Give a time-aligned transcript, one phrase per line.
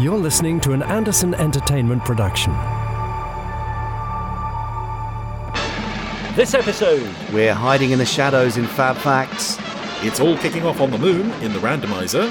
[0.00, 2.52] You're listening to an Anderson Entertainment production.
[6.34, 9.56] This episode, We're hiding in the shadows in Fab Facts.
[10.02, 12.28] It's all kicking off on the moon in the randomizer.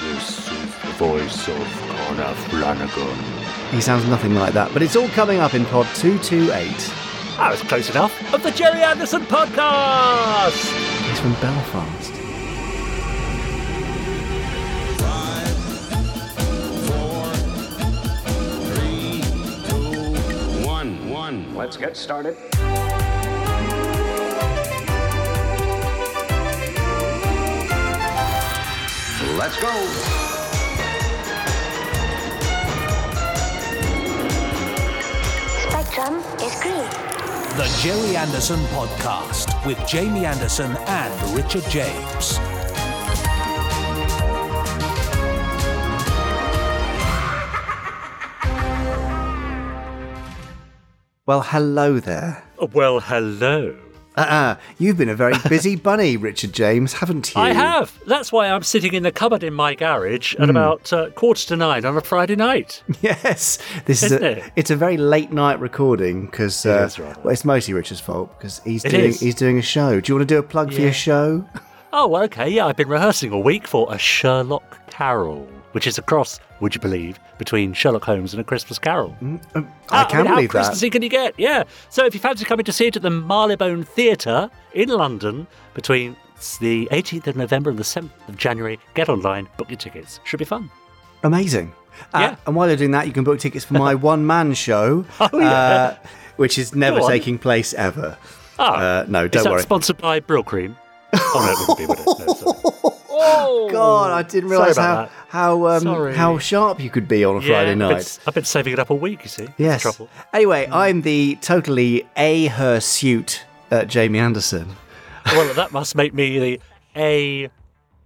[0.00, 3.16] This is the voice of Connor Flanagan.
[3.70, 6.92] He sounds nothing like that, but it's all coming up in Pod 228.
[7.38, 11.08] I was close enough, of the Gerry Anderson podcast.
[11.08, 11.93] He's from Belfast.
[21.64, 22.36] Let's get started.
[29.38, 29.72] Let's go.
[35.62, 36.84] Spectrum is green.
[37.56, 42.38] The Gerry Anderson Podcast with Jamie Anderson and Richard James.
[51.26, 52.44] Well, hello there.
[52.72, 53.74] Well, hello.
[54.16, 54.56] Uh-uh.
[54.78, 57.40] You've been a very busy bunny, Richard James, haven't you?
[57.40, 57.98] I have.
[58.06, 61.56] That's why I'm sitting in the cupboard in my garage at about uh, quarter to
[61.56, 62.82] nine on a Friday night.
[63.00, 63.58] Yes.
[63.86, 64.52] This is Isn't a, it?
[64.54, 68.60] it's a very late night recording because uh, is well, it's mostly Richard's fault because
[68.60, 69.20] he's It doing is.
[69.20, 70.00] he's doing a show.
[70.00, 71.44] Do you want to do a plug for your show?
[71.92, 72.50] Oh, okay.
[72.50, 76.74] Yeah, I've been rehearsing all week for a Sherlock Carol, which is a cross, would
[76.74, 79.14] you believe, between Sherlock Holmes and a Christmas Carol.
[79.54, 80.58] I Ah, can't mean, how believe that.
[80.58, 81.34] Christmassy can you get?
[81.38, 81.64] Yeah.
[81.90, 86.16] So if you fancy coming to see it at the Marylebone Theatre in London between
[86.60, 90.20] the 18th of November and the 7th of January, get online, book your tickets.
[90.24, 90.70] Should be fun.
[91.22, 91.72] Amazing.
[92.12, 92.36] Uh, Yeah.
[92.46, 95.28] And while you're doing that, you can book tickets for my one man show, Oh,
[95.38, 95.50] yeah.
[95.52, 95.96] uh,
[96.36, 98.16] which is never taking place ever.
[98.58, 99.62] Ah, Uh, no, don't that worry.
[99.62, 100.76] sponsored by Brylcreem?
[101.14, 102.42] oh, no, it wouldn't be, would it?
[102.44, 103.00] No.
[103.16, 105.10] Oh, God, I didn't realise how that.
[105.28, 108.18] how um, how sharp you could be on a Yeah, Friday I've been- night.
[108.26, 109.44] I've been saving it up all week, you see.
[109.44, 109.82] That's Yes.
[109.82, 110.08] trouble.
[110.32, 114.76] Anyway, I'm the totally a hirsute uh, Jamie Anderson.
[115.26, 116.60] Well, that must make me the
[116.96, 117.50] A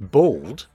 [0.00, 0.66] bald.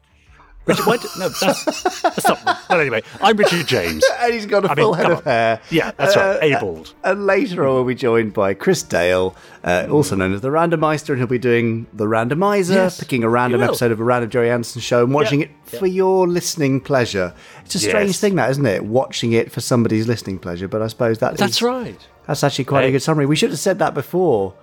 [0.66, 2.46] Richard, why do, no, that's, that's not.
[2.70, 4.04] Well, anyway, I'm Richard James.
[4.24, 5.60] And he's got a I mean, full head of hair.
[5.70, 6.94] Yeah, that's right, Uh, A bald.
[7.04, 9.36] And later on, we'll be joined by Chris Dale,
[9.66, 13.30] uh, also known as the Randomizer, and he'll be doing the Randomizer, Yes, picking a
[13.30, 17.34] random episode of a random Gerry Anderson show and watching it for your listening pleasure.
[17.66, 18.20] It's a strange Yes.
[18.22, 18.86] thing, that isn't it?
[18.86, 22.00] Watching it for somebody's listening pleasure, but I suppose that That's is- right.
[22.28, 23.26] That's actually quite a good summary.
[23.26, 24.54] We should have said that before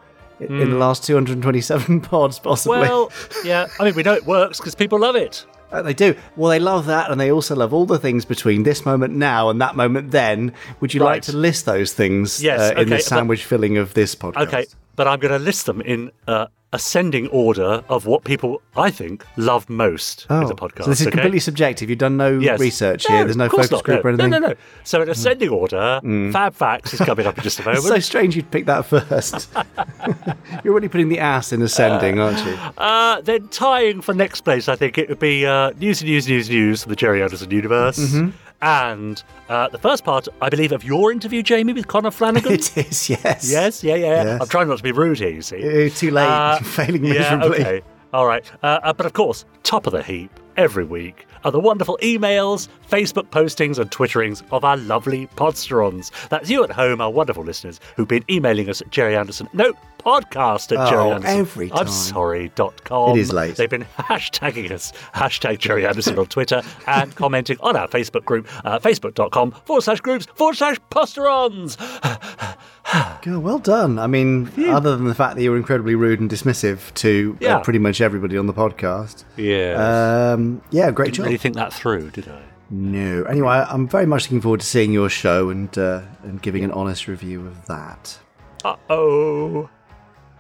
[0.41, 2.78] in the last 227 pods, possibly.
[2.81, 3.12] Well,
[3.44, 3.67] yeah.
[3.78, 5.44] I mean, we know it works because people love it.
[5.72, 6.14] Uh, they do.
[6.36, 9.50] Well, they love that, and they also love all the things between this moment now
[9.50, 10.53] and that moment then.
[10.81, 13.76] Would you like to list those things Yes, uh, in okay, the but- sandwich filling
[13.78, 14.47] of this podcast?
[14.48, 14.66] Okay,
[15.00, 19.25] but I'm going to list them in uh, ascending order of what people I think
[19.38, 20.84] love most Oh, the podcast.
[20.84, 21.12] so this is okay?
[21.12, 21.88] completely subjective.
[21.88, 22.61] You've done no Yes.
[22.61, 23.25] research No, here.
[23.25, 24.09] There's no focus not, group no.
[24.11, 24.31] or anything.
[24.31, 24.55] No, no, no.
[24.84, 26.00] So in ascending order,
[26.33, 27.78] Fab Facts is coming up in just a moment.
[27.78, 29.49] It's so strange you'd pick that first.
[30.62, 32.53] You're already putting the ass in ascending, aren't you?
[32.77, 36.28] Uh, then tying for next place, I think it would be uh, news and news,
[36.28, 37.99] news, news from the Gerry Anderson universe.
[37.99, 38.31] Mm-hmm.
[38.62, 42.53] And uh, the first part, I believe, of your interview, Jamie, with Connor Flanagan.
[42.54, 43.50] it is, yes.
[43.50, 44.25] yes, yeah, yeah.
[44.25, 44.41] Yes.
[44.43, 45.91] I'm trying not to be rude here, you see.
[45.91, 46.28] Too late.
[46.28, 47.60] Uh, Failing yeah, miserably.
[47.60, 47.82] okay.
[48.12, 48.50] All right.
[48.62, 52.69] Uh, uh, but of course, top of the heap every week are the wonderful emails,
[52.91, 56.10] Facebook postings, and Twitterings of our lovely podsterons.
[56.28, 59.49] That's you at home, our wonderful listeners, who've been emailing us at Gerry Anderson.
[59.54, 61.38] No, podcast at Oh, Gerry Anderson.
[61.41, 61.88] every I'm time.
[61.88, 63.16] sorry, dot com.
[63.16, 63.56] It is late.
[63.56, 68.47] They've been hashtagging us, hashtag Gerry Anderson on Twitter, and commenting on our Facebook group,
[68.66, 71.78] uh, facebook.com forward slash groups forward slash podsterons.
[73.23, 73.99] Good, well done.
[73.99, 77.61] I mean, other than the fact that you were incredibly rude and dismissive to uh,
[77.61, 79.25] pretty much everybody on the podcast.
[79.37, 80.33] Yeah.
[80.33, 81.15] Um, yeah, great job.
[81.15, 81.25] Didn't job.
[81.27, 82.43] really think that through, did I?
[82.71, 83.25] No.
[83.25, 86.71] Anyway, I'm very much looking forward to seeing your show and uh, and giving an
[86.71, 88.19] honest review of that.
[88.65, 89.69] Uh oh.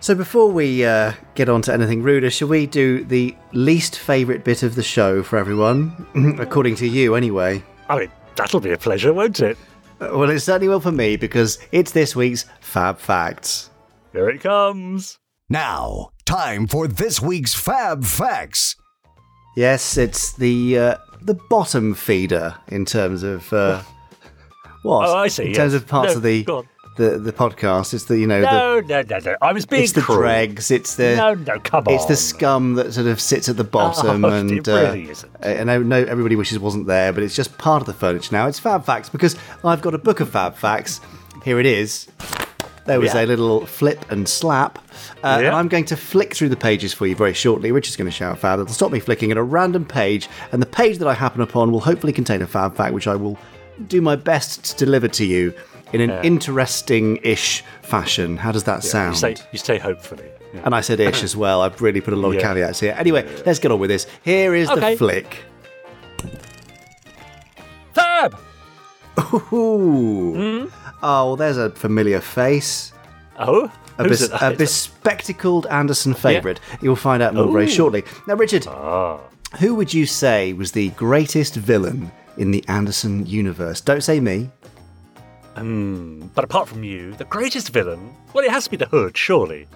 [0.02, 4.44] So before we uh, get on to anything ruder, shall we do the least favourite
[4.44, 6.06] bit of the show for everyone,
[6.40, 7.62] according to you, anyway?
[7.88, 9.58] I mean, that'll be a pleasure, won't it?
[10.00, 13.70] Well, it certainly will for me because it's this week's Fab Facts.
[14.12, 15.18] Here it comes.
[15.48, 18.76] Now, time for this week's Fab Facts.
[19.56, 23.82] Yes, it's the uh, the bottom feeder in terms of uh,
[24.82, 25.08] what?
[25.08, 26.68] Oh, I see, In terms of parts No, of the go on.
[27.00, 29.36] The the podcast, it's the you know the No, no, no, no.
[29.42, 31.94] I was being it's the dregs, it's the No, no, come on.
[31.94, 35.30] it's the scum that sort of sits at the bottom, Oh, and it uh, isn't.
[35.40, 38.32] and I know everybody wishes it wasn't there, but it's just part of the furniture
[38.34, 38.46] now.
[38.46, 41.00] It's Fab Facts because I've got a book of Fab Facts.
[41.44, 42.06] Here it is.
[42.86, 43.22] There was Yeah.
[43.22, 44.78] a little flip and slap.
[45.22, 45.48] Uh, Yeah.
[45.48, 47.72] And I'm going to flick through the pages for you very shortly.
[47.72, 48.58] Richard's going to shout fab.
[48.58, 51.72] It'll stop me flicking at a random page, and the page that I happen upon
[51.72, 53.38] will hopefully contain a fab fact, which I will
[53.86, 55.54] do my best to deliver to you
[55.92, 58.36] in an interesting-ish fashion.
[58.36, 59.14] How does that sound?
[59.16, 60.28] You say, you say hopefully.
[60.54, 60.62] Yeah.
[60.64, 61.60] And I said ish as well.
[61.62, 62.94] I've really put a lot of caveats here.
[62.98, 64.06] Anyway, let's get on with this.
[64.24, 64.92] Here is Okay.
[64.92, 65.44] the flick.
[67.94, 68.36] Fab!
[69.52, 70.34] Ooh.
[70.34, 70.74] Hmm?
[71.02, 72.92] Oh, well, there's a familiar face.
[73.38, 73.70] Oh?
[73.98, 76.60] A, bes- a bespectacled Anderson favourite.
[76.80, 78.04] You'll find out more very shortly.
[78.26, 79.18] Now, Richard, Ah.
[79.60, 83.80] who would you say was the greatest villain in the Anderson universe?
[83.80, 84.50] Don't say me.
[86.34, 88.14] But apart from you, the greatest villain?
[88.32, 89.66] Well, it has to be the Hood, surely.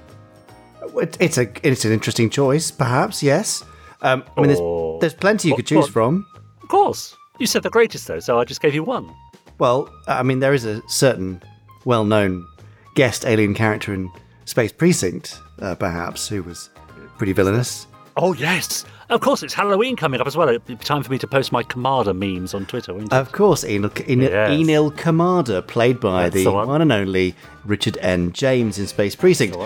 [1.20, 3.22] It's a it's an interesting choice, perhaps.
[3.22, 3.64] Yes.
[4.02, 6.26] Um, I mean, there's, there's plenty you could choose from.
[6.62, 7.16] Of course.
[7.38, 9.10] You said the greatest, though, so I just gave you one.
[9.58, 11.42] Well, I mean, there is a certain
[11.84, 12.46] well-known
[12.94, 14.10] guest alien character in
[14.44, 16.70] Space Precinct, uh, perhaps, who was
[17.18, 17.86] pretty villainous.
[18.16, 18.84] Oh, yes.
[19.10, 20.48] Of course, it's Halloween coming up as well.
[20.48, 23.12] It'll be time for me to post my Kamada memes on Twitter, won't it?
[23.12, 24.50] Of course, Enil, Enil, Yes.
[24.50, 26.68] Enil Kamada, played by That's the, the one.
[26.68, 27.34] one and only
[27.64, 28.32] Richard N.
[28.32, 29.56] James in Space Precinct.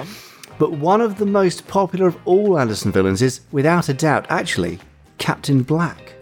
[0.58, 4.78] But one of the most popular of all Anderson villains is, without a doubt, actually,
[5.18, 6.14] Captain Black.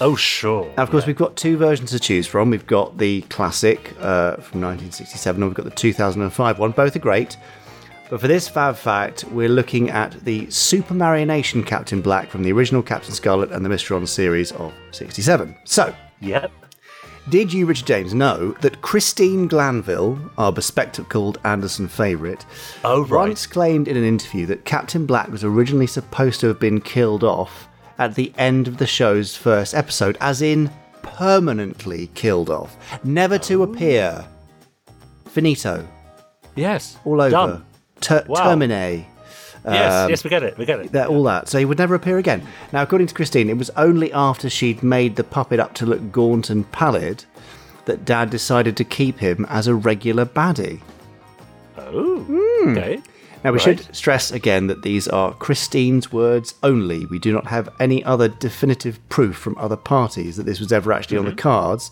[0.00, 0.72] oh, sure.
[0.76, 2.50] Now, of course, we've got two versions to choose from.
[2.50, 6.70] We've got the classic uh, from 1967, and we've got the 2005 one.
[6.70, 7.36] Both are great.
[8.10, 12.52] But for this Fab Fact, we're looking at the Super Marionation Captain Black from the
[12.52, 15.54] original Captain Scarlet and the Mysterons series of 67.
[15.64, 16.50] So, Yep.
[17.28, 22.46] did you, Richard James, know that Christine Glanville, our bespectacled Anderson favourite,
[22.82, 23.28] Oh, right.
[23.28, 27.22] once claimed in an interview that Captain Black was originally supposed to have been killed
[27.22, 27.68] off
[27.98, 30.70] at the end of the show's first episode, as in
[31.02, 33.64] permanently killed off, never to oh.
[33.64, 34.24] appear.
[35.26, 35.86] Finito,
[36.56, 36.96] Yes.
[37.04, 37.30] all over.
[37.30, 37.64] Done.
[38.00, 38.44] Ter- Wow.
[38.54, 39.04] Termine.
[39.64, 40.56] Yes, Um, yes, we get it.
[40.56, 40.92] We get it.
[40.92, 41.48] that, all that.
[41.48, 42.42] So he would never appear again.
[42.72, 46.10] Now, according to Christine, it was only after she'd made the puppet up to look
[46.12, 47.24] gaunt and pallid
[47.84, 50.80] that Dad decided to keep him as a regular baddie.
[51.76, 52.24] Oh,
[52.68, 53.00] okay.
[53.44, 53.62] Now, we Right.
[53.62, 57.06] should stress again that these are Christine's words only.
[57.06, 60.92] We do not have any other definitive proof from other parties that this was ever
[60.92, 61.90] actually on the cards.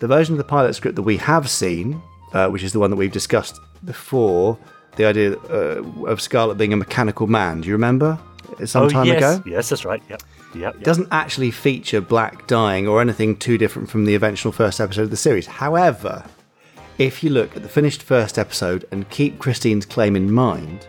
[0.00, 2.00] The version of the pilot script that we have seen,
[2.32, 4.56] uh, which is the one that we've discussed before,
[4.96, 7.60] the idea uh, of Scarlet being a mechanical man.
[7.60, 8.18] Do you remember?
[8.64, 9.16] Some oh, time yes.
[9.18, 9.42] ago?
[9.46, 10.02] Yes, that's right.
[10.08, 10.22] Yep.
[10.54, 10.74] Yep.
[10.76, 15.02] It doesn't actually feature Black dying or anything too different from the eventual first episode
[15.02, 15.46] of the series.
[15.46, 16.24] However,
[16.98, 20.86] if you look at the finished first episode and keep Christine's claim in mind,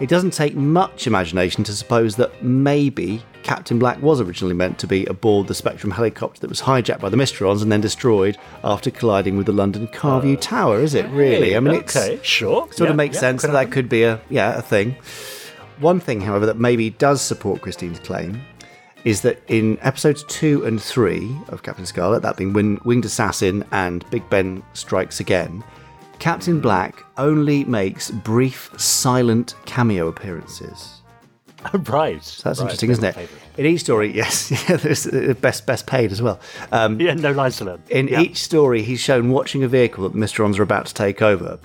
[0.00, 4.86] it doesn't take much imagination to suppose that maybe Captain Black was originally meant to
[4.86, 8.90] be aboard the Spectrum helicopter that was hijacked by the Mysterons and then destroyed after
[8.90, 11.54] colliding with the London Car-Vu oh, Tower, is it really?
[11.54, 12.72] I mean, it's sure.
[12.72, 14.96] sort Yeah, of makes yeah, sense that that could be a yeah a thing.
[15.78, 18.40] One thing, however, that maybe does support Christine's claim
[19.04, 24.08] is that in episodes two and three of Captain Scarlet, that being Winged Assassin and
[24.10, 25.62] Big Ben Strikes Again,
[26.24, 31.02] Captain Black only makes brief, silent cameo appearances.
[31.74, 32.24] right.
[32.24, 33.28] So that's right, interesting, isn't it?
[33.58, 36.40] In each story, yes, yeah, there's uh, best best paid as well.
[36.72, 37.82] Um, Yeah, no lines to learn.
[37.90, 38.22] in yeah.
[38.22, 41.58] each story, he's shown watching a vehicle that the Mysterons are about to take over,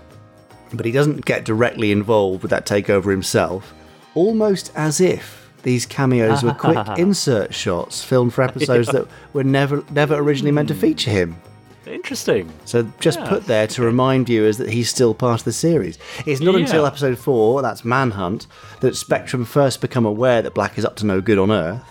[0.74, 3.74] but he doesn't get directly involved with that takeover himself,
[4.14, 9.86] almost as if these cameos were quick insert shots filmed for episodes that were never
[9.92, 11.38] never originally meant to feature him.
[11.90, 12.52] Interesting.
[12.66, 15.98] So just Yeah, put there to remind viewers that he's still part of the series.
[16.26, 18.48] It's not until episode four, that's Manhunt,
[18.82, 21.82] that Spectrum first become aware that Black is up to no good on Earth.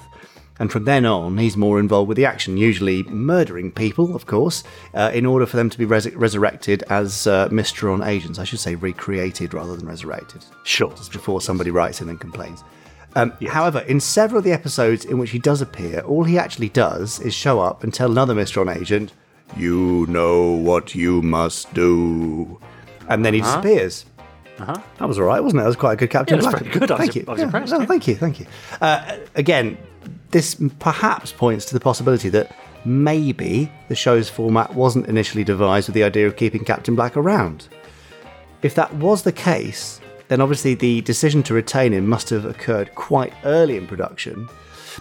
[0.61, 4.65] And from then on, he's more involved with the action, usually murdering people, of course,
[4.93, 8.41] uh, in order for them to be res- resurrected as uh, Mysteron agents.
[8.41, 10.91] I should say recreated rather than resurrected Sure.
[11.13, 12.65] before somebody writes in and complains.
[13.15, 16.69] Um, However, in several of the episodes in which he does appear, all he actually
[16.71, 19.13] does is show up and tell another Mysteron agent,
[19.57, 22.59] You know what you must do.
[23.09, 24.05] And then he disappears.
[24.59, 25.63] That was all right, wasn't it?
[25.63, 26.51] That was quite a good Captain Uh-huh.
[26.51, 26.73] Yeah, it was Black.
[26.73, 26.91] pretty good.
[26.91, 27.25] I was- Thank you.
[27.27, 27.87] I was Yeah, impressed, no, yeah.
[27.87, 28.47] Thank you, thank you.
[28.81, 29.79] Uh, again,
[30.31, 35.95] this perhaps points to the possibility that maybe the show's format wasn't initially devised with
[35.95, 37.69] the idea of keeping Captain Black around.
[38.63, 42.95] If that was the case, then obviously the decision to retain him must have occurred
[42.95, 44.49] quite early in production.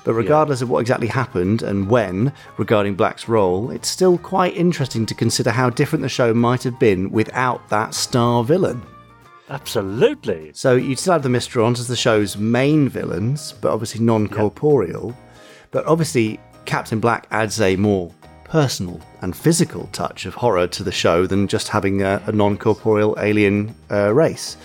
[0.04, 5.06] But regardless of what exactly happened and when regarding Black's role, it's still quite interesting
[5.06, 8.82] to consider how different the show might have been without that star villain.
[9.50, 10.52] Absolutely.
[10.54, 15.16] So you'd still have the Mysterons as the show's main villains, but obviously non corporeal.
[15.72, 18.12] But obviously, Captain Black adds a more
[18.44, 22.58] personal and physical touch of horror to the show than just having a, a non
[22.58, 24.58] corporeal alien uh, race.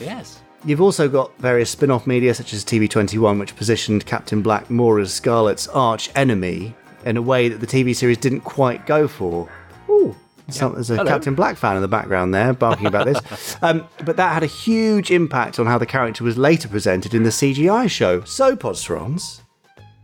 [0.00, 0.37] Yes.
[0.64, 4.98] You've also got various spin off media, such as TV21, which positioned Captain Black more
[4.98, 6.74] as Scarlet's arch enemy
[7.04, 9.48] in a way that the TV series didn't quite go for.
[9.88, 10.16] Ooh,
[10.50, 11.10] some, there's a Hello.
[11.10, 13.56] Captain Black fan in the background there barking about this.
[13.62, 17.24] Um, but that had a huge impact on how the character was later presented in
[17.24, 18.22] the CGI show.
[18.22, 19.40] So, Podsterons,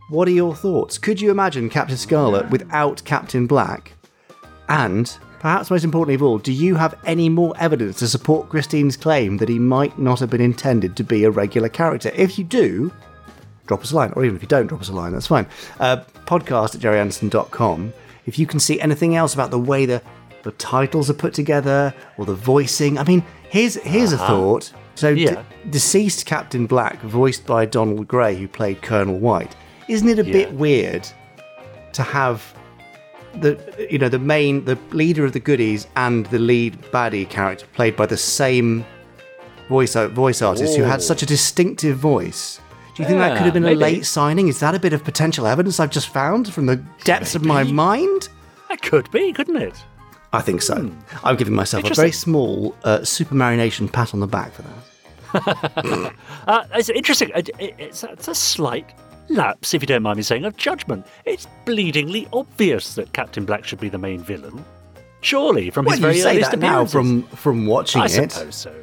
[0.09, 0.97] what are your thoughts?
[0.97, 3.93] Could you imagine Captain Scarlet without Captain Black?
[4.67, 8.97] And, perhaps most importantly of all, do you have any more evidence to support Christine's
[8.97, 12.11] claim that he might not have been intended to be a regular character?
[12.15, 12.91] If you do,
[13.67, 15.47] drop us a line, or even if you don't drop us a line, that's fine.
[15.79, 17.93] Uh, podcast at gerryanderson.com.
[18.25, 20.01] If you can see anything else about the way the,
[20.43, 24.71] the titles are put together or the voicing, I mean, here's here's a thought.
[24.95, 25.43] So, d- Yeah.
[25.69, 29.55] deceased Captain Black, voiced by Donald Gray, who played Colonel White,
[29.89, 31.05] isn't it a bit weird
[31.93, 32.54] to have
[33.41, 37.65] the you know the main the leader of the goodies and the lead baddie character
[37.73, 38.85] played by the same
[39.69, 42.59] voice voice artist who had such a distinctive voice.
[42.95, 44.47] Do you think that could have been a late signing?
[44.47, 47.63] Is that a bit of potential evidence I've just found from the depths of my
[47.63, 48.29] mind?
[48.69, 49.75] That could be, couldn't it?
[50.31, 50.89] I think so.
[51.23, 56.13] I'm giving myself a very small uh, Super Marionation pat on the back for that.
[56.47, 57.31] Uh, it's interesting.
[57.33, 58.93] It, it's, it's a slight
[59.29, 61.05] lapse, if you don't mind me saying, of judgment.
[61.25, 64.63] It's bleedingly obvious that Captain Black should be the main villain.
[65.21, 68.31] Surely, from Well, his you very say earliest that now from from watching I it.
[68.31, 68.75] suppose so.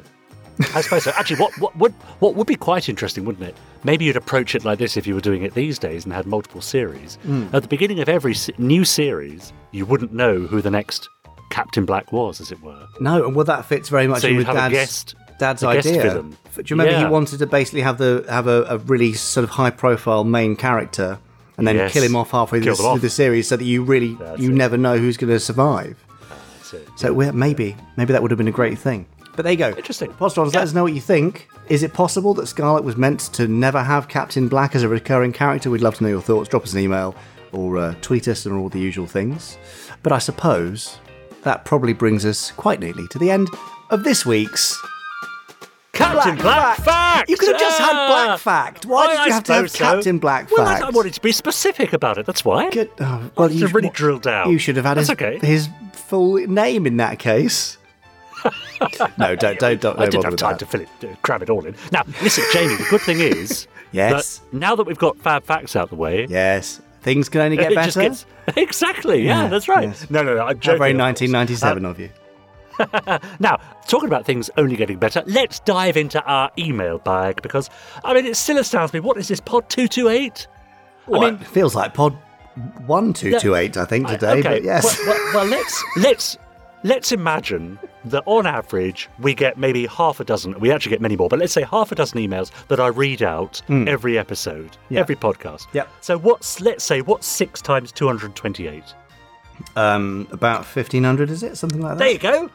[0.75, 1.11] I suppose so.
[1.15, 3.55] Actually, what, what would what would be quite interesting, wouldn't it?
[3.83, 6.25] Maybe you'd approach it like this if you were doing it these days and had
[6.27, 7.15] multiple series.
[7.23, 7.45] Hmm.
[7.53, 11.09] At the beginning of every new series, you wouldn't know who the next
[11.49, 12.87] Captain Black was, as it were.
[12.99, 16.01] No, and well, that fits very much So in with Dad's, Dad's idea.
[16.01, 16.37] villain.
[16.55, 19.51] Do you remember he wanted to basically have the have a, a really sort of
[19.51, 21.19] high profile main character
[21.57, 21.93] and then Yes.
[21.93, 24.55] kill him off halfway through the, series so that you really That's you it.
[24.55, 25.97] never know who's going to survive.
[26.71, 26.87] It.
[26.95, 29.05] So well, maybe maybe that would have been a great thing.
[29.35, 29.69] But there you go.
[29.69, 30.11] Interesting.
[30.13, 30.59] Podsterons, Yeah.
[30.59, 31.47] let us know what you think.
[31.69, 35.31] Is it possible that Scarlet was meant to never have Captain Black as a recurring
[35.33, 35.69] character?
[35.71, 36.49] We'd love to know your thoughts.
[36.49, 37.15] Drop us an email
[37.51, 39.57] or uh, tweet us and all the usual things.
[40.03, 40.97] But I suppose
[41.43, 43.47] that probably brings us quite neatly to the end
[43.89, 44.79] of this week's
[45.93, 47.29] Captain Black, Fact!
[47.29, 48.07] You could have just had Ah!
[48.25, 48.85] Black Fact.
[48.87, 49.77] Why did I- you have to have so.
[49.77, 50.83] Captain Black Well, Fact?
[50.83, 52.25] I, I wanted to be specific about it.
[52.25, 52.69] That's why.
[52.71, 52.89] Good.
[52.99, 54.49] Oh, well, you really drill down.
[54.51, 55.37] You should have had his, okay.
[55.39, 57.77] his full name in that case.
[59.19, 59.99] no, don't, don't, don't.
[59.99, 60.59] I didn't have time that.
[60.59, 61.75] to fill it, uh, cram it all in.
[61.91, 62.75] Now, listen, Jamie.
[62.75, 64.39] The good thing is, Yes.
[64.39, 67.73] that now that we've got Fab Facts out the way, Yes, things can only get
[67.75, 68.01] better.
[68.01, 68.25] gets
[68.57, 69.23] exactly.
[69.23, 69.87] Yeah, Yeah, that's right.
[69.89, 70.09] yes.
[70.09, 70.41] No, no, no.
[70.41, 70.79] I'm How joking.
[70.79, 71.21] very of course.
[71.21, 72.09] 1997 of you.
[73.39, 77.69] Now, talking about things only getting better, let's dive into our email bag because,
[78.03, 78.99] I mean, it still astounds me.
[78.99, 80.47] What is this, pod 228?
[81.07, 82.13] Well, I mean, it feels like pod
[82.85, 84.41] 1228, I think, today, okay.
[84.41, 84.97] but yes.
[84.99, 86.37] Well, well, well, let's, let's,
[86.83, 91.15] let's imagine that on average we get maybe half a dozen, we actually get many
[91.15, 94.77] more, but let's say half a dozen emails that I read out every episode.
[94.89, 94.99] Yeah.
[94.99, 95.67] every podcast.
[95.73, 95.89] Yep.
[96.01, 98.83] So what's, let's say, what's six times 228?
[99.75, 101.57] um, about 1500, is it?
[101.57, 101.99] Something like that?
[101.99, 102.49] There you go.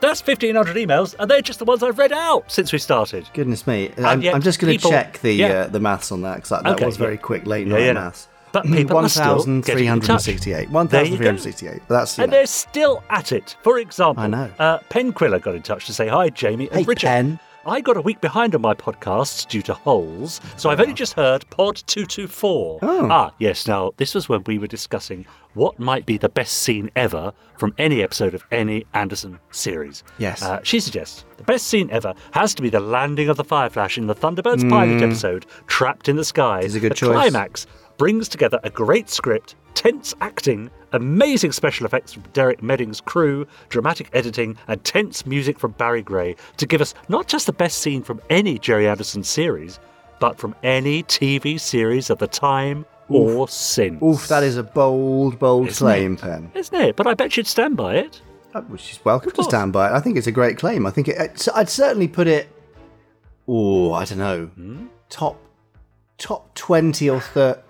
[0.00, 3.28] That's 1,500 emails, and they're just the ones I've read out since we started.
[3.32, 3.92] Goodness me.
[3.98, 5.48] I'm, yet I'm just going to people- check the yeah.
[5.48, 7.20] uh, the maths on that because that, that Okay, was very yeah.
[7.20, 8.28] quick late night yeah, maths.
[8.52, 10.28] But people are still getting in touch.
[10.28, 10.52] 1368.
[10.90, 11.24] There you go.
[11.32, 11.82] 1368.
[11.88, 12.36] That's, you And know.
[12.36, 13.56] they're still at it.
[13.62, 14.50] For example, I know.
[14.60, 17.06] Uh, Pen Quiller got in touch to say, Hi, Jamie and Hey, Richard.
[17.08, 17.40] Pen.
[17.66, 21.14] I got a week behind on my podcasts due to holes, so I've only just
[21.14, 22.78] heard Pod 224.
[22.82, 23.08] Oh.
[23.10, 23.66] Ah, yes.
[23.66, 27.74] Now, this was when we were discussing what might be the best scene ever from
[27.78, 30.02] any episode of any Anderson series.
[30.18, 30.42] Yes.
[30.42, 33.96] Uh, she suggests the best scene ever has to be the landing of the Fireflash
[33.96, 36.60] in the Thunderbirds pilot episode, Trapped in the Sky.
[36.60, 37.10] Is a good the choice.
[37.12, 37.66] climax
[37.96, 44.08] brings together a great script, tense acting, amazing special effects from Derek Meddings' crew, dramatic
[44.12, 48.02] editing, and tense music from Barry Gray to give us not just the best scene
[48.02, 49.78] from any Gerry Anderson series,
[50.20, 54.02] but from any TV series of the time or since.
[54.02, 56.20] Oof, that is a bold, bold Isn't claim, it?
[56.22, 56.50] Pen.
[56.54, 56.96] Isn't it?
[56.96, 58.22] But I bet you'd stand by it.
[58.54, 59.92] Uh, Which is welcome to stand by it.
[59.92, 60.86] I think it's a great claim.
[60.86, 62.48] I think it, it's- I'd certainly put it.
[63.46, 64.46] Oh, I don't know.
[64.46, 64.86] Hmm?
[65.10, 65.38] Top,
[66.16, 67.60] top twenty or thirty.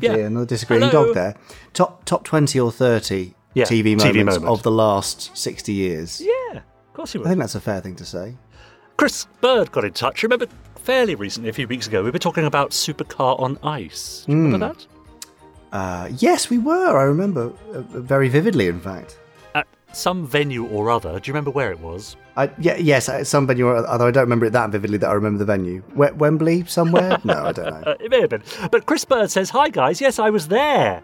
[0.00, 0.16] Yeah.
[0.16, 1.06] Yeah, another disagreeing Hello.
[1.06, 1.34] dog there.
[1.72, 4.46] Top, top twenty or thirty Yeah, TV TV moments moment.
[4.52, 6.20] of the last sixty years.
[6.20, 7.26] Yeah, of course you would.
[7.26, 8.36] I think that's a fair thing to say.
[8.96, 10.22] Chris Bird got in touch.
[10.22, 10.46] Remember,
[10.76, 14.24] fairly recently, a few weeks ago, we were talking about Supercar on Ice.
[14.26, 14.86] Do you remember that?
[15.72, 16.98] Uh, yes, we were.
[16.98, 18.66] I remember uh, very vividly.
[18.66, 19.29] In fact, At
[19.92, 21.18] some venue or other.
[21.20, 22.16] Do you remember where it was?
[22.36, 23.66] I, yeah, yes, some venue.
[23.66, 25.82] or- Although I don't remember it that vividly, that I remember the venue.
[25.94, 27.18] Wem- Wembley somewhere?
[27.24, 27.90] No, I don't know.
[27.92, 28.42] Uh, it may have been.
[28.70, 31.02] But Chris Bird says, Hi guys, yes, I was there.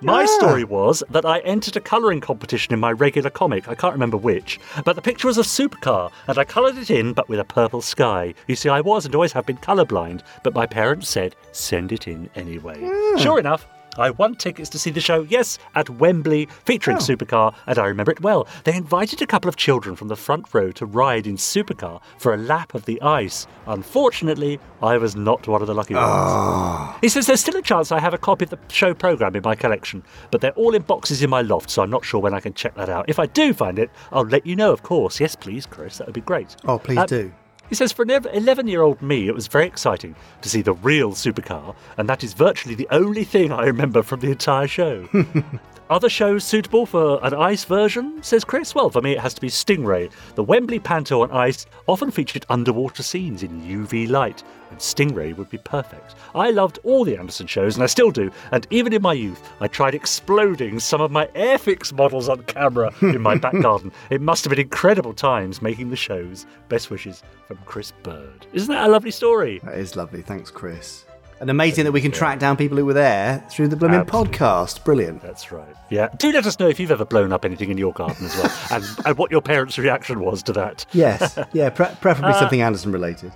[0.00, 0.26] My Ah.
[0.26, 3.68] story was that I entered a colouring competition in my regular comic.
[3.68, 7.12] I can't remember which, but the picture was a supercar, and I coloured it in,
[7.14, 8.32] but with a purple sky.
[8.46, 12.06] You see, I was and always have been colourblind, but my parents said, send it
[12.06, 12.78] in anyway.
[13.18, 13.66] Sure enough,
[13.98, 18.12] I won tickets to see the show, yes, at Wembley, featuring Supercar, and I remember
[18.12, 18.46] it well.
[18.64, 22.32] They invited a couple of children from the front row to ride in Supercar for
[22.32, 23.46] a lap of the ice.
[23.66, 26.94] Unfortunately, I was not one of the lucky ones.
[27.00, 29.42] He says there's still a chance I have a copy of the show programme in
[29.42, 32.34] my collection, but they're all in boxes in my loft, so I'm not sure when
[32.34, 33.06] I can check that out.
[33.08, 35.18] If I do find it, I'll let you know, of course.
[35.20, 36.54] Yes, please, Chris, that would be great.
[36.66, 37.32] Oh, please Um, do.
[37.68, 40.72] He says, for an 11 year old me, it was very exciting to see the
[40.72, 45.08] real supercar, and that is virtually the only thing I remember from the entire show.
[45.90, 48.74] Other shows suitable for an ice version, says Chris?
[48.74, 50.10] Well, for me, it has to be Stingray.
[50.34, 54.42] The Wembley Panto on ice often featured underwater scenes in UV light,
[54.78, 56.14] Stingray would be perfect.
[56.34, 59.42] I loved all the Anderson shows, and I still do, and even in my youth,
[59.60, 63.92] I tried exploding some of my Airfix models on camera in my back garden.
[64.10, 66.46] It must have been incredible times making the shows.
[66.68, 68.46] Best wishes from Chris Bird.
[68.52, 69.60] Isn't that a lovely story?
[69.64, 70.22] That is lovely.
[70.22, 71.04] Thanks, Chris.
[71.40, 74.32] And amazing that we can track down people who were there through the blooming Absolutely.
[74.36, 74.84] podcast.
[74.84, 75.22] Brilliant.
[75.22, 75.72] That's right.
[75.88, 76.08] Yeah.
[76.18, 78.52] Do let us know if you've ever blown up anything in your garden as well,
[78.72, 80.84] and, and what your parents' reaction was to that.
[80.92, 81.38] Yes.
[81.52, 83.32] Yeah, pre- preferably Uh, something Anderson related.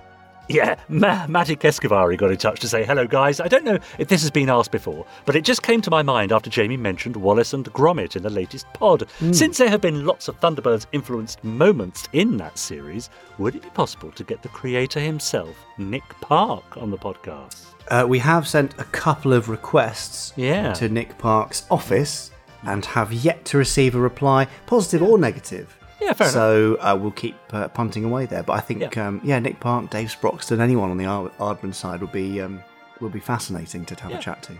[0.49, 3.39] Yeah, Ma- Matic Escovari got in touch to say, hello guys.
[3.39, 6.01] I don't know if this has been asked before, but it just came to my
[6.03, 9.07] mind after Jamie mentioned Wallace and Gromit in the latest pod.
[9.31, 13.69] Since there have been lots of Thunderbirds influenced moments in that series, would it be
[13.69, 17.65] possible to get the creator himself, Nick Park, on the podcast?
[17.87, 20.73] Uh, we have sent a couple of requests Yeah.
[20.73, 22.31] to Nick Park's office
[22.63, 25.75] and have yet to receive a reply, positive or negative.
[26.03, 26.33] Yeah, fair enough.
[26.33, 28.43] so uh, we'll keep uh, punting away there.
[28.43, 29.07] But I think, Yeah.
[29.07, 32.61] um, yeah Nick Park, Dave Sproxton, anyone on the Ar- Aardman side would be um,
[32.99, 34.17] will be fascinating to have Yeah.
[34.19, 34.53] a chat to.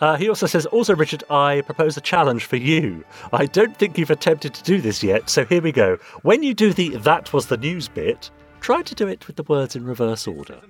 [0.00, 3.04] Uh, he also says, also, Richard, I propose a challenge for you.
[3.32, 5.98] I don't think you've attempted to do this yet, so here we go.
[6.22, 8.30] When you do the that was the news bit,
[8.60, 10.60] try to do it with the words in reverse order.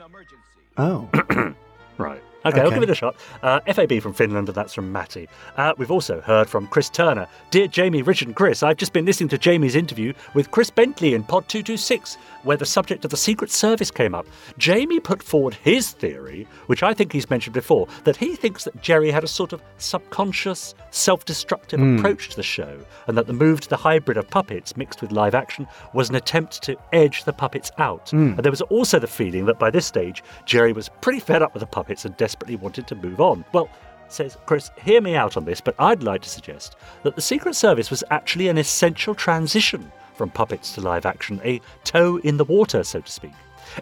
[0.79, 1.11] Oh,
[1.99, 2.23] Right.
[2.47, 3.17] Okay, I'll give it a shot.
[3.43, 5.29] Uh, FAB from Finland, and that's from Matty.
[5.57, 7.27] Uh, we've also heard from Chris Turner.
[7.51, 11.15] Dear Jamie, Richard, and Chris, I've just been listening to Jamie's interview with Chris Bentley
[11.15, 14.27] in Pod 226, where the subject of the Secret Service came up.
[14.57, 18.81] Jamie put forward his theory, which I think he's mentioned before, that he thinks that
[18.81, 23.33] Gerry had a sort of subconscious, self destructive approach to the show, and that the
[23.33, 27.25] move to the hybrid of puppets mixed with live action was an attempt to edge
[27.25, 28.13] the puppets out.
[28.13, 31.53] And there was also the feeling that by this stage, Gerry was pretty fed up
[31.53, 33.43] with the puppets and desperately wanted to move on.
[33.55, 33.71] Well,
[34.09, 37.57] says Chris, hear me out on this, but I'd like to suggest that the Secret
[37.57, 42.45] Service was actually an essential transition from puppets to live action, a toe in the
[42.45, 43.33] water, so to speak.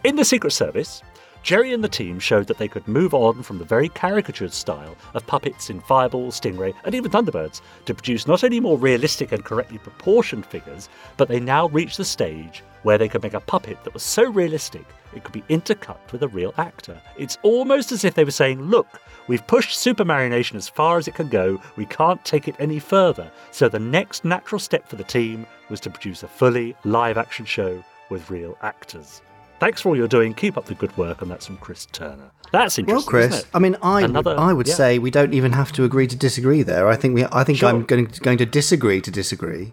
[0.05, 1.03] In the Secret Service,
[1.47, 4.97] Gerry and the team showed that they could move on from the very caricatured style
[5.15, 9.45] of puppets in Fireball, Stingray, and even Thunderbirds to produce not only more realistic and
[9.45, 13.79] correctly proportioned figures, but they now reached the stage where they could make a puppet
[13.85, 17.01] that was so realistic it could be intercut with a real actor.
[17.17, 18.89] It's almost as if they were saying, Look,
[19.29, 22.81] we've pushed Super Marionation as far as it can go, we can't take it any
[22.81, 23.31] further.
[23.53, 27.47] So the next natural step for the team was to produce a fully live action
[27.47, 29.23] show with real actors.
[29.59, 30.35] Thanks for all you're doing.
[30.35, 32.31] Keep up the good work, and that's from Chris Turner.
[32.53, 32.95] That's interesting.
[32.95, 33.45] well, Chris.
[33.55, 34.75] I mean, I Another- would, I would yeah.
[34.75, 36.89] say we don't even have to agree to disagree there.
[36.89, 37.25] I think we.
[37.33, 37.69] I think Sure.
[37.71, 39.73] I'm going to, going to disagree to disagree.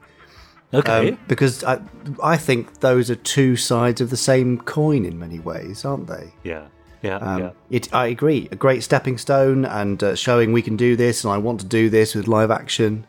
[0.74, 1.10] Okay.
[1.12, 1.80] Um, because I,
[2.24, 6.34] I think those are two sides of the same coin in many ways, aren't they?
[6.43, 6.67] yeah.
[7.04, 7.17] Yeah.
[7.17, 7.52] Um, yeah.
[7.69, 8.48] it, I agree.
[8.54, 11.65] A great stepping stone and uh, showing we can do this, and I want to
[11.65, 13.06] do this with live action.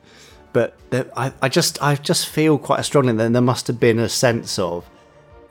[0.52, 4.00] But there, I, I just, I just feel quite strongly that there must have been
[4.00, 4.84] a sense of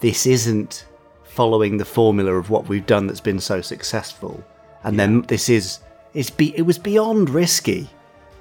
[0.02, 0.86] this isn't
[1.34, 4.44] following the formula of what we've done that's been so successful,
[4.84, 5.80] and then this is,
[6.14, 7.90] it's be, it was beyond risky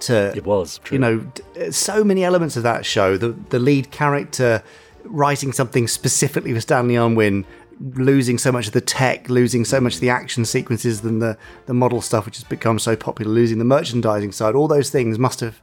[0.03, 0.79] to It was.
[0.79, 0.97] True.
[0.97, 3.17] you know, so many elements of that show.
[3.17, 4.63] The the lead character
[5.05, 7.47] writing something specifically for Stanley Unwin,
[7.95, 10.15] losing so much of the tech, losing so much of the mm.
[10.15, 14.33] action sequences than the the model stuff, which has become so popular, losing the merchandising
[14.33, 14.55] side.
[14.55, 15.61] All those things must have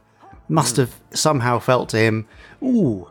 [0.48, 0.78] must mm.
[0.78, 2.26] have somehow felt to him.
[2.62, 3.09] Ooh.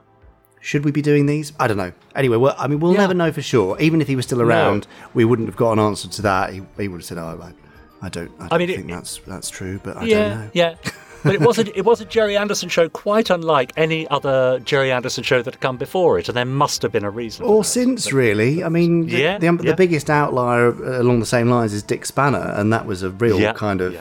[0.61, 1.53] Should we be doing these?
[1.59, 1.93] I don't know.
[2.15, 2.99] Anyway, well, I mean, we'll Yeah.
[3.01, 3.79] never know for sure.
[3.79, 6.51] Even if he was still around, we wouldn't have got an answer to that.
[6.53, 9.19] He, he would have said, "Oh, I, I don't, I don't mean, it- think that's
[9.25, 10.19] that's true, but I yeah.
[10.19, 10.75] don't know." Yeah.
[11.23, 14.91] But it was a it was a Gerry Anderson show, quite unlike any other Gerry
[14.91, 17.45] Anderson show that had come before it, and there must have been a reason.
[17.45, 18.63] Or since, really.
[18.63, 19.75] I mean, the, Yeah, the, the yeah.
[19.75, 20.69] biggest outlier
[20.99, 23.97] along the same lines is Dick Spanner, and that was a real Yeah, kind of,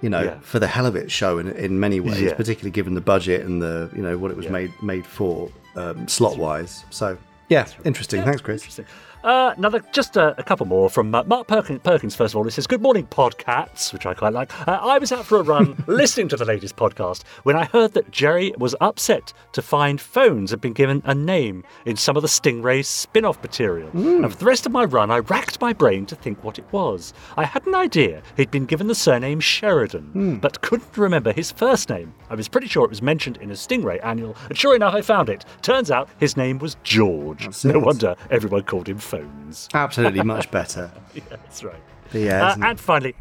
[0.00, 3.00] you know, for the hell of it show in, in many ways, particularly given the
[3.00, 6.84] budget and the, you know, what it was made made for um, slot wise.
[6.90, 8.22] So, yeah, interesting.
[8.22, 8.62] Thanks, Chris.
[8.62, 8.86] Interesting.
[9.24, 12.14] Uh, another, just a, a couple more from uh, Mark Perkins, Perkins.
[12.14, 14.52] First of all, he says, "Good morning, podcasts," which I quite like.
[14.68, 17.94] Uh, I was out for a run listening to the latest podcast when I heard
[17.94, 22.22] that Gerry was upset to find phones had been given a name in some of
[22.22, 23.88] the Stingray spin-off material.
[23.94, 26.70] And for the rest of my run, I racked my brain to think what it
[26.70, 27.14] was.
[27.38, 31.88] I had an idea he'd been given the surname Sheridan, but couldn't remember his first
[31.88, 32.12] name.
[32.28, 35.00] I was pretty sure it was mentioned in a Stingray annual, and sure enough, I
[35.00, 35.46] found it.
[35.62, 37.48] Turns out his name was George.
[37.64, 39.68] No wonder everyone called him Phones.
[39.74, 40.90] Absolutely much better.
[41.14, 41.80] yeah, that's right.
[42.12, 43.14] But yeah, Uh, and finally,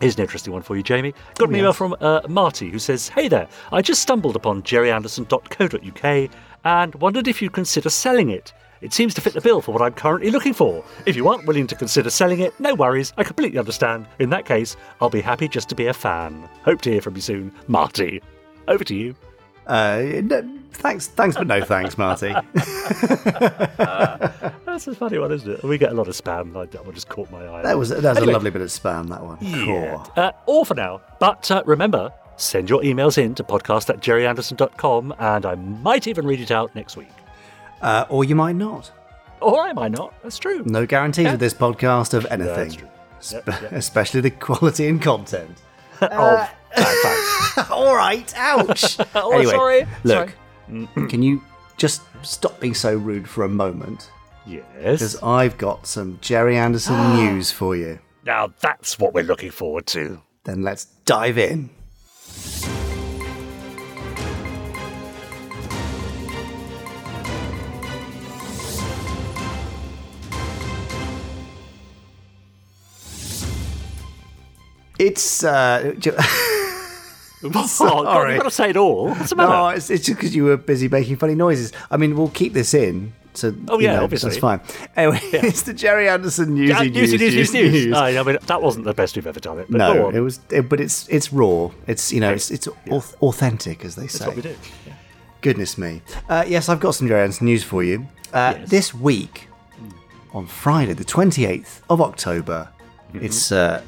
[0.00, 1.14] here's an interesting one for you, Jamie.
[1.36, 6.30] Got an email from uh, Marty who says, Hey there, I just stumbled upon gerryanderson.co.uk
[6.64, 8.52] and wondered if you'd consider selling it.
[8.80, 10.84] It seems to fit the bill for what I'm currently looking for.
[11.04, 14.06] If you aren't willing to consider selling it, no worries, I completely understand.
[14.20, 16.48] In that case, I'll be happy just to be a fan.
[16.62, 18.22] Hope to hear from you soon, Marty.
[18.68, 19.16] Over to you.
[19.68, 22.28] Uh, no, thanks, thanks, but no thanks, Marty.
[24.64, 25.62] That's a funny one, isn't it?
[25.62, 26.56] We get a lot of spam.
[26.56, 27.62] I, that one just caught my eye.
[27.62, 28.32] That was that was Anyway.
[28.32, 29.08] a lovely bit of spam.
[29.08, 29.38] That one.
[29.40, 29.64] Yeah.
[29.64, 30.12] Cool.
[30.16, 31.00] Uh, all for now.
[31.18, 36.26] But uh, remember, send your emails in to podcast at gerryanderson.com and I might even
[36.26, 37.08] read it out next week.
[37.82, 38.90] Uh, or you might not.
[39.40, 40.14] Or I might not.
[40.22, 40.62] That's true.
[40.64, 41.30] No guarantees Yeah.
[41.32, 42.88] with this podcast of That's anything, true.
[43.32, 43.72] Yep, yep.
[43.72, 45.56] especially the quality and content.
[46.02, 47.58] uh, thanks.
[47.70, 48.98] All right, ouch.
[49.14, 49.86] Oh, anyway, sorry.
[50.04, 50.34] look,
[51.08, 51.42] can you
[51.76, 54.10] just stop being so rude for a moment?
[54.46, 54.62] Yes.
[54.74, 57.98] Because I've got some Gerry Anderson news for you.
[58.24, 60.20] Now that's what we're looking forward to.
[60.44, 61.70] Then let's dive in.
[74.98, 76.12] It's uh, ju-
[77.40, 78.32] Oh, God, Sorry.
[78.34, 79.06] you've got to say it all.
[79.10, 79.52] What's the matter?
[79.52, 81.72] no, it's, it's just because you were busy making funny noises.
[81.88, 83.12] I mean, we'll keep this in.
[83.34, 84.30] So Oh, you yeah, know, obviously.
[84.30, 84.60] that's fine.
[84.96, 87.94] Anyway, it's the Gerry Anderson newsy Uh, news, news, news, news, news.
[87.96, 89.66] I, I mean, that wasn't the best we've ever done it.
[89.70, 91.70] But no, it was, it, but it's it's raw.
[91.86, 94.24] It's you know, it's it's auth- authentic, as they say.
[94.24, 94.56] That's what we do.
[94.84, 94.94] Yeah.
[95.40, 96.02] Goodness me.
[96.28, 98.08] Uh, yes, I've got some Gerry Anderson news for you.
[98.32, 98.68] Uh, Yes.
[98.68, 99.46] This week,
[100.32, 102.70] on Friday, the 28th of October,
[103.12, 103.24] Mm-hmm.
[103.24, 103.80] it's uh,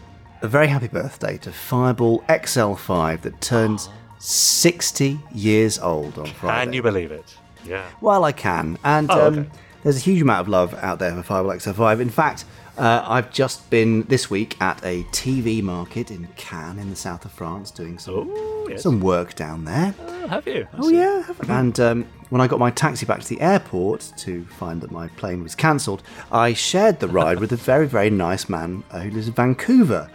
[0.42, 6.64] a very happy birthday to Fireball XL5 that turns 60 years old on Friday.
[6.66, 7.37] Can you believe it?
[7.64, 7.87] Yeah.
[8.00, 8.79] Well, I can.
[8.85, 9.50] And Oh, um, okay.
[9.83, 12.00] there's a huge amount of love out there for Fireball XL5.
[12.00, 12.44] In fact,
[12.79, 17.26] uh, I've just been this week at a TV market in Cannes in the south
[17.26, 18.83] of France doing some, Oh, yes.
[18.83, 19.94] some work down there.
[20.00, 20.66] Oh, have you?
[20.72, 20.96] I Oh see.
[20.96, 24.90] yeah, and um, when I got my taxi back to the airport to find that
[24.90, 29.00] my plane was cancelled, I shared the ride with a very very nice man uh,
[29.00, 30.09] who lives in Vancouver.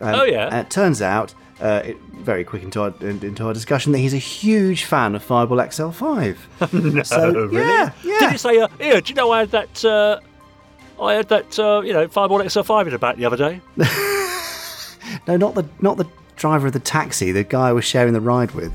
[0.00, 0.46] Um, Oh, yeah?
[0.48, 4.14] And it turns out, uh, it, very quick into our into our discussion, that he's
[4.14, 6.36] a huge fan of Fireball XL5.
[6.94, 7.56] No, So, really?
[7.56, 8.18] yeah, yeah.
[8.20, 10.20] Did you say, uh, here, do you know I had that, uh,
[11.02, 13.60] I had that, uh, you know, Fireball XL5 in the back the other day?
[15.26, 16.06] no, not the not the
[16.36, 18.72] driver of the taxi, the guy I was sharing the ride with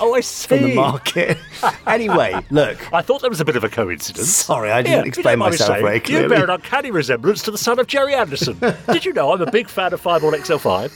[0.00, 0.48] Oh, I see.
[0.48, 1.38] from the market.
[1.86, 2.92] anyway, look.
[2.92, 4.28] I thought that was a bit of a coincidence.
[4.28, 6.50] Sorry, I didn't Here, you explain don't mind me myself saying, very You bear an
[6.50, 8.58] uncanny resemblance to the son of Jerry Anderson.
[8.92, 10.92] Did you know I'm a big fan of Fireball XL5?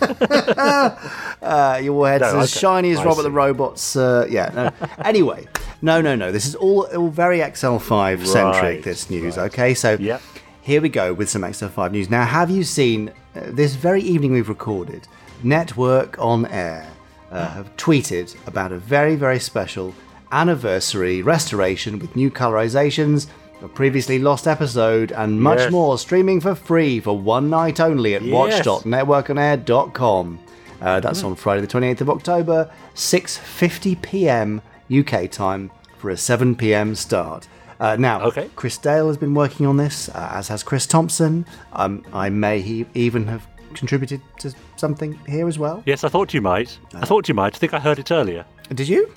[1.42, 2.60] Uh, your head's No, as okay.
[2.60, 3.22] shiny as I Robert see.
[3.24, 3.96] the Robot's.
[3.96, 4.50] Uh, yeah.
[4.54, 4.86] No.
[5.04, 5.46] anyway,
[5.82, 6.30] no, no, no.
[6.30, 8.62] This is all, all very XL5 centric.
[8.62, 9.36] Right, This news.
[9.38, 10.22] Okay, so Yep.
[10.62, 12.08] here we go with some XL5 news.
[12.08, 15.08] Now, have you seen uh, this very evening we've recorded?
[15.42, 16.86] Network on Air
[17.32, 19.94] uh, have tweeted about a very, very special
[20.30, 23.26] anniversary restoration with new colorizations.
[23.62, 25.70] A previously lost episode and much Yes.
[25.72, 28.32] more streaming for free for one night only at Yes.
[28.66, 30.38] watch.networkonair.com.
[30.80, 34.60] Uh, that's on Friday the 28th of October, 6:50 p.m.
[34.90, 36.94] UK time for a 7 p.m.
[36.96, 37.46] start.
[37.78, 38.48] Uh, now, Okay.
[38.56, 41.46] Chris Dale has been working on this, uh, as has Chris Thompson.
[41.72, 45.82] Um, I may he even have contributed to something here as well.
[45.86, 46.78] Yes, I thought you might.
[46.94, 47.54] I thought you might.
[47.54, 48.44] I think I heard it earlier.
[48.74, 49.12] Did you?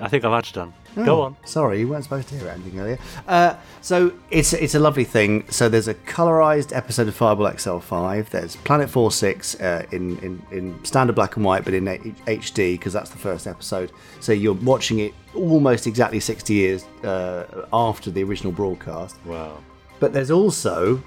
[0.00, 0.72] I think I might have done.
[1.04, 1.36] Go Oh, on.
[1.44, 2.98] Sorry, you weren't supposed to hear anything earlier.
[3.28, 5.44] Uh, so it's it's a lovely thing.
[5.50, 8.30] So there's a colorized episode of Fireball XL5.
[8.30, 12.92] There's Planet 46 uh, in, in in standard black and white, but in HD because
[12.92, 13.92] that's the first episode.
[14.20, 19.16] So you're watching it almost exactly 60 years uh, after the original broadcast.
[19.24, 19.58] Wow.
[20.00, 21.00] But there's also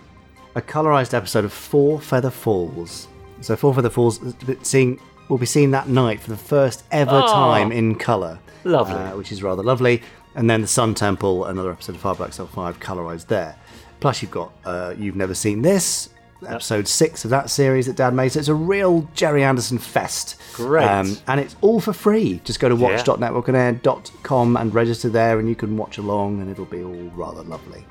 [0.55, 3.07] a colorized episode of Four Feather Falls.
[3.41, 4.19] So Four Feather Falls
[4.63, 7.27] seeing will be seen that night for the first ever Oh.
[7.31, 8.39] time in color.
[8.63, 8.95] Lovely.
[8.95, 10.01] uh, which is rather lovely.
[10.35, 13.55] And then the Sun Temple, another episode of Fireball XL5 colorized there.
[13.99, 16.09] Plus you've got uh, You've Never Seen This,
[16.47, 18.31] episode six of that series that Dad made.
[18.31, 20.35] So it's a real Gerry Anderson fest.
[20.59, 21.21] Um, Great.
[21.27, 22.39] and it's all for free.
[22.43, 22.91] Just go to Yeah.
[22.95, 27.85] watch.networkonair.com and register there, and you can watch along, and it'll be all rather lovely.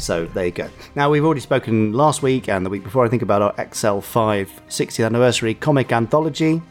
[0.00, 0.68] So there you go.
[0.94, 4.48] Now, we've already spoken last week and the week before, I think, about our XL5
[4.68, 6.62] 60th anniversary comic anthology.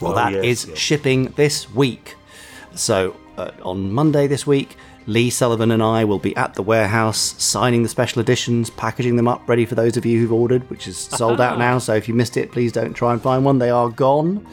[0.00, 0.78] Well, Oh, that yes, is yes.
[0.78, 2.14] shipping this week.
[2.74, 7.34] So uh, on Monday this week, Lee Sullivan and I will be at the warehouse
[7.42, 10.86] signing the special editions, packaging them up, ready for those of you who've ordered, which
[10.86, 11.78] is sold out now.
[11.78, 13.58] So if you missed it, please don't try and find one.
[13.58, 14.46] They are gone.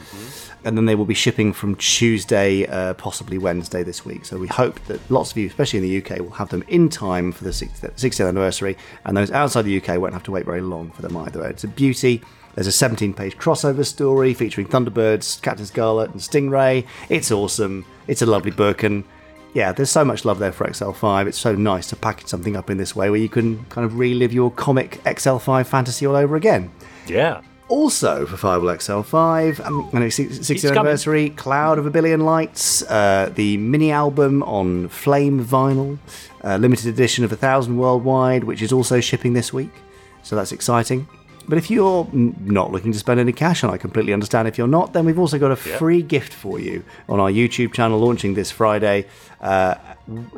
[0.64, 4.24] And then they will be shipping from Tuesday, uh, possibly Wednesday this week.
[4.24, 6.88] So we hope that lots of you, especially in the UK, will have them in
[6.88, 8.76] time for the 60th 60th anniversary.
[9.04, 11.44] And those outside the UK won't have to wait very long for them either.
[11.46, 12.22] It's a beauty.
[12.54, 16.86] There's a 17 page crossover story featuring Thunderbirds, Captain Scarlet, and Stingray.
[17.08, 17.86] It's awesome.
[18.06, 18.82] It's a lovely book.
[18.82, 19.04] And
[19.54, 21.26] yeah, there's so much love there for XL5.
[21.26, 23.98] It's so nice to package something up in this way where you can kind of
[23.98, 26.70] relive your comic XL5 fantasy all over again.
[27.06, 27.40] Yeah.
[27.70, 30.78] Also for Fireball XL5, um, and it's 60th It's coming.
[30.78, 35.98] anniversary, Cloud of a Billion Lights, uh, the mini album on Flame vinyl,
[36.42, 39.70] uh, limited edition of a thousand worldwide, which is also shipping this week.
[40.24, 41.06] So that's exciting.
[41.48, 44.66] But if you're not looking to spend any cash, and I completely understand if you're
[44.68, 48.34] not, then we've also got a free gift for you on our YouTube channel launching
[48.34, 49.06] this Friday,
[49.40, 49.74] uh,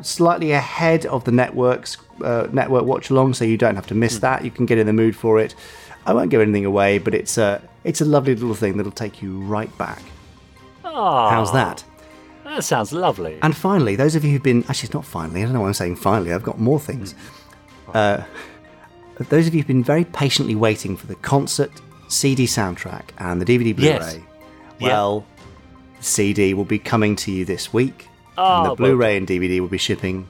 [0.01, 4.19] slightly ahead of the network's uh, network watch along, so you don't have to miss
[4.19, 4.45] that.
[4.45, 5.55] You can get in the mood for it.
[6.05, 9.21] I won't give anything away, but it's a it's a lovely little thing that'll take
[9.21, 10.01] you right back.
[10.83, 11.83] Oh, How's that?
[12.43, 13.39] That sounds lovely.
[13.41, 15.41] And finally, those of you who've been actually it's not finally.
[15.41, 16.33] I don't know why I'm saying finally.
[16.33, 17.13] I've got more things.
[17.85, 17.91] Hmm.
[17.93, 18.23] Uh,
[19.29, 21.71] those of you who've been very patiently waiting for the concert
[22.07, 23.89] CD soundtrack and the DVD Blu-ray.
[23.89, 24.19] Yes.
[24.81, 25.25] Well,
[25.97, 29.27] the CD will be coming to you this week, Oh, and the ah, Blu-ray and
[29.27, 30.27] DVD will be shipping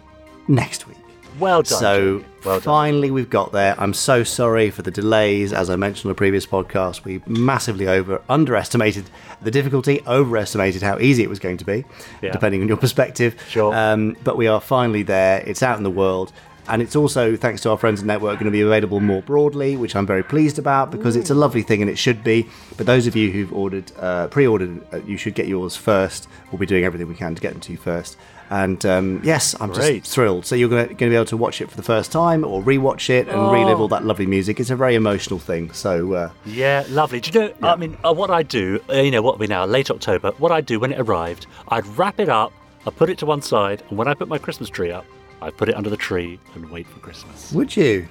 [0.47, 0.97] next week.
[1.39, 1.79] Well done.
[1.79, 2.61] So well done.
[2.61, 3.75] finally, we've got there.
[3.79, 5.53] I'm so sorry for the delays.
[5.53, 9.05] As I mentioned on a previous podcast, we massively over underestimated
[9.41, 11.85] the difficulty, overestimated how easy it was going to be,
[12.21, 12.31] Yeah.
[12.31, 13.35] depending on your perspective.
[13.49, 13.73] Sure.
[13.75, 15.41] Um, but we are finally there.
[15.45, 16.31] It's out in the world.
[16.65, 19.75] And it's also, thanks to our friends at Network, going to be available more broadly,
[19.75, 22.47] which I'm very pleased about because it's a lovely thing and it should be.
[22.77, 26.29] But those of you who've ordered, uh, pre-ordered, uh, you should get yours first.
[26.51, 28.15] We'll be doing everything we can to get them to you first.
[28.53, 30.03] And um, yes, I'm Great.
[30.03, 30.45] just thrilled.
[30.45, 33.09] So you're going to, be able to watch it for the first time or rewatch
[33.09, 34.59] it and relive all that lovely music.
[34.59, 35.71] It's a very emotional thing.
[35.73, 37.19] So uh, Yeah, lovely.
[37.19, 37.67] Do you know?
[37.67, 40.33] I mean, uh, what I do, uh, you know, what we now late October.
[40.37, 42.53] What I do when it arrived, I'd wrap it up,
[42.85, 45.05] I put it to one side, and when I put my Christmas tree up,
[45.41, 47.51] I put it under the tree and wait for Christmas.
[47.53, 48.07] would you?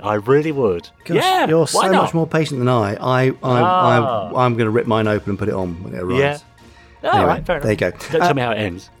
[0.00, 0.90] I really would.
[1.06, 2.96] Gosh, yeah, you're so much more patient than I.
[2.96, 4.30] I, I, Ah.
[4.34, 6.20] I I'm going to rip mine open and put it on when it arrives.
[6.20, 6.38] Yeah.
[7.06, 7.62] All Anyway, right, fair enough.
[7.64, 7.90] there you go.
[7.90, 8.90] Don't Uh, tell me how it ends.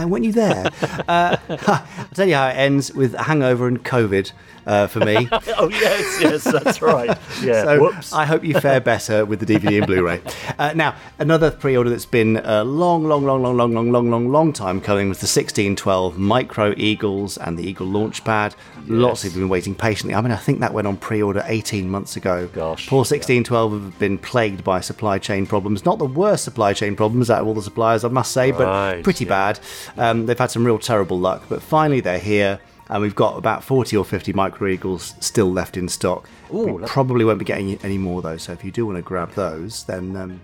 [0.00, 0.70] And weren't you there?
[1.08, 4.32] uh, I'll tell you how it ends with a hangover and COVID
[4.66, 5.28] uh, for me.
[5.58, 7.18] oh yes, yes, that's right.
[7.42, 7.64] Yeah.
[7.64, 8.12] So Whoops.
[8.12, 10.20] I hope you fare better with the DVD and Blu-ray.
[10.58, 14.28] Uh, now, another pre-order that's been a long, long, long, long, long, long, long, long,
[14.30, 18.54] long time coming was the 1612 Micro Eagles and the Eagle Launchpad.
[18.86, 20.14] Lots of you have been waiting patiently.
[20.14, 22.48] I mean, I think that went on pre-order 18 months ago.
[22.52, 25.84] Gosh, Poor 1612 have been plagued by supply chain problems.
[25.84, 28.66] Not the worst supply chain problems out of all the suppliers, I must say, but
[28.66, 29.52] Right, pretty yeah.
[29.52, 29.60] bad.
[29.96, 32.60] Um, they've had some real terrible luck, but finally they're here.
[32.88, 36.28] And we've got about 40 or 50 Micro Eagles still left in stock.
[36.50, 38.36] we probably won't be getting any more though.
[38.36, 40.40] So if you do want to grab those, then um,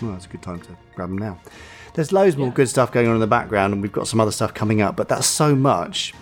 [0.00, 1.38] well, it's a good time to grab them now.
[1.94, 4.30] There's loads more good stuff going on in the background, and we've got some other
[4.30, 4.96] stuff coming up.
[4.96, 6.14] But that's so much.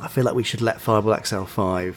[0.00, 1.94] I feel like we should let Fireball XL5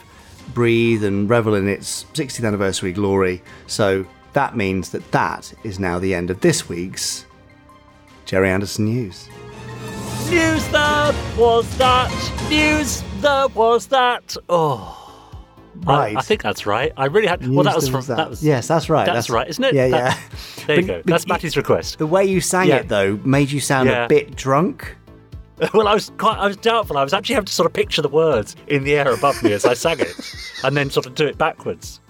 [0.54, 3.42] breathe and revel in its 60th anniversary glory.
[3.66, 7.24] So that means that that is now the end of this week's
[8.24, 9.28] Gerry Anderson News.
[10.30, 12.10] News that was that.
[12.50, 14.36] News that was that.
[14.48, 14.94] Oh.
[15.76, 16.16] Right.
[16.16, 16.92] I, think that's right.
[16.96, 17.46] I really had.
[17.48, 18.16] well, that was News from.
[18.16, 18.42] that That was.
[18.42, 19.06] yes, that's right.
[19.06, 19.74] That's, right, isn't it?
[19.74, 20.18] Yeah, That- yeah.
[20.66, 20.96] There you But- go.
[20.98, 21.98] but That's Matty's request.
[21.98, 22.76] The way you sang Yeah.
[22.76, 24.04] it though made you sound Yeah.
[24.04, 24.96] a bit drunk.
[25.74, 26.38] Well, I was quite.
[26.38, 26.96] I was doubtful.
[26.98, 29.52] I was actually having to sort of picture the words in the air above me
[29.52, 30.14] as I sang it,
[30.62, 32.00] and then sort of do it backwards.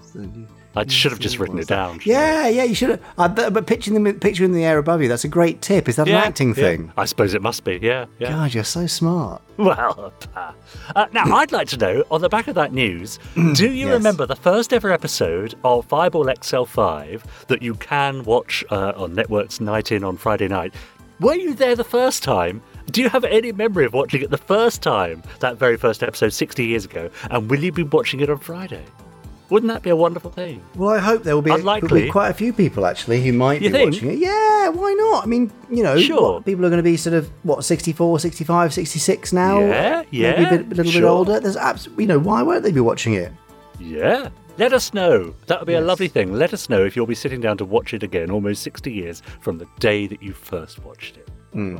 [0.79, 1.99] I should have just written it down.
[2.03, 3.01] Yeah, yeah, you should have.
[3.17, 5.89] Uh, but, but picturing them, picturing the air above you, that's a great tip.
[5.89, 6.53] Is that Yeah, an acting yeah.
[6.55, 6.93] thing?
[6.97, 7.79] I suppose it must be.
[7.81, 8.05] Yeah.
[8.19, 8.29] Yeah.
[8.31, 9.41] God, you're so smart.
[9.59, 13.19] Well, uh, now I'd like to know on the back of that news,
[13.55, 13.93] do you Yes.
[13.97, 19.59] remember the first ever episode of Fireball XL5 that you can watch uh, on Network's
[19.59, 20.73] Night In on Friday night?
[21.19, 22.61] Were you there the first time?
[22.91, 26.31] Do you have any memory of watching it the first time, that very first episode
[26.31, 27.09] 60 years ago?
[27.29, 28.85] And will you be watching it on Friday?
[29.49, 30.61] Wouldn't that be a wonderful thing?
[30.75, 32.03] Well, I hope there will be, Unlikely.
[32.03, 33.93] be quite a few people actually who might You be think?
[33.93, 34.19] watching it.
[34.19, 35.23] Yeah, why not?
[35.23, 36.33] I mean, you know, Sure.
[36.33, 39.59] what, people are going to be sort of what 64, 65, 66 now.
[39.59, 41.39] Yeah, maybe yeah, a, bit, a little bit older.
[41.39, 43.31] There's absolutely, you know, why won't they be watching it?
[43.79, 44.29] Yeah.
[44.57, 45.33] let us know.
[45.47, 46.33] That would be a lovely thing.
[46.33, 49.23] Let us know if you'll be sitting down to watch it again, almost 60 years
[49.39, 51.27] from the day that you first watched it.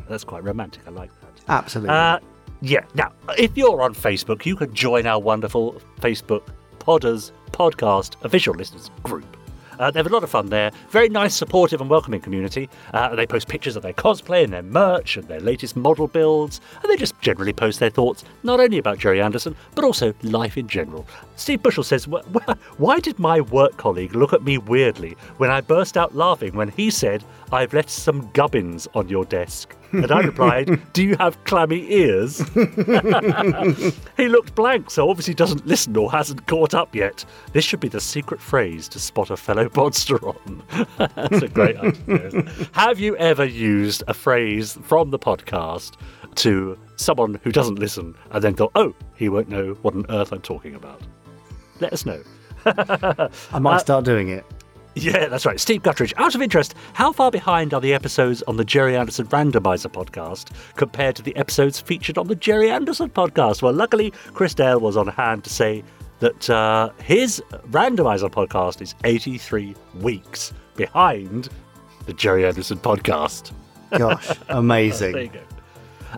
[0.08, 0.82] That's quite romantic.
[0.88, 1.44] I like that.
[1.50, 1.94] Absolutely.
[1.94, 2.20] Uh,
[2.62, 2.86] yeah.
[2.96, 6.44] Now, if you're on Facebook, you can join our wonderful Facebook
[6.80, 9.36] Podders Podcast official listeners group.
[9.80, 10.72] Uh, they have a lot of fun there.
[10.90, 12.70] Very nice, supportive, and welcoming community.
[12.94, 16.60] Uh, they post pictures of their cosplay and their merch and their latest model builds.
[16.84, 20.58] And they just generally post their thoughts, not only about Gerry Anderson, but also life
[20.58, 21.08] in general.
[21.38, 25.50] Steve Bushell says, "Wh- wh- Why did my work colleague look at me weirdly when
[25.50, 29.78] I burst out laughing when he said, I've left some gubbins on your desk?
[30.00, 32.38] And I replied, Do you have clammy ears?
[34.18, 37.26] he looked blank, so obviously doesn't listen or hasn't caught up yet.
[37.54, 40.62] This should be the secret phrase to spot a fellow podsteron.
[41.16, 42.52] That's a great idea.
[42.74, 45.96] Have you ever used a phrase from the podcast
[46.36, 50.32] to someone who doesn't listen and then thought, oh, he won't know what on earth
[50.32, 51.02] I'm talking about?
[51.80, 52.22] Let us know.
[52.66, 54.46] I might uh, start doing it.
[54.96, 55.60] Yeah, that's right.
[55.60, 56.14] Steve Guttridge.
[56.18, 60.50] Out of interest, how far behind are the episodes on the Gerry Anderson Randomizer podcast
[60.76, 63.62] compared to the episodes featured on the Gerry Anderson podcast?
[63.62, 65.84] Well, luckily, Chris Dale was on hand to say
[66.20, 71.50] that uh, his Randomizer podcast is 83 weeks behind
[72.06, 73.52] the Gerry Anderson podcast.
[73.92, 75.14] Gosh, amazing.
[75.14, 75.40] There you go.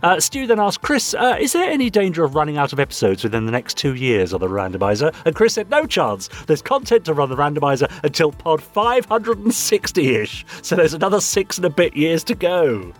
[0.04, 3.23] Uh, Stu then asked Chris, uh, is there any danger of running out of episodes
[3.23, 5.13] within the next two years on the randomizer?
[5.25, 6.30] And Chris said, no chance.
[6.47, 10.45] There's content to run the randomizer until pod 560 ish.
[10.62, 12.93] So there's another six and a bit years to go.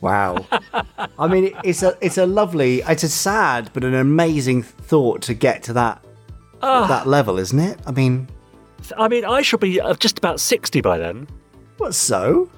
[0.00, 0.46] Wow.
[1.18, 5.34] I mean, it's a it's a lovely, it's a sad but an amazing thought to
[5.34, 6.04] get to that
[6.62, 6.86] Ah.
[6.86, 7.78] that level, isn't it?
[7.86, 8.28] I mean,
[8.98, 11.26] I mean, I should be uh, just about 60 by then.
[11.78, 12.50] what so?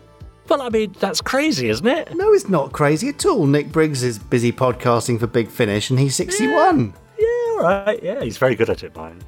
[0.49, 2.15] Well, I mean, that's crazy, isn't it?
[2.17, 3.47] No, it's not crazy at all.
[3.47, 6.95] Nick Briggs is busy podcasting for Big Finish, and he's sixty-one.
[7.19, 8.01] Yeah, all right.
[8.03, 9.23] Yeah, he's very good at it, mine.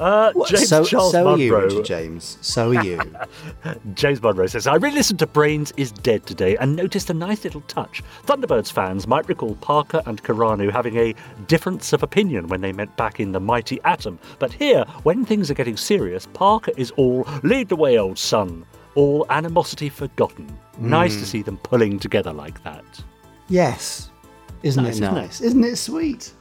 [0.00, 0.48] Uh, What?
[0.50, 1.66] James so, Charles so are you, Munro.
[1.68, 2.38] Richard James.
[2.40, 3.00] So are you.
[3.94, 7.44] James Monroe says, I re listened to Brains is Dead today and noticed a nice
[7.44, 8.02] little touch.
[8.26, 11.14] Thunderbirds fans might recall Parker and Kyrano having a
[11.46, 14.18] difference of opinion when they met back in the mighty Atom.
[14.40, 18.66] But here, when things are getting serious, Parker is all lead the way, old son,
[18.94, 20.46] all animosity forgotten.
[20.78, 22.84] Nice to see them pulling together like that.
[23.48, 24.10] yes.
[24.62, 25.00] Isn't Nice, it?
[25.02, 25.40] nice?
[25.42, 26.32] Isn't it sweet?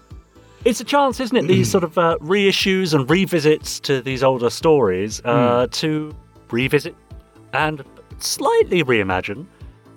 [0.64, 1.46] It's a chance, isn't it?
[1.46, 6.16] These sort of uh, reissues and revisits to these older stories uh, to
[6.50, 6.96] revisit
[7.52, 7.84] and
[8.20, 9.46] slightly reimagine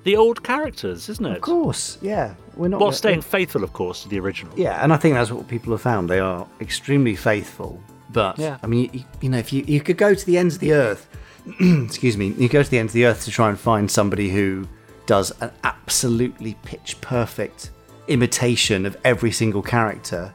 [0.02, 1.36] the old characters, isn't it?
[1.36, 1.98] Of course.
[2.02, 2.34] Yeah.
[2.56, 2.80] We're not.
[2.80, 4.52] While gonna- staying faithful, of course, to the original.
[4.58, 6.10] Yeah, and I think that's what people have found.
[6.10, 7.80] They are extremely faithful.
[8.10, 8.58] But Yeah.
[8.62, 10.72] I mean, you, you know, if you you could go to the ends of the
[10.72, 11.08] earth,
[11.60, 14.30] excuse me, you go to the ends of the earth to try and find somebody
[14.30, 14.66] who
[15.06, 17.70] does an absolutely pitch perfect
[18.08, 20.32] imitation of every single character.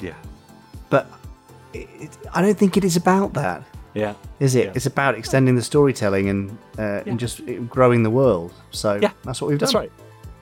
[0.00, 0.14] Yeah.
[0.90, 1.10] But
[1.72, 3.62] it, it, I don't think it is about that,
[3.94, 4.14] Yeah.
[4.40, 4.66] is it?
[4.66, 4.72] Yeah.
[4.74, 8.52] It's about extending the storytelling and uh, and just growing the world.
[8.70, 9.10] So Yeah.
[9.24, 9.66] that's what we've done.
[9.66, 9.92] That's right.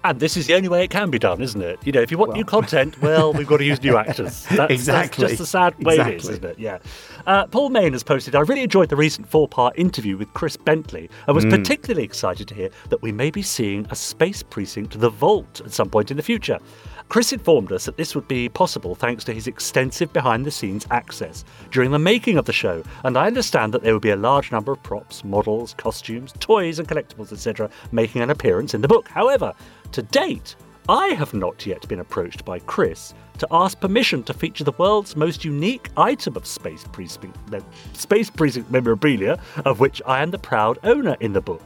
[0.06, 1.78] And this is the only way it can be done, isn't it?
[1.82, 4.44] You know, if you want new content, well, we've got to use new actors.
[4.50, 5.22] That's, Exactly.
[5.22, 6.58] That's just the sad way it is, isn't it?
[6.58, 6.78] Yeah.
[7.26, 10.58] Uh, Paul Main has posted, I really enjoyed the recent four part interview with Chris
[10.58, 15.00] Bentley and was particularly excited to hear that we may be seeing a space precinct,
[15.00, 16.58] The Vault, at some point in the future.
[17.08, 20.86] Chris informed us that this would be possible thanks to his extensive behind the scenes
[20.90, 24.16] access during the making of the show, and I understand that there will be a
[24.16, 28.88] large number of props, models, costumes, toys, and collectibles, etc., making an appearance in the
[28.88, 29.08] book.
[29.08, 29.54] However,
[29.92, 30.56] to date,
[30.88, 35.16] I have not yet been approached by Chris to ask permission to feature the world's
[35.16, 37.38] most unique item of Space Precinct,
[37.94, 41.62] Space Precinct memorabilia, of which I am the proud owner in the book.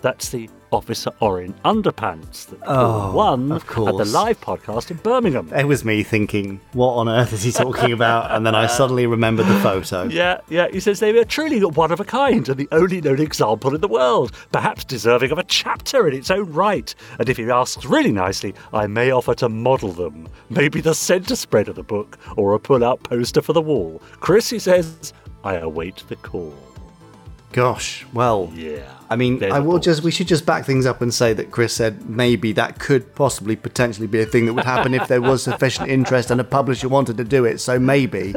[0.00, 5.52] That's the Officer Orin underpants that Oh, won of at the live podcast in Birmingham.
[5.54, 8.30] It was me thinking, what on earth is he talking about?
[8.30, 10.04] And then I suddenly remembered the photo.
[10.04, 10.68] Yeah, yeah.
[10.72, 13.80] He says they were truly one of a kind and the only known example in
[13.80, 16.94] the world, perhaps deserving of a chapter in its own right.
[17.18, 20.28] And if he asks really nicely, I may offer to model them.
[20.48, 24.00] Maybe the centre spread of the book or a pull out poster for the wall.
[24.20, 25.12] Chris, he says,
[25.44, 26.54] I await the call.
[27.52, 28.88] Gosh, well, Yeah.
[29.12, 31.50] I mean, There's I will just, we should just back things up and say that
[31.50, 35.20] Chris said maybe that could possibly potentially be a thing that would happen if there
[35.20, 37.58] was sufficient interest and a publisher wanted to do it.
[37.60, 38.34] So maybe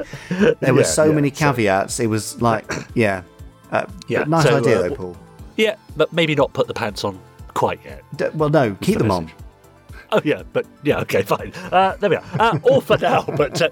[0.59, 1.99] there were Yeah, so yeah, many so- caveats.
[1.99, 3.23] It was like, yeah.
[3.71, 5.17] Uh, Yeah, nice so, idea, uh, though, Paul.
[5.55, 7.17] Yeah, but maybe not put the pants on
[7.53, 8.03] quite yet.
[8.17, 9.31] D- well, no, keep the them on.
[10.15, 11.51] Oh yeah, but yeah, okay, fine.
[11.73, 12.23] Uh, there we are.
[12.39, 13.23] Uh, all for now.
[13.35, 13.69] But uh,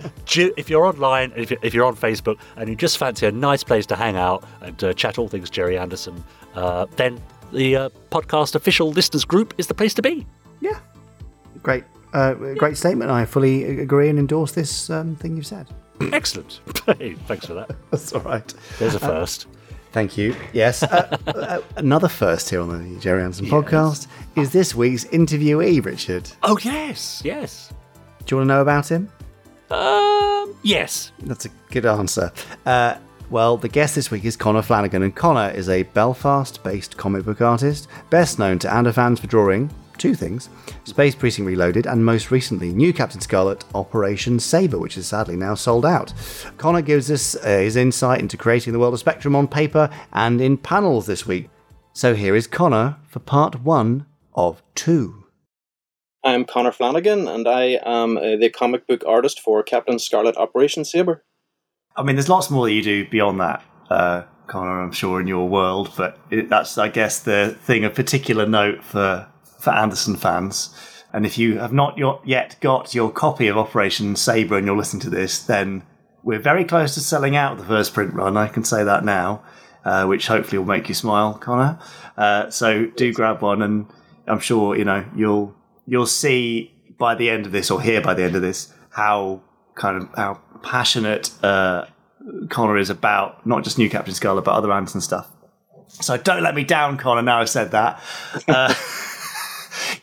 [0.58, 3.64] if you're online, if you're, if you're on Facebook, and you just fancy a nice
[3.64, 6.22] place to hang out and uh, chat all things Gerry Anderson,
[6.56, 7.22] uh, then
[7.54, 10.26] the uh, podcast official listeners group is the place to be.
[10.60, 10.80] Yeah.
[11.62, 11.86] Great.
[12.14, 13.10] Uh, great statement.
[13.10, 15.68] I fully agree and endorse this um, thing you've said.
[16.12, 16.60] Excellent.
[16.86, 17.72] Hey, thanks for that.
[17.92, 18.54] That's all right.
[18.78, 19.48] There's a first.
[19.94, 20.36] Thank you.
[20.54, 20.82] Yes.
[20.84, 26.30] Uh, uh, another first here on the Gerry Anderson podcast is this week's interviewee, Richard.
[26.42, 27.72] oh, yes, yes.
[28.26, 29.10] Do you want to know about him?
[29.70, 31.12] Um, yes.
[31.22, 32.32] That's a good answer.
[32.66, 32.96] Uh,
[33.30, 37.24] well, the guest this week is Connor Flanagan, and Connor is a Belfast based comic
[37.24, 40.50] book artist, best known to Ander fans for drawing two things
[40.84, 45.56] Space Precinct Reloaded, and most recently, new Captain Scarlet Operation Sabre, which is sadly now
[45.56, 46.14] sold out.
[46.58, 50.42] Connor gives us uh, his insight into creating the world of Spectrum on paper and
[50.42, 51.50] in panels this week.
[51.94, 55.26] So here is Connor for part one of two.
[56.24, 60.86] I'm Connor Flanagan, and I am uh, the comic book artist for Captain Scarlet Operation
[60.86, 61.24] Sabre.
[61.96, 64.82] I mean, there's lots more that you do beyond that, uh, Connor.
[64.82, 68.84] I'm sure in your world, but it, that's, I guess, the thing of particular note
[68.84, 69.28] for
[69.64, 70.76] for Anderson fans.
[71.14, 75.02] And if you have not yet got your copy of Operation Sabre and you're listening
[75.02, 75.84] to this, then
[76.22, 78.36] we're very close to selling out the first print run.
[78.36, 79.44] I can say that now,
[79.86, 81.80] uh, which hopefully will make you smile, Connor.
[82.18, 83.86] Uh, so do grab one, and
[84.28, 85.56] I'm sure you know you'll
[85.86, 89.42] you'll see by the end of this, or hear by the end of this, how
[89.76, 91.86] kind of how passionate uh,
[92.50, 95.30] Connor is about not just New Captain Scarlet but other Anderson stuff.
[95.90, 97.22] So don't let me down, Connor.
[97.22, 98.02] Now I've said that.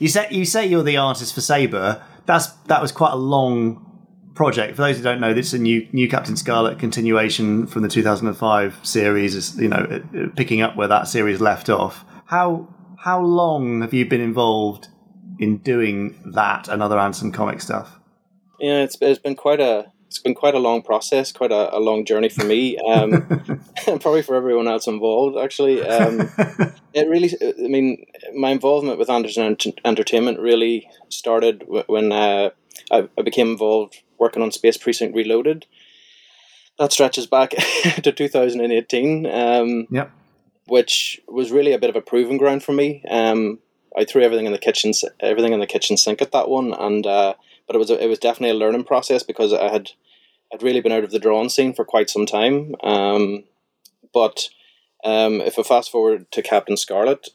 [0.00, 2.02] You say you say you're the artist for Sabre.
[2.24, 3.86] That's that was quite a long
[4.34, 4.74] project.
[4.74, 7.88] For those who don't know, this is a new new Captain Scarlet continuation from the
[7.88, 9.34] 2005 series.
[9.36, 10.02] Is you know
[10.36, 12.04] picking up where that series left off.
[12.24, 14.88] How how long have you been involved
[15.38, 17.98] in doing that and other Anderson comic stuff?
[18.58, 21.78] Yeah, it's it's been quite a it's been quite a long process, quite a, a
[21.78, 23.12] long journey for me, um,
[23.86, 25.38] and probably for everyone else involved.
[25.38, 26.28] Actually, um,
[26.94, 32.50] it really, I mean, my involvement with Anderson Entertainment really started when uh,
[32.90, 35.66] I, I became involved working on Space Precinct Reloaded.
[36.78, 37.50] That stretches back
[38.02, 39.26] to 2018.
[39.26, 40.10] Um, Yep.
[40.66, 43.02] which was really a bit of a proving ground for me.
[43.10, 43.58] Um,
[43.96, 47.04] I threw everything in the kitchen, everything in the kitchen sink at that one, and
[47.06, 47.34] uh,
[47.66, 49.90] but it was a, it was definitely a learning process because I had
[50.52, 52.74] I'd really been out of the drawing scene for quite some time.
[52.84, 53.44] Um,
[54.14, 54.48] but
[55.04, 57.30] um, if I fast forward to Captain Scarlet,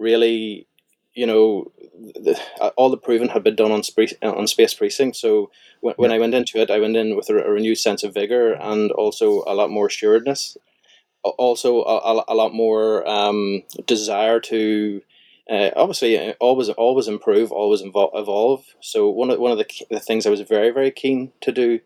[0.00, 0.66] really,
[1.14, 1.70] you know,
[2.14, 2.40] the,
[2.76, 5.16] all the proving had been done on Space on Space Precinct.
[5.16, 8.02] So when, when I went into it, I went in with a, a renewed sense
[8.02, 10.56] of vigor and also a lot more assuredness
[11.22, 15.02] also a, a, a lot more um, desire to
[15.50, 18.64] uh, obviously uh, always always improve, always evol- evolve.
[18.80, 21.80] So one of one of the, the things I was very very keen to do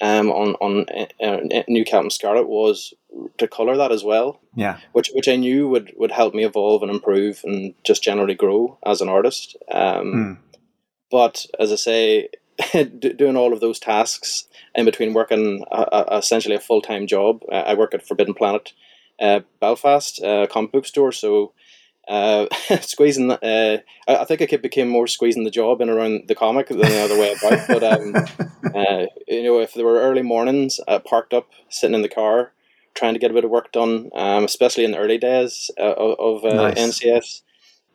[0.00, 2.94] um, on on uh, uh, New Captain Scarlet was
[3.38, 4.78] to color that as well, Yeah.
[4.92, 8.78] which which I knew would would help me evolve and improve and just generally grow
[8.86, 9.56] as an artist.
[9.70, 10.32] Um, Hmm.
[11.10, 12.28] But as I say,
[13.18, 14.46] doing all of those tasks
[14.76, 18.34] in between working a, a, essentially a full time job, uh, I work at Forbidden
[18.34, 18.72] Planet
[19.20, 21.10] uh, Belfast uh, comic book store.
[21.12, 21.52] So
[22.08, 22.46] uh,
[22.80, 26.34] squeezing, the- uh, I, I think I became more squeezing the job in around the
[26.36, 27.66] comic than the other way about.
[27.68, 28.14] But um,
[29.60, 32.52] uh, if there were early mornings, uh, parked up, sitting in the car,
[32.94, 35.92] trying to get a bit of work done, um, especially in the early days uh,
[35.92, 36.78] of, of uh, Nice.
[36.78, 37.42] NCS,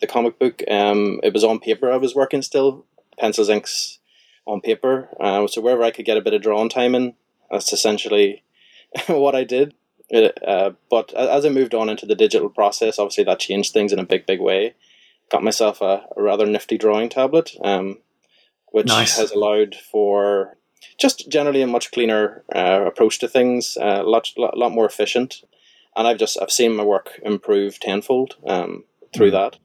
[0.01, 0.63] the comic book.
[0.69, 1.91] Um, it was on paper.
[1.91, 2.85] I was working still,
[3.19, 3.99] pencils, inks
[4.45, 5.09] on paper.
[5.19, 7.15] Uh, so wherever I could get a bit of drawing time in,
[7.51, 8.43] that's essentially
[9.07, 9.73] what I did.
[10.09, 13.91] It, uh, but as I moved on into the digital process, obviously that changed things
[13.91, 14.75] in a big, big way.
[15.31, 17.97] Got myself a, a rather nifty drawing tablet, um,
[18.67, 19.17] which Nice.
[19.17, 20.57] has allowed for
[20.99, 25.43] just generally a much cleaner uh, approach to things, a lot, lot, lot more efficient.
[25.95, 28.83] And I've just I've seen my work improve tenfold um,
[29.13, 29.57] through that.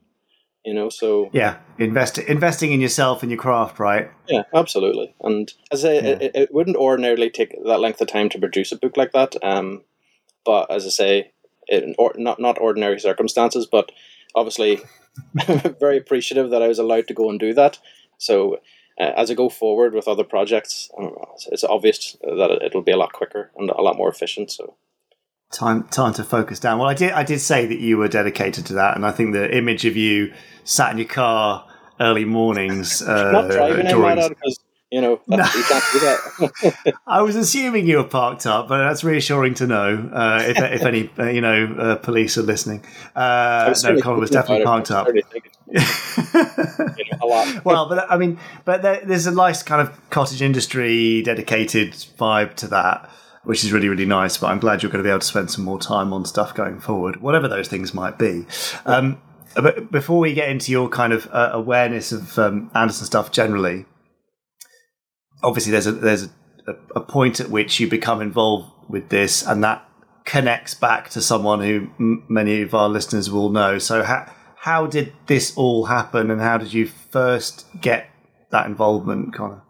[0.65, 1.57] You know, so Yeah.
[1.79, 4.11] Invest investing in yourself and your craft, right?
[4.29, 5.15] yeah, absolutely.
[5.23, 8.39] And as I say, it, it- it wouldn't ordinarily take that length of time to
[8.39, 9.35] produce a book like that.
[9.43, 9.83] Um,
[10.45, 11.33] but as I say,
[11.69, 13.91] in or, not not ordinary circumstances, but
[14.35, 14.81] obviously
[15.81, 17.79] very appreciative that I was allowed to go and do that.
[18.19, 18.61] So
[19.01, 22.93] uh, as I go forward with other projects, it's- it's obvious that it- it'll be
[22.93, 24.51] a lot quicker and a lot more efficient.
[24.51, 24.75] So
[25.51, 26.79] time time to focus down.
[26.79, 29.33] Well, I did I did say that you were dedicated to that, and I think
[29.33, 30.33] the image of you
[30.65, 31.67] sat in your car
[31.99, 34.59] early mornings uh, not driving in because
[34.91, 36.95] you know that, you can't do that.
[37.07, 40.11] I was assuming you were parked up, but that's reassuring to know.
[40.13, 42.85] Uh, if if any uh, you know uh, police are listening,
[43.15, 45.07] uh, no, Colin was definitely parked up.
[45.07, 47.65] was certainly thinking, you know, a lot.
[47.65, 52.55] well, but I mean, but there, there's a nice kind of cottage industry dedicated vibe
[52.57, 53.09] to that,
[53.45, 54.39] which is really really nice.
[54.39, 56.53] But I'm glad you're going to be able to spend some more time on stuff
[56.53, 58.45] going forward, whatever those things might be.
[58.87, 59.23] Um,
[59.55, 63.85] but before we get into your kind of uh, awareness of um, Anderson stuff generally,
[65.43, 66.29] obviously there's a there's
[66.67, 69.87] a, a, point at which you become involved with this, and that
[70.25, 73.79] connects back to someone who m- many of our listeners will know.
[73.79, 78.11] So, how how did this all happen, and how did you first get
[78.51, 79.63] that involvement, Connor?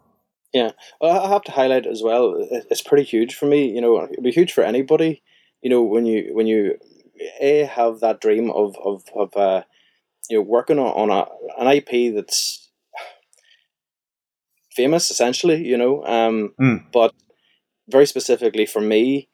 [0.53, 2.35] Yeah, I have to highlight as well.
[2.71, 3.71] It's pretty huge for me.
[3.71, 5.23] You know, it'd be huge for anybody.
[5.63, 6.77] You know, when you when you
[7.41, 9.63] a have that dream of of of uh,
[10.29, 12.60] you know working on, on a an IP that's
[14.75, 15.67] famous, essentially.
[15.67, 16.91] You know, um, Mm.
[16.93, 17.13] but
[17.89, 19.29] very specifically for me,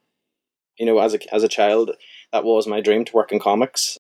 [0.79, 1.93] you know, as a as a child,
[2.33, 3.99] that was my dream to work in comics,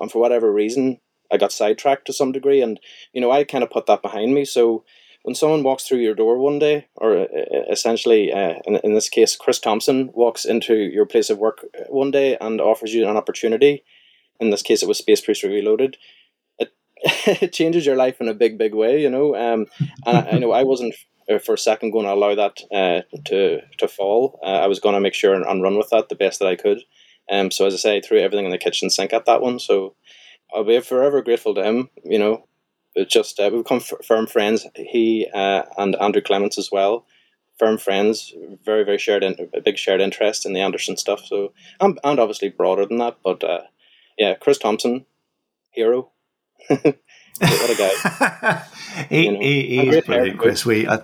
[0.00, 1.00] and for whatever reason,
[1.32, 2.78] I got sidetracked to some degree, and
[3.12, 4.44] you know, I kind of put that behind me.
[4.44, 4.84] So
[5.22, 7.26] when someone walks through your door one day, or
[7.68, 12.12] essentially, uh, in, in this case, Chris Thompson walks into your place of work one
[12.12, 13.82] day and offers you an opportunity,
[14.38, 15.96] in this case, it was Space Precinct Reloaded.
[17.26, 19.34] It, changes your life in a big, big way, you know.
[19.34, 19.66] Um,
[20.06, 20.94] and I, I know I wasn't
[21.30, 24.38] uh, for a second going to allow that uh, to to fall.
[24.42, 26.48] Uh, I was going to make sure and, and run with that the best that
[26.48, 26.82] I could.
[27.30, 29.58] Um, so as I say, I threw everything in the kitchen sink at that one.
[29.58, 29.94] So
[30.54, 31.90] I'll be forever grateful to him.
[32.04, 32.46] You know,
[32.94, 34.66] it just uh, we've become f- firm friends.
[34.74, 37.06] He uh, and Andrew Clements as well,
[37.58, 38.32] firm friends.
[38.64, 41.24] Very very shared in, a big shared interest in the Anderson stuff.
[41.24, 43.18] So and, and obviously broader than that.
[43.24, 43.62] But uh,
[44.18, 45.06] yeah, Chris Thompson,
[45.72, 46.12] hero.
[46.68, 48.62] What a guy.
[49.10, 50.64] he, You know, he, a he is brilliant, Chris.
[50.64, 51.00] We, uh,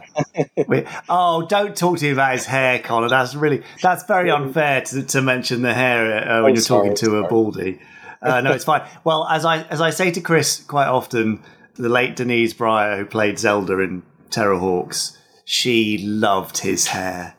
[0.67, 3.09] we, oh, don't talk to him about his hair, Connor.
[3.09, 6.89] That's really that's very unfair to, to mention the hair uh, when Oh, you're sorry,
[6.89, 7.81] talking to a baldy.
[8.23, 8.83] Uh, no, it's fine.
[9.05, 11.43] Well, as I as I say to Chris quite often,
[11.75, 17.35] the late Denise Bryer, who played Zelda in Terrahawks, she loved his hair.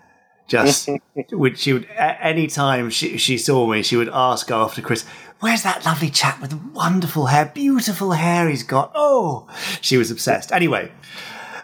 [0.53, 0.87] Just
[1.31, 5.03] would she would a- any time she she saw me, she would ask after Chris,
[5.39, 9.47] "Where's that lovely chap with the wonderful hair, beautiful hair he's got?" Oh,
[9.81, 10.51] she was obsessed.
[10.51, 10.91] Anyway,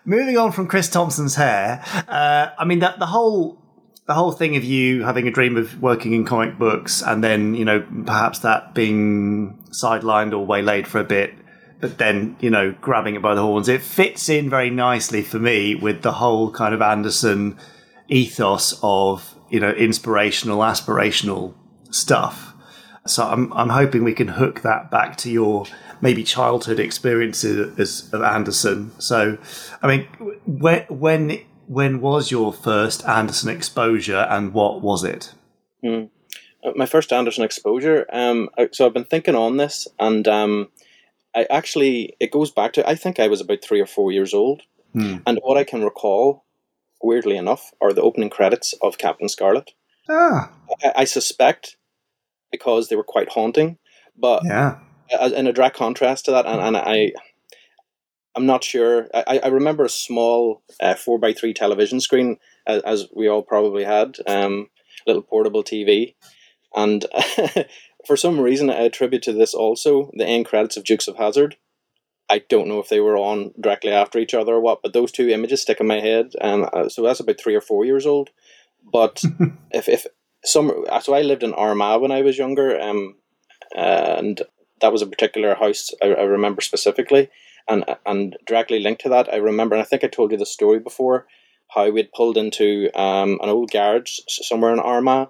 [0.06, 3.62] moving on from Chris Thompson's hair, uh, I mean the the whole
[4.08, 7.54] the whole thing of you having a dream of working in comic books and then
[7.54, 11.32] you know perhaps that being sidelined or waylaid for a bit
[11.80, 15.38] but then you know grabbing it by the horns it fits in very nicely for
[15.38, 17.56] me with the whole kind of anderson
[18.10, 21.54] ethos of you know inspirational aspirational
[21.92, 22.54] stuff
[23.08, 25.66] so i'm, I'm hoping we can hook that back to your
[26.02, 29.38] maybe childhood experiences as, of anderson so
[29.82, 30.08] i mean
[30.46, 35.34] when when when was your first anderson exposure and what was it
[36.62, 38.06] Uh, my first Anderson exposure.
[38.12, 40.68] Um, so I've been thinking on this, and um,
[41.34, 44.34] I actually it goes back to I think I was about three or four years
[44.34, 45.18] old, Hmm.
[45.26, 46.44] and what I can recall,
[47.02, 49.72] weirdly enough, are the opening credits of Captain Scarlet.
[50.10, 50.52] ah
[50.84, 51.78] I, I suspect
[52.52, 53.78] because they were quite haunting,
[54.18, 54.80] but yeah
[55.10, 57.14] in a direct contrast to that, and, and I,
[58.36, 59.08] I'm not sure.
[59.14, 62.38] I, I remember a small uh, four by three television screen,
[62.68, 64.70] as, as we all probably had, um,
[65.08, 66.16] little portable TV,
[66.76, 67.06] and
[68.06, 71.58] for some reason I attribute to this also the end credits of Dukes of Hazzard.
[72.30, 75.12] I don't know if they were on directly after each other or what, but those
[75.12, 78.06] two images stick in my head, and uh, so that's about three or four years
[78.06, 78.30] old.
[78.92, 79.24] But
[79.72, 80.06] if if
[80.46, 83.16] some, so I lived in Armagh when I was younger, um,
[83.76, 84.42] and
[84.82, 87.30] that was a particular house I, I remember specifically,
[87.68, 90.46] and and directly linked to that, I remember, and I think I told you the
[90.46, 91.26] story before,
[91.70, 95.30] how we'd pulled into um, an old garage somewhere in Armagh,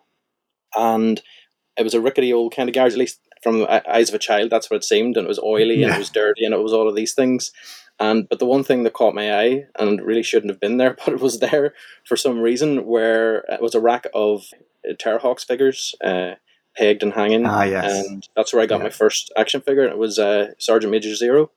[0.76, 1.22] and
[1.78, 4.20] it was a rickety old kind of garage, at least from the eyes of a
[4.20, 6.62] child, that's what it seemed, and it was oily and it was dirty and it
[6.62, 7.52] was all of these things.
[8.00, 10.96] And but the one thing that caught my eye and really shouldn't have been there,
[11.06, 11.74] but it was there
[12.06, 14.46] for some reason, where it was a rack of
[14.90, 16.36] uh, Terrahawks figures, uh,
[16.78, 18.08] pegged and hanging, Ah, yes.
[18.08, 18.84] and that's where I got Yeah.
[18.86, 19.84] my first action figure.
[19.84, 21.52] And it was uh, Sergeant Major Zero.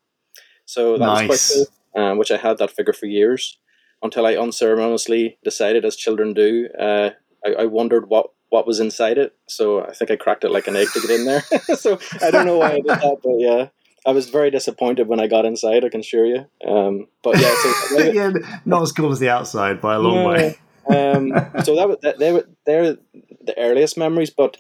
[0.64, 1.28] So that Nice.
[1.28, 1.66] was quite cool.
[1.94, 3.58] Um, which I had that figure for years
[4.02, 7.10] until I unceremoniously decided, as children do, uh,
[7.44, 9.34] I, I wondered what what was inside it.
[9.48, 11.40] So I think I cracked it like an egg to get in there.
[11.74, 13.68] so I don't know why I did that, but yeah.
[14.04, 15.86] I was very disappointed when I got inside.
[15.86, 16.44] I can assure you.
[16.66, 18.30] Um, but yeah, so yeah,
[18.66, 20.28] not as cool as the outside by a long No.
[20.28, 20.58] way.
[20.86, 21.30] um,
[21.64, 22.96] so that was that they were they're
[23.44, 24.58] the earliest memories, but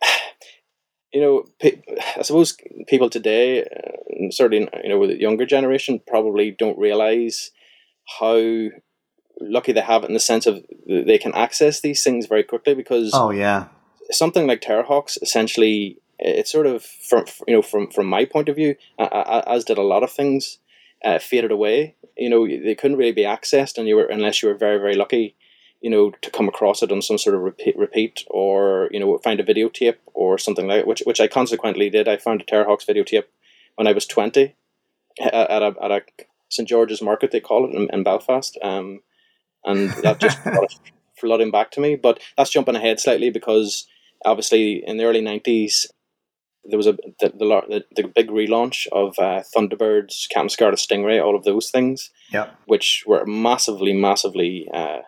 [1.12, 1.80] you know, pe-
[2.16, 2.56] I suppose
[2.86, 7.50] people today, uh, certainly you know, with the younger generation, probably don't realize
[8.20, 8.36] how
[9.48, 12.74] lucky they have it in the sense of they can access these things very quickly
[12.74, 13.68] because Oh yeah,
[14.10, 18.56] something like Terrahawks essentially it's sort of from you know from from my point of
[18.56, 20.58] view as did a lot of things
[21.04, 21.94] uh, faded away.
[22.16, 24.94] You know they couldn't really be accessed and you were unless you were very very
[24.94, 25.34] lucky
[25.80, 29.18] you know to come across it on some sort of repeat repeat or you know
[29.18, 32.08] find a videotape or something like which which I consequently did.
[32.08, 33.24] I found a Terrahawks videotape
[33.74, 34.54] when I was 20
[35.20, 36.02] at at a, at a
[36.48, 38.56] St George's Market they call it in, in Belfast.
[38.62, 39.00] Um
[39.64, 40.38] and that just
[41.20, 41.96] flooding back to me.
[41.96, 43.86] But that's jumping ahead slightly because
[44.24, 45.86] obviously in the early nineties
[46.64, 51.22] there was a the the, the, the big relaunch of uh, Thunderbirds, Captain Scarlet Stingray,
[51.22, 52.50] all of those things, Yeah.
[52.66, 55.00] which were massively, massively uh,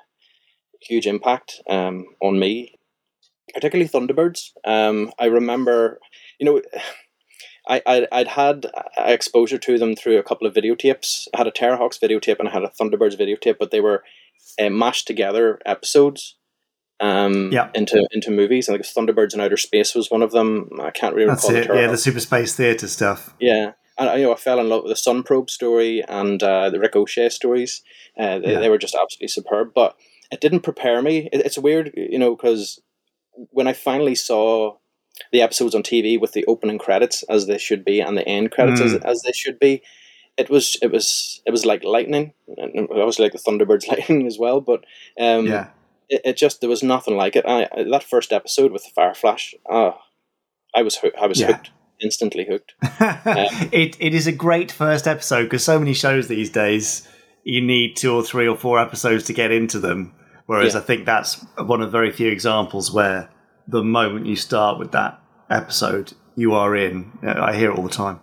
[0.83, 2.79] huge impact um, on me,
[3.55, 4.51] particularly Thunderbirds.
[4.67, 5.99] Um, I remember,
[6.39, 6.61] you know,
[7.69, 11.27] I, I I'd had exposure to them through a couple of videotapes.
[11.35, 14.05] I had a Terrahawks videotape and I had a Thunderbirds videotape, but they were
[14.61, 16.37] uh, mashed together episodes.
[16.99, 17.69] Um, Yeah.
[17.75, 18.69] into into movies.
[18.69, 20.71] I think Thunderbirds in Outer Space was one of them.
[20.81, 21.69] I can't really That's recall it.
[21.69, 23.35] the Yeah, the Super Space Theatre stuff.
[23.39, 26.71] Yeah, and you know, I fell in love with the Sun Probe story and uh,
[26.71, 27.83] the Ricochet stories.
[28.19, 28.61] Uh, they, Yeah.
[28.61, 29.73] they were just absolutely superb.
[29.75, 29.95] But
[30.33, 31.29] it didn't prepare me.
[31.33, 32.81] It, it's weird, you know, because
[33.51, 34.77] when I finally saw
[35.33, 38.53] the episodes on TV with the opening credits as they should be and the end
[38.53, 39.83] credits as, as they should be,
[40.37, 44.39] it was it was it was like lightning, and obviously like the Thunderbirds lightning as
[44.39, 44.61] well.
[44.61, 44.85] But
[45.21, 45.69] um, Yeah.
[46.09, 47.45] it, it just there was nothing like it.
[47.47, 49.99] I, that first episode with the Fire Flash, ah,
[50.75, 51.49] I was hoo- I was Yeah.
[51.49, 51.71] hooked,
[52.03, 52.75] instantly hooked.
[53.73, 57.09] it it is a great first episode because so many shows these days
[57.45, 60.13] you need two or three or four episodes to get into them.
[60.47, 60.81] Whereas Yeah.
[60.81, 63.29] I think that's one of very few examples where
[63.69, 65.21] the moment you start with that
[65.51, 67.13] episode, you are in.
[67.25, 68.21] I hear it all the time.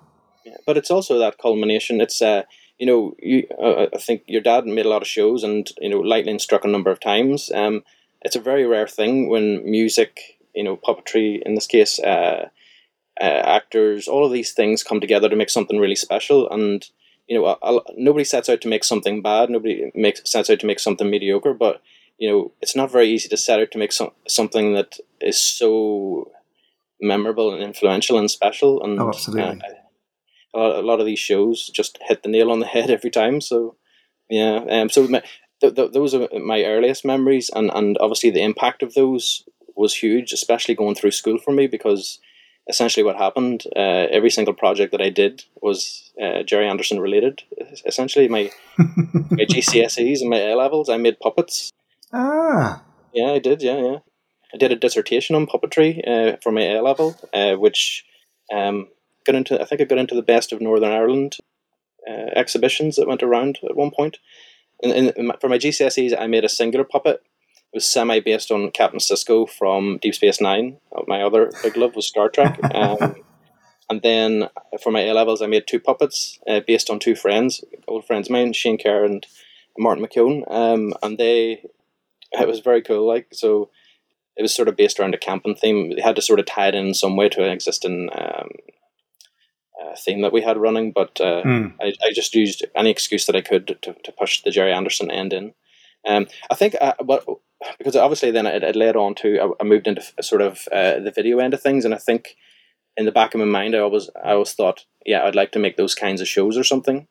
[0.65, 2.01] But it's also that culmination.
[2.01, 2.43] It's uh,
[2.79, 5.89] you know, you uh, I think your dad made a lot of shows, and you
[5.89, 7.51] know, lightning struck a number of times.
[7.53, 7.83] Um,
[8.21, 10.19] it's a very rare thing when music,
[10.55, 12.47] you know, puppetry in this case, uh,
[13.21, 16.49] uh, actors, all of these things come together to make something really special.
[16.49, 16.85] And
[17.27, 19.49] you know, a- nobody sets out to make something bad.
[19.49, 21.53] Nobody makes sets out to make something mediocre.
[21.53, 21.81] But
[22.17, 25.37] you know, it's not very easy to set out to make some, something that is
[25.37, 26.31] so
[27.01, 28.83] memorable and influential and special.
[28.83, 29.61] And Oh, absolutely.
[29.61, 29.73] uh,
[30.53, 33.09] a lot, a lot of these shows just hit the nail on the head every
[33.11, 33.41] time.
[33.41, 33.75] So,
[34.29, 34.63] yeah.
[34.69, 35.21] Um, so my,
[35.61, 39.43] th- th- those are my earliest memories, and and obviously the impact of those
[39.75, 42.19] was huge, especially going through school for me because
[42.69, 47.41] essentially what happened uh, every single project that I did was uh, Gerry Anderson related.
[47.85, 51.71] Essentially, my my GCSEs and my A levels, I made puppets.
[52.11, 52.83] Ah,
[53.13, 53.61] Yeah, I did.
[53.61, 53.97] Yeah, yeah.
[54.53, 58.05] I did a dissertation on puppetry uh, for my A level, uh, which
[58.53, 58.87] um,
[59.25, 59.59] got into.
[59.61, 61.37] I think I got into the best of Northern Ireland
[62.07, 64.17] uh, exhibitions that went around at one point.
[64.81, 67.23] And, and for my GCSEs, I made a singular puppet.
[67.73, 70.77] It was semi based on Captain Sisko from Deep Space Nine.
[70.95, 72.59] Uh, My other big love was Star Trek.
[72.73, 73.15] Um,
[73.89, 74.49] and then
[74.81, 78.27] for my A levels, I made two puppets uh, based on two friends, old friends
[78.27, 79.25] of mine, Shane Kerr and
[79.77, 80.49] Martin McKeown.
[80.49, 81.65] Um, and they,
[82.31, 83.05] it was very cool.
[83.05, 83.69] Like so,
[84.35, 85.95] it was sort of based around a camping theme.
[85.95, 88.49] They had to sort of tie it in some way to an existing um,
[89.83, 91.67] uh, theme that we had running, but uh, Hmm.
[91.81, 95.11] I, I just used any excuse that I could to, to push the Gerry Anderson
[95.11, 95.53] end in.
[96.07, 97.25] Um, I think, uh, but
[97.77, 100.99] because obviously then it, it led on to I, I moved into sort of uh,
[100.99, 102.35] the video end of things, and I think
[102.97, 105.59] in the back of my mind I always I always thought, yeah, I'd like to
[105.59, 107.07] make those kinds of shows or something.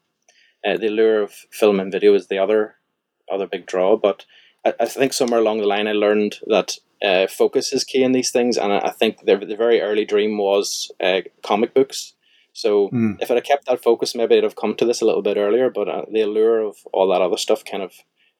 [0.64, 2.76] Uh, the allure of film and video is the other
[3.32, 4.26] other big draw, but
[4.64, 8.12] I, I think somewhere along the line I learned that uh, focus is key in
[8.12, 12.14] these things, and I, I think the, the very early dream was uh, comic books.
[12.52, 13.16] So Mm.
[13.20, 15.36] if I'd have kept that focus, maybe I'd have come to this a little bit
[15.36, 15.70] earlier.
[15.70, 17.92] But uh, the allure of all that other stuff kind of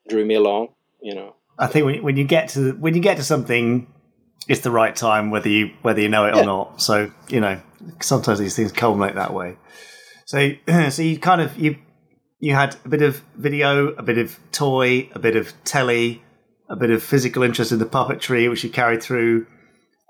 [0.08, 0.68] drew me along.
[1.00, 3.86] You know, I think when, when you get to when you get to something,
[4.48, 6.42] it's the right time, whether you whether you know it Yeah.
[6.42, 6.80] or not.
[6.82, 7.60] So you know,
[8.00, 9.56] sometimes these things culminate that way.
[10.26, 10.50] So
[10.90, 11.76] so you kind of you
[12.38, 16.22] you had a bit of video, a bit of toy, a bit of telly,
[16.68, 19.46] a bit of physical interest in the puppetry, which you carried through,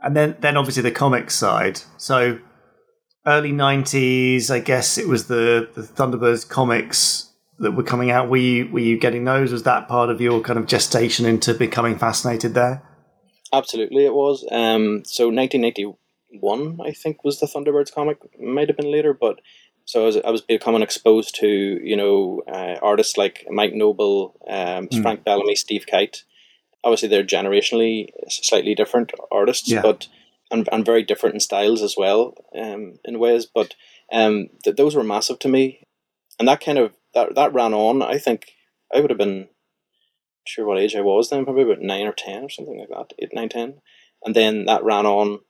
[0.00, 1.80] and then then obviously the comics side.
[1.98, 2.38] So
[3.26, 8.28] early '90s, I guess it was the the Thunderbirds comics that were coming out.
[8.28, 9.52] Were you were you getting those?
[9.52, 12.82] Was that part of your kind of gestation into becoming fascinated there?
[13.54, 14.46] absolutely it was.
[14.50, 18.16] Um, so 1991, I think, was the Thunderbirds comic.
[18.40, 19.40] Might have been later, but
[19.84, 24.34] so I was I was becoming exposed to you know uh, artists like Mike Noble,
[24.48, 25.02] um, Mm.
[25.02, 26.24] Frank Bellamy, Steve Kite.
[26.84, 29.82] Obviously, they're generationally slightly different artists, Yeah.
[29.82, 30.08] but
[30.52, 33.46] and, and very different in styles as well, um, in ways.
[33.46, 33.74] But
[34.12, 35.84] um, th- those were massive to me,
[36.38, 38.02] and that kind of that that ran on.
[38.02, 38.52] I think
[38.94, 39.48] I would have been
[40.46, 43.14] sure what age I was then, probably about nine or ten or something like that,
[43.18, 43.80] eight, nine, ten,
[44.24, 45.40] and then that ran on.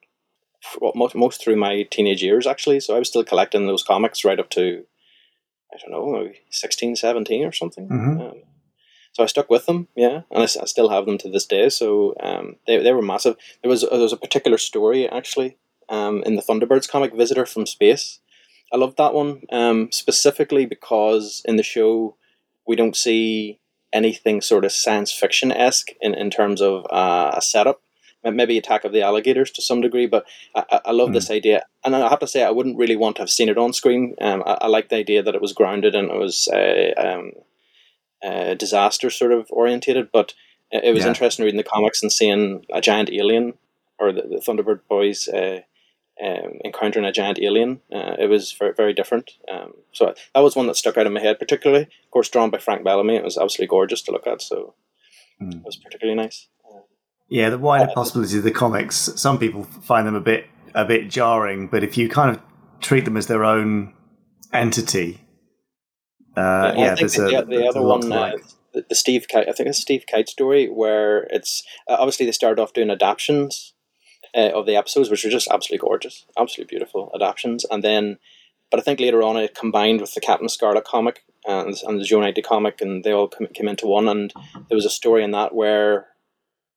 [0.81, 4.25] Well, most, most through my teenage years actually so i was still collecting those comics
[4.25, 4.85] right up to
[5.75, 8.21] i don't know maybe 16 17 or something Mhm.
[8.21, 8.43] um,
[9.13, 12.15] so i stuck with them yeah and I still have them to this day so
[12.21, 15.57] um, they, they were massive there was there was a particular story actually
[15.89, 18.21] um, in the thunderbirds comic visitor from space
[18.73, 22.17] i loved that one um, specifically because in the show
[22.67, 23.59] we don't see
[23.93, 27.83] anything sort of science fiction esque in, in terms of uh, a setup.
[28.25, 31.65] Maybe Attack of the Alligators to some degree, but I, I- I love this idea.
[31.85, 34.15] And I have to say, I wouldn't really want to have seen it on screen.
[34.21, 37.33] Um, I, I like the idea that it was grounded and it was uh, um,
[38.25, 40.35] uh, disaster sort of orientated, but
[40.71, 41.09] it was Yeah.
[41.09, 43.55] interesting reading the comics and seeing a giant alien
[43.99, 45.61] or the, the Thunderbird boys uh,
[46.23, 47.81] um, encountering a giant alien.
[47.93, 49.33] Uh, it was very, very different.
[49.51, 51.83] Um, so that was one that stuck out in my head, particularly.
[51.85, 53.17] Of course, drawn by Frank Bellamy.
[53.17, 54.75] It was absolutely gorgeous to look at, so
[55.41, 56.49] it was particularly nice.
[57.29, 58.95] Yeah, the wider possibilities of the comics.
[59.17, 62.43] Some people find them a bit a bit jarring, but if you kind of
[62.81, 63.95] treat them as their own
[64.53, 65.22] entity,
[66.37, 68.37] uh, yeah, I think there's the, a, the there's other one, uh,
[68.73, 72.33] the, the Steve Kite, I think it's Steve Kite story, where it's uh, obviously they
[72.33, 73.75] started off doing adaptions
[74.35, 78.19] uh, of the episodes, which were just absolutely gorgeous, absolutely beautiful adaptions, and then,
[78.71, 82.05] but I think later on it combined with the Captain Scarlet comic and, and the
[82.05, 84.33] Joe 90 comic, and they all came into one, and
[84.69, 86.07] there was a story in that where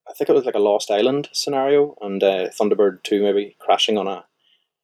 [0.08, 3.98] I think it was like a Lost Island scenario, and uh, Thunderbird two maybe crashing
[3.98, 4.26] on a.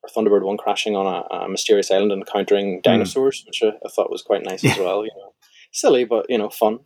[0.03, 3.89] Or Thunderbird one crashing on a, a mysterious island and encountering dinosaurs, which I, I
[3.89, 5.03] thought was quite nice as well.
[5.05, 5.33] You know,
[5.71, 6.79] silly but you know fun.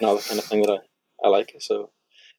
[0.00, 1.54] Not the kind of thing that I, I like.
[1.60, 1.90] So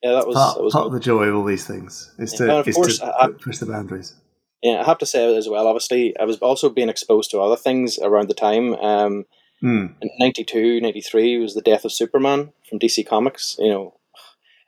[0.01, 2.33] yeah, that was Part, that was part of the joy of all these things is
[2.33, 4.15] to, Yeah, of is course, to I- push the boundaries.
[4.63, 4.81] yeah.
[4.81, 5.67] I have to say as well.
[5.67, 8.73] Obviously, I was also being exposed to other things around the time.
[8.75, 9.25] Um,
[9.61, 9.85] Hmm.
[10.01, 13.55] in 92, 93 was the death of Superman from DC Comics.
[13.59, 13.93] You know,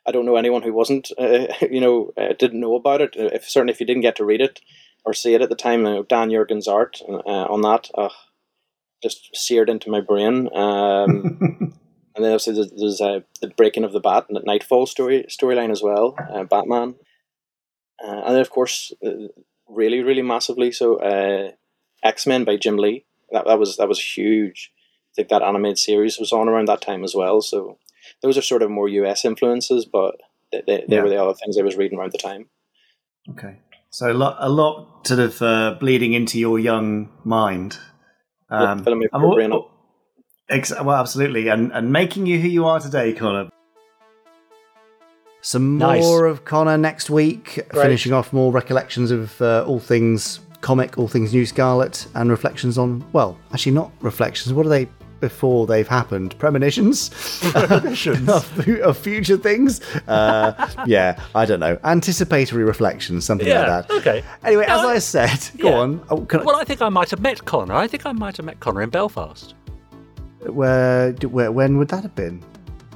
[0.05, 3.15] I don't know anyone who wasn't, uh, you know, uh, didn't know about it.
[3.15, 4.59] If certainly if you didn't get to read it
[5.05, 8.09] or see it at the time, you know, Dan Jurgens' art uh, on that uh,
[9.01, 10.49] just seared into my brain.
[10.55, 11.37] Um,
[12.15, 15.25] and then obviously there's, there's uh, the breaking of the bat and the Knightfall story
[15.29, 16.95] storyline as well, uh, Batman,
[18.03, 19.27] uh, and then of course, uh,
[19.67, 21.51] really, really massively so, uh,
[22.03, 23.05] X Men by Jim Lee.
[23.31, 24.71] That that was that was huge.
[24.75, 27.41] I think that animated series was on around that time as well.
[27.41, 27.77] So
[28.21, 30.15] those are sort of more US influences, but
[30.51, 31.01] they, they, they Yeah.
[31.03, 32.49] were the other things I was reading around the time.
[33.29, 33.57] Okay,
[33.93, 37.77] so a lot, a lot sort of uh, bleeding into your young mind.
[38.49, 39.69] Um, filling my I'm al- brain up.
[40.49, 43.49] Ex- well, absolutely, and and making you who you are today, Connor.
[45.41, 46.01] Some Nice.
[46.01, 51.07] more of Connor next week, finishing off more recollections of uh, all things comic, all
[51.07, 54.87] things New Scarlet, and reflections on, well, actually not reflections, what are they
[55.27, 56.37] before they've happened?
[56.37, 57.09] Premonitions?
[57.41, 58.27] Premonitions.
[58.37, 59.79] of, of future things?
[60.05, 61.77] Uh, yeah, I don't know.
[61.85, 63.93] Anticipatory reflections, something Yeah, like that.
[64.01, 64.23] okay.
[64.43, 65.77] Anyway, No, as I- I said, go yeah.
[65.79, 66.01] on.
[66.09, 67.73] Oh, can I- Well, I think I might have met Connor.
[67.73, 69.55] I think I might have met Connor in Belfast.
[70.45, 72.43] where, where, when would that have been?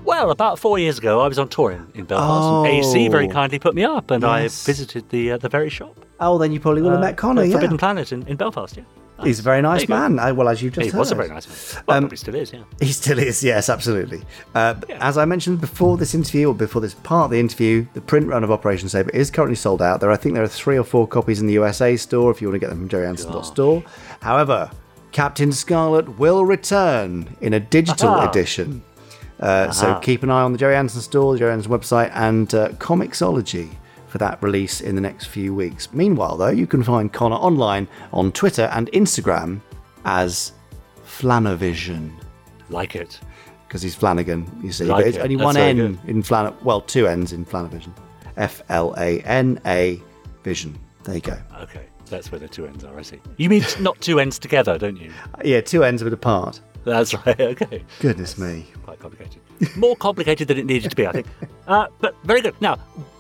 [0.04, 2.44] Well, about four years ago, I was on tour in, in Belfast.
[2.44, 2.66] Oh.
[2.66, 4.66] and AC very kindly put me up, and Yes.
[4.68, 5.98] I visited the uh, the very shop.
[6.20, 7.52] Oh, then you probably would have met Connor, uh, yeah.
[7.54, 8.84] Forbidden Planet in, in Belfast, yeah.
[9.24, 10.10] He's a very nice There you go.
[10.10, 10.36] man.
[10.36, 10.86] Well, as you just said.
[10.86, 11.00] He heard.
[11.00, 11.84] was a very nice man.
[11.88, 12.64] Well, Um, probably still is, yeah.
[12.80, 14.22] He still is, yes, absolutely.
[14.54, 18.02] Uh, As I mentioned before this interview, or before this part of the interview, the
[18.02, 20.00] print run of Operation Sabre is currently sold out.
[20.02, 22.48] There, I think there are three or four copies in the USA store if you
[22.48, 23.84] want to get them from gerryanderson.store.
[24.22, 24.70] However,
[25.12, 28.30] Captain Scarlet will return in a digital Aha.
[28.30, 28.84] edition.
[29.40, 32.54] Uh, So keep an eye on the Gerry Anderson store, the Gerry Anderson website, and
[32.54, 33.70] uh, Comixology
[34.08, 35.92] for that release in the next few weeks.
[35.94, 39.60] Meanwhile, though, you can find Connor online on Twitter and Instagram
[40.06, 40.54] as
[41.06, 42.12] Flanavision
[42.70, 43.20] Like it.
[43.68, 44.86] because he's Flanagan, you see.
[44.86, 45.22] Like it's it.
[45.22, 46.00] only That's one N good.
[46.10, 46.54] in Flan.
[46.64, 47.92] Well, two N's in Flanavision.
[48.38, 50.02] F L A N A
[50.44, 50.78] Vision.
[51.04, 51.38] There you go.
[51.62, 53.20] Okay, that's where the two ends are, I see.
[53.38, 55.12] You mean not two ends together, don't you?
[55.44, 56.60] Yeah, two N's but apart.
[56.86, 57.84] That's right, okay.
[58.00, 58.66] Goodness me.
[58.86, 59.42] Quite complicated.
[59.76, 61.28] More complicated than it needed to be, I think.
[61.68, 62.60] Uh, but very good.
[62.62, 62.78] Now,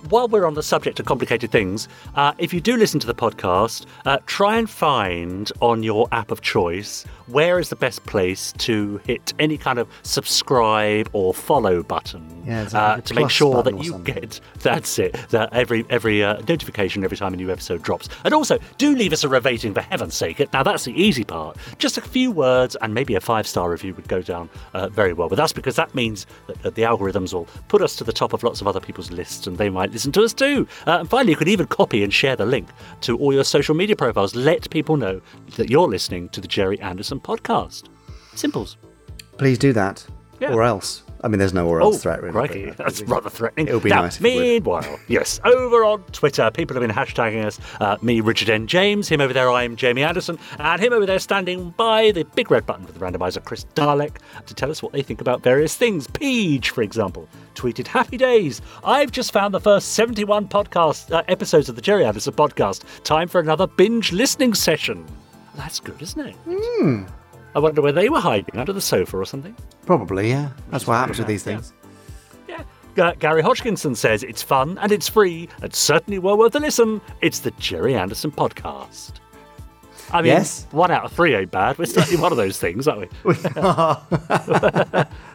[0.09, 3.15] while we're on the subject of complicated things, uh, if you do listen to the
[3.15, 8.53] podcast, uh, try and find on your app of choice where is the best place
[8.53, 13.83] to hit any kind of subscribe or follow button Yeah, uh, to make sure that
[13.83, 18.07] you get that's it that every every uh, notification every time a new episode drops.
[18.23, 20.39] And also do leave us a rating for heaven's sake.
[20.53, 21.57] Now that's the easy part.
[21.77, 25.13] Just a few words and maybe a five star review would go down uh, very
[25.13, 28.13] well with us because that means that, that the algorithms will put us to the
[28.13, 30.99] top of lots of other people's lists and they might listen to us too uh,
[30.99, 32.67] and finally you could even copy and share the link
[33.01, 35.21] to all your social media profiles let people know
[35.55, 37.89] that you're listening to the gerry anderson podcast
[38.35, 38.77] simples
[39.37, 40.05] Please do that.
[40.39, 40.53] Yeah.
[40.53, 41.03] Or else.
[41.23, 42.31] I mean, there's no or else threat, really.
[42.31, 43.67] crikey, that's rather threatening.
[43.67, 44.21] It'll be now, nice.
[44.21, 47.59] Meanwhile, yes, over on Twitter, people have been hashtagging us.
[47.79, 48.67] Uh, me, Richard N.
[48.67, 49.07] James.
[49.09, 50.37] Him over there, I am Jamie Anderson.
[50.59, 54.17] And him over there, standing by the big red button for the randomizer, Chris Dalek,
[54.45, 56.07] to tell us what they think about various things.
[56.07, 58.61] Peach, for example, tweeted, Happy days.
[58.83, 62.83] I've just found the first 71 podcast uh, episodes of the Gerry Anderson podcast.
[63.03, 65.05] Time for another binge listening session.
[65.55, 66.35] That's good, isn't it?
[67.57, 69.55] I wonder where they were hiding under the sofa or something.
[69.87, 70.51] Probably, yeah.
[70.69, 71.73] That's what happens with these things.
[72.47, 72.61] Yeah.
[72.95, 77.01] G- Gary Hodgkinson says it's fun and it's free and certainly well worth a listen.
[77.21, 79.13] It's the Gerry Anderson podcast.
[80.11, 80.67] I mean, Yes.
[80.69, 81.79] one out of three ain't bad.
[81.79, 83.33] We're certainly one of those things, aren't we?
[83.35, 83.55] Thanks,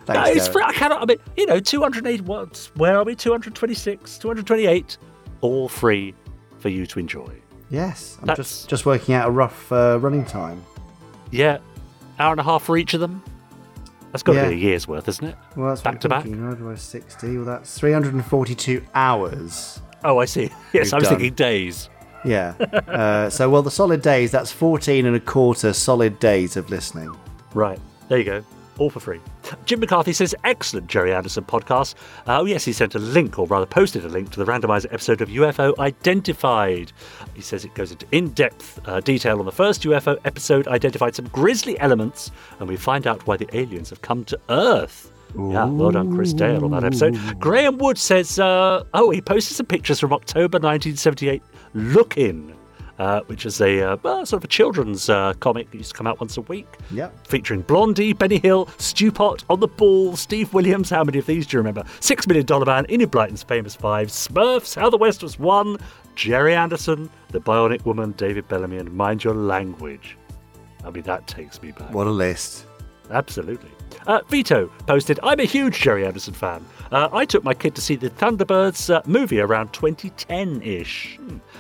[0.09, 0.63] No, it's free.
[0.65, 1.03] I cannot.
[1.03, 2.21] I mean, you know, 208.
[2.23, 2.71] What?
[2.77, 3.17] Where are we?
[3.17, 4.97] 226, 228.
[5.41, 6.15] All free
[6.61, 7.35] for you to enjoy.
[7.69, 10.65] Yes, I'm That's- just just working out a rough uh, running time.
[11.33, 11.59] Yeah,
[12.23, 13.23] hour and a half for each of them.
[14.13, 14.49] That's got to Yeah.
[14.49, 15.35] be a year's worth, isn't it?
[15.57, 16.25] Well, that's back to back.
[16.25, 17.37] Divided by 60.
[17.37, 19.81] Well, that's 342 hours.
[20.05, 20.51] Oh, I see.
[20.73, 21.19] Yes, I was done.
[21.19, 21.89] thinking days.
[22.25, 22.55] Yeah.
[22.89, 27.15] uh, so, well, the solid days, that's 14 and a quarter solid days of listening.
[27.55, 27.81] Right.
[28.09, 28.45] There you go.
[28.79, 29.21] All for free.
[29.65, 31.95] Jim McCarthy says, excellent Gerry Anderson podcast.
[32.27, 34.93] Uh, oh, yes, he sent a link, or rather posted a link to the randomizer
[34.93, 36.93] episode of UFO Identified.
[37.35, 41.15] He says it goes into in depth uh, detail on the first UFO episode, identified
[41.15, 42.31] some grisly elements,
[42.61, 45.13] and we find out why the aliens have come to Earth.
[45.35, 47.19] Yeah, well done, Chris Dale, on that episode.
[47.41, 51.43] Graham Wood says, uh, oh, he posted some pictures from October 1978,
[51.75, 52.55] Look In,
[53.03, 56.07] uh, which is a uh, sort of a children's uh, comic that used to come
[56.07, 56.69] out once a week
[57.25, 60.89] featuring Blondie, Benny Hill, Stewpot, On the Ball, Steve Williams.
[60.89, 61.83] How many of these do you remember?
[61.99, 65.79] Six Million Dollar Man, Enid Blyton's Famous Five, Smurfs, How the West Was Won,
[66.15, 70.17] Gerry Anderson, The Bionic Woman, David Bellamy, and Mind Your Language.
[70.85, 71.93] I mean, that takes me back.
[71.93, 72.67] What a list.
[73.11, 73.71] Absolutely.
[74.07, 76.65] Uh, Vito posted, I'm a huge Gerry Anderson fan.
[76.93, 81.19] Uh, I took my kid to see the Thunderbirds uh, movie around 2010 ish.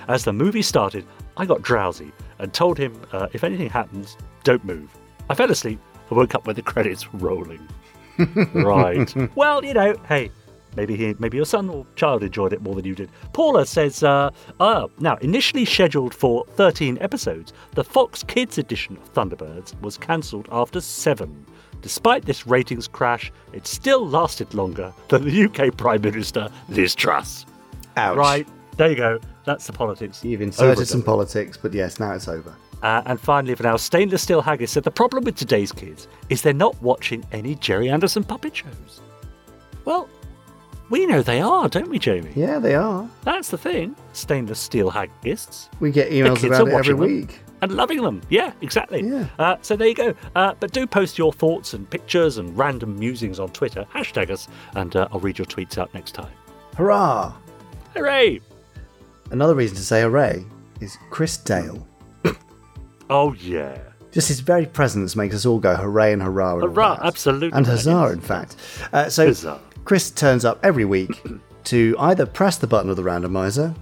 [0.08, 1.04] As the movie started,
[1.36, 4.90] I got drowsy and told him uh, if anything happens, don't move.
[5.30, 7.66] I fell asleep and woke up with the credits rolling.
[8.54, 9.14] right.
[9.34, 10.30] Well, you know, hey,
[10.76, 13.10] maybe he, maybe your son or child enjoyed it more than you did.
[13.32, 14.30] Paula says, uh,
[14.60, 20.48] uh, now, initially scheduled for 13 episodes, the Fox Kids edition of Thunderbirds was cancelled
[20.52, 21.46] after seven.
[21.80, 27.44] Despite this ratings crash, it still lasted longer than the UK Prime Minister, Liz Truss.
[27.96, 28.16] Ouch.
[28.16, 29.20] Right, there you go.
[29.44, 30.24] That's the politics.
[30.24, 32.54] You've inserted some politics, but yes, now it's over.
[32.82, 36.42] Uh, and finally, for now, Stainless Steel Haggis said the problem with today's kids is
[36.42, 39.00] they're not watching any Gerry Anderson puppet shows.
[39.84, 40.08] Well,
[40.90, 42.32] we know they are, don't we, Jamie?
[42.34, 43.08] Yeah, they are.
[43.22, 43.96] That's the thing.
[44.12, 45.70] Stainless Steel Haggists.
[45.80, 47.40] We get emails about it every week.
[47.62, 48.20] And loving them.
[48.28, 49.02] Yeah, exactly.
[49.02, 49.28] Yeah.
[49.38, 50.14] Uh, so there you go.
[50.34, 53.86] Uh, but do post your thoughts and pictures and random musings on Twitter.
[53.94, 56.32] Hashtag us, and uh, I'll read your tweets out next time.
[56.76, 57.32] Hurrah!
[57.94, 58.40] Hooray!
[59.32, 60.44] Another reason to say hooray
[60.80, 61.86] is Chris Dale.
[63.10, 63.78] Oh, yeah.
[64.10, 66.54] Just his very presence makes us all go hooray and hurrah.
[66.54, 68.56] And Hurrah, absolutely, And huzzah, in fact.
[68.90, 69.60] Uh, so Huzzah.
[69.84, 71.22] Chris turns up every week
[71.64, 73.74] to either press the button of the randomizer,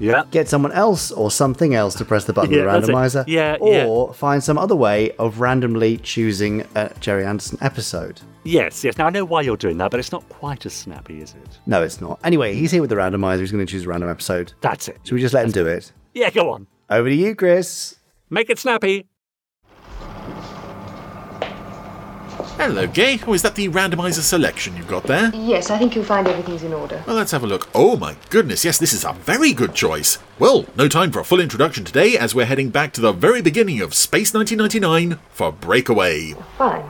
[0.00, 0.24] Yeah.
[0.30, 2.82] get someone else or something else to press the button Yeah, the it.
[2.82, 4.12] randomizer, Yeah, or yeah.
[4.14, 8.20] find some other way of randomly choosing a Gerry Anderson episode.
[8.44, 8.98] Yes, yes.
[8.98, 11.58] Now, I know why you're doing that, but it's not quite as snappy, is it?
[11.66, 12.18] No, it's not.
[12.24, 13.38] Anyway, he's here with the randomizer.
[13.40, 14.52] He's going to choose a random episode.
[14.60, 14.98] That's it.
[15.04, 15.92] Should we just let him do it?
[16.14, 16.66] Yeah, go on.
[16.90, 17.96] Over to you, Chris.
[18.30, 19.06] Make it snappy.
[22.64, 23.18] Hello, Gay.
[23.26, 25.32] Oh, is that the randomizer selection you've got there?
[25.34, 27.02] Yes, I think you'll find everything's in order.
[27.08, 27.68] Well, let's have a look.
[27.74, 30.20] Oh my goodness, yes, this is a very good choice.
[30.38, 33.42] Well, no time for a full introduction today as we're heading back to the very
[33.42, 36.34] beginning of Space 1999 for Breakaway.
[36.56, 36.88] Fine.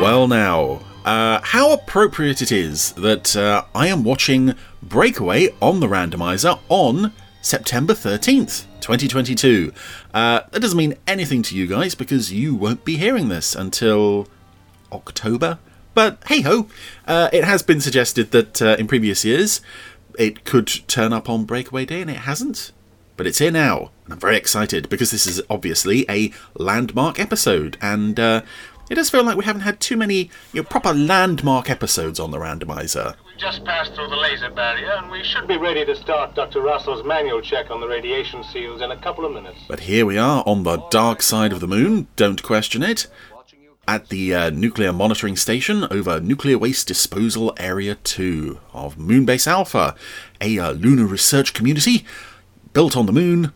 [0.00, 5.88] Well, now, uh, how appropriate it is that uh, I am watching Breakaway on the
[5.88, 9.72] randomizer on September 13th, 2022.
[10.12, 14.28] Uh, that doesn't mean anything to you guys because you won't be hearing this until
[14.92, 15.58] October.
[15.94, 16.68] But hey ho,
[17.06, 19.60] uh, it has been suggested that uh, in previous years
[20.18, 22.72] it could turn up on Breakaway Day and it hasn't.
[23.16, 27.76] But it's here now, and I'm very excited because this is obviously a landmark episode,
[27.80, 28.42] and uh,
[28.90, 32.30] it does feel like we haven't had too many you know, proper landmark episodes on
[32.30, 33.14] the randomizer.
[33.26, 36.60] We just passed through the laser barrier and we should be ready to start Dr.
[36.60, 39.58] Russell's manual check on the radiation seals in a couple of minutes.
[39.68, 43.06] But here we are on the dark side of the moon, don't question it,
[43.88, 49.94] at the uh, nuclear monitoring station over Nuclear Waste Disposal Area 2 of Moonbase Alpha,
[50.42, 52.04] a uh, lunar research community
[52.74, 53.52] built on the moon.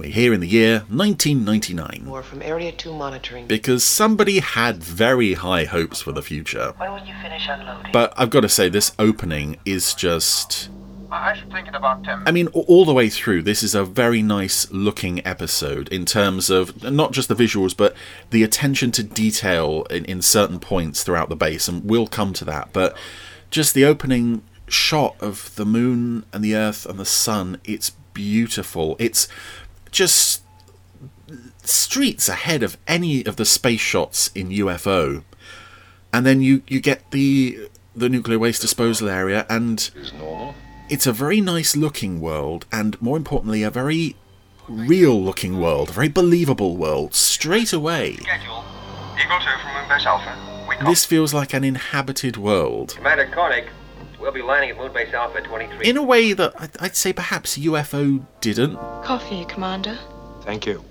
[0.00, 3.46] We're here in the year 1999 More from Area 2 monitoring.
[3.46, 6.72] because somebody had very high hopes for the future.
[6.78, 7.92] When will you finish unloading?
[7.92, 10.70] But I've got to say, this opening is just.
[11.10, 13.84] I should think in about 10 I mean, all the way through, this is a
[13.84, 17.94] very nice looking episode in terms of not just the visuals, but
[18.30, 22.46] the attention to detail in, in certain points throughout the base, and we'll come to
[22.46, 22.70] that.
[22.72, 22.96] But
[23.50, 28.96] just the opening shot of the moon and the earth and the sun, it's beautiful.
[28.98, 29.28] It's
[29.90, 30.42] just
[31.62, 35.22] streets ahead of any of the space shots in UFO.
[36.12, 39.90] And then you, you get the the nuclear waste disposal area and
[40.88, 44.16] it's a very nice looking world and more importantly a very
[44.68, 48.16] real looking world, a very believable world straight away.
[48.16, 48.64] Schedule.
[49.20, 50.66] Eagle 2 from Alpha.
[50.68, 52.94] We This feels like an inhabited world.
[52.96, 53.68] Commander Koenig,
[54.20, 55.88] we'll be landing at Moonbase Alpha 23.
[55.88, 58.76] In a way that I'd- I'd say perhaps UFO didn't.
[59.04, 59.98] Coffee, Commander.
[60.44, 60.84] Thank you.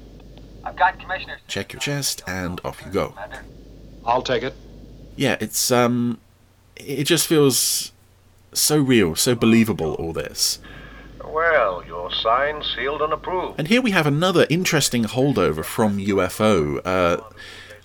[0.66, 1.38] I've got Commissioner.
[1.48, 3.14] Check your chest and off you go.
[4.06, 4.54] I'll take it.
[5.16, 6.20] Yeah, it's um
[6.76, 7.92] it just feels
[8.54, 10.60] so real, so believable all this.
[11.26, 13.60] Well, your sign sealed, and approved.
[13.60, 16.80] And here we have another interesting holdover from UFO.
[16.84, 17.18] Uh,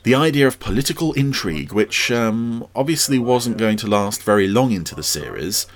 [0.04, 4.94] the idea of political intrigue, which um, obviously wasn't going to last very long into
[4.94, 5.66] the series,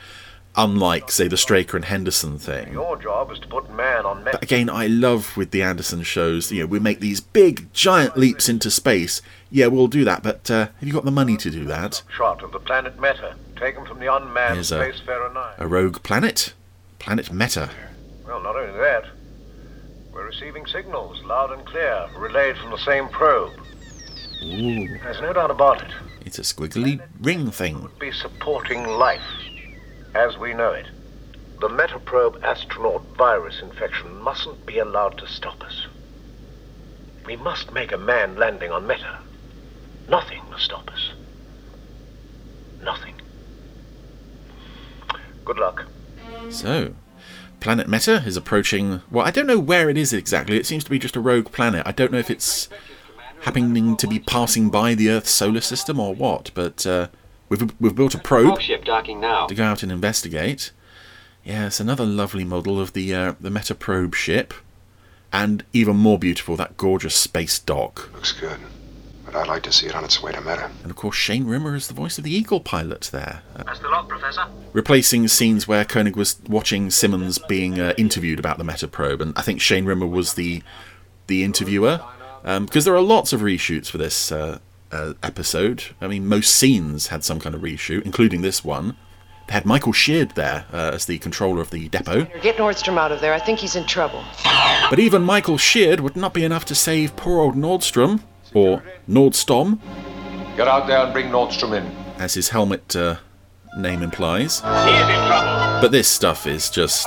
[0.55, 2.73] unlike, say, the Straker and Henderson thing.
[2.73, 6.53] Your job is to put man on But again, I love with the Anderson shows,
[6.53, 9.23] you know, we make these big, giant leaps into space.
[9.51, 12.03] Yeah, we'll do that, but uh, have you got the money to do that?
[12.15, 15.55] Shot of the planet Meta, taken from the unmanned Here's a- Spacefarer 9.
[15.57, 16.53] A rogue planet?
[16.99, 17.71] Planet Meta.
[18.27, 19.05] Well, not only that,
[20.13, 23.53] we're receiving signals loud and clear, relayed from the same probe.
[24.43, 25.91] Ooh, There's no doubt about it.
[26.25, 27.89] it's a squiggly ring thing.
[27.99, 29.21] Be supporting life
[30.15, 30.87] as we know it.
[31.61, 35.87] The Metaprobe astronaut virus infection mustn't be allowed to stop us.
[37.27, 39.19] We must make a man landing on Meta.
[40.09, 41.11] Nothing must stop us.
[42.83, 43.15] Nothing.
[45.45, 45.87] Good luck.
[46.51, 46.95] So,
[47.61, 49.03] Planet Meta is approaching.
[49.11, 50.57] Well, I don't know where it is exactly.
[50.57, 51.83] It seems to be just a rogue planet.
[51.85, 52.69] I don't know if it's
[53.43, 57.09] happening to be passing by the Earth's solar system or what, but uh,
[57.49, 59.47] we've, we've built a probe Ship docking now.
[59.47, 60.73] to go out and investigate.
[61.45, 64.53] Yes, another lovely model of the uh, the Meta probe ship,
[65.33, 68.11] and even more beautiful that gorgeous space dock.
[68.13, 68.59] Looks good.
[69.25, 70.71] But I'd like to see it on its way to Meta.
[70.83, 73.89] And of course, Shane Rimmer is the voice of the Eagle pilot there, That's the
[73.89, 74.47] lot, Professor.
[74.73, 79.33] replacing scenes where Koenig was watching Simmons being uh, interviewed about the Meta probe, and
[79.37, 80.63] I think Shane Rimmer was the
[81.29, 82.01] the interviewer
[82.43, 84.59] because there are lots of reshoots for this uh,
[84.93, 85.85] uh, episode.
[86.01, 88.97] I mean, most scenes had some kind of reshoot, including this one.
[89.47, 92.27] They had Michael Sheard there uh, as the controller of the depot.
[92.43, 93.33] Get Nordstrom out of there.
[93.33, 94.23] I think he's in trouble.
[94.91, 98.21] But even Michael Sheard would not be enough to save poor old Nordstrom,
[98.55, 99.79] or Nordstorm,
[100.57, 101.85] Get out there and bring Nordstrom in.
[102.21, 103.17] as his helmet uh,
[103.79, 104.61] name implies.
[104.61, 105.81] He is in trouble.
[105.81, 107.07] But this stuff is just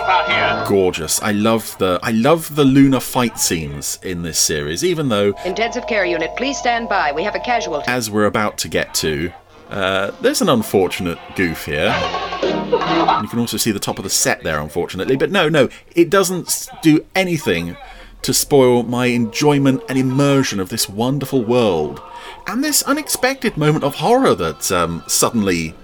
[0.67, 1.21] gorgeous.
[1.21, 5.87] I love the I love the lunar fight scenes in this series, even though Intensive
[5.87, 7.11] care unit, please stand by.
[7.11, 7.85] We have a casualty.
[7.87, 9.31] as we're about to get to,
[9.69, 11.93] uh, there's an unfortunate goof here.
[12.41, 15.17] You can also see the top of the set there, unfortunately.
[15.17, 17.75] But no, no, it doesn't do anything
[18.21, 22.01] to spoil my enjoyment and immersion of this wonderful world.
[22.47, 25.75] And this unexpected moment of horror that um, suddenly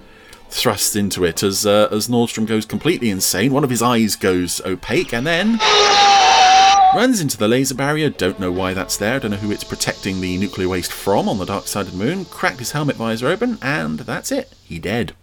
[0.58, 3.54] thrusts into it as, uh, as Nordstrom goes completely insane.
[3.54, 5.60] One of his eyes goes opaque and then
[6.96, 8.10] runs into the laser barrier.
[8.10, 9.20] Don't know why that's there.
[9.20, 12.04] Don't know who it's protecting the nuclear waste from on the dark side of the
[12.04, 12.26] moon.
[12.26, 14.54] Cracked his helmet visor open, and that's it.
[14.64, 15.14] He dead.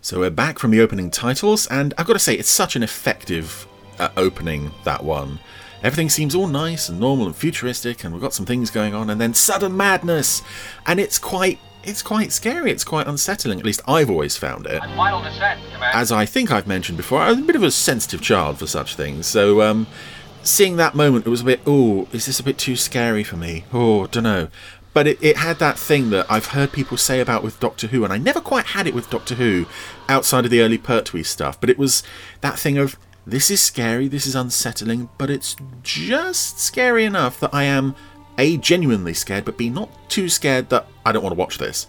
[0.00, 2.82] So we're back from the opening titles, and I've got to say, it's such an
[2.82, 3.66] effective
[3.98, 5.38] uh, opening, that one.
[5.82, 9.10] Everything seems all nice and normal and futuristic, and we've got some things going on,
[9.10, 10.40] and then sudden madness!
[10.86, 11.58] And it's quite.
[11.88, 14.78] It's quite scary, it's quite unsettling, at least I've always found it.
[14.94, 15.58] Final descent.
[15.80, 18.94] As I think I've mentioned before, I'm a bit of a sensitive child for such
[18.94, 19.86] things, so um,
[20.42, 23.38] seeing that moment, it was a bit, oh, is this a bit too scary for
[23.38, 23.64] me?
[23.72, 24.48] Oh, dunno.
[24.92, 28.04] But it, it had that thing that I've heard people say about with Doctor Who,
[28.04, 29.64] and I never quite had it with Doctor Who
[30.10, 32.02] outside of the early Pertwee stuff, but it was
[32.42, 37.54] that thing of this is scary, this is unsettling, but it's just scary enough that
[37.54, 37.94] I am
[38.38, 41.86] A, genuinely scared, but B, not too scared that I don't want to watch this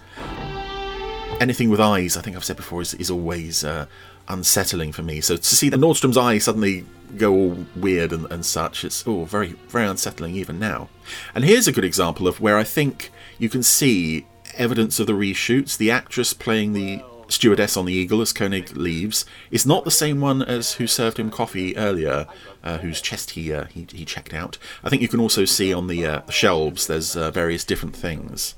[1.40, 3.86] anything with eyes, I think I've said before, is, is always uh,
[4.28, 5.22] unsettling for me.
[5.22, 6.86] So to see the Nordstrom's eye suddenly
[7.18, 10.90] go all weird and, and such, it's oh very very unsettling even now.
[11.34, 14.26] And here's a good example of where I think you can see
[14.56, 15.78] evidence of the reshoots.
[15.78, 20.20] The actress playing the stewardess on the Eagle as Koenig leaves is not the same
[20.20, 22.28] one as who served him coffee earlier,
[22.64, 24.58] uh, whose chest he, uh, he he checked out.
[24.84, 28.56] I think you can also see on the, uh, shelves there's uh, various different things.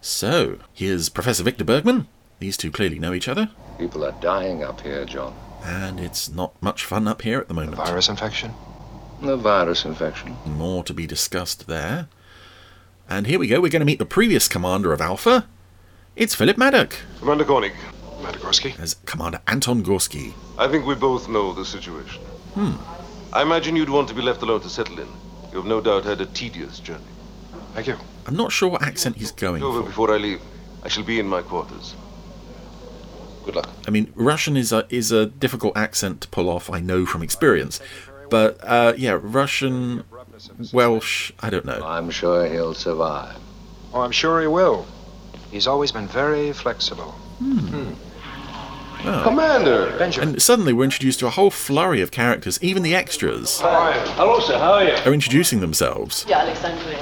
[0.00, 2.06] So, here's Professor Victor Bergman.
[2.38, 5.34] These two clearly know each other, People are dying up here, John.
[5.64, 7.76] and it's not much fun up here at the moment.
[7.76, 8.52] The Virus infection?
[9.22, 10.36] The virus infection.
[10.44, 12.08] More to be discussed there.
[13.08, 15.46] And here we go, we're going to meet the previous commander of Alpha.
[16.16, 17.72] It's Philip Madoc, Commander Koenig,
[18.16, 18.78] Commander Gorski.
[18.80, 20.32] as Commander Anton Gorski.
[20.58, 22.22] I think we both know the situation.
[22.54, 22.72] Hmm.
[23.32, 25.08] I imagine you'd want to be left alone to settle in.
[25.50, 27.04] You have no doubt had a tedious journey.
[27.74, 27.96] Thank you.
[28.26, 29.86] I'm not sure what accent he's going Over for.
[29.86, 30.40] before I leave.
[30.82, 31.94] I shall be in my quarters.
[33.44, 33.68] Good luck.
[33.86, 36.70] I mean, Russian is a is a difficult accent to pull off.
[36.70, 37.78] I know from experience,
[38.30, 40.02] but uh, yeah, Russian,
[40.72, 41.32] Welsh.
[41.40, 41.80] I don't know.
[41.84, 43.36] I'm sure he'll survive.
[43.92, 44.86] Oh, I'm sure he will.
[45.56, 47.14] He's always been very flexible.
[47.42, 49.22] Oh.
[49.22, 49.86] Commander!
[50.20, 52.62] And suddenly we're introduced to a whole flurry of characters.
[52.62, 54.58] Even the extras Hello, sir.
[54.58, 54.92] How are you?
[54.92, 56.26] are introducing themselves.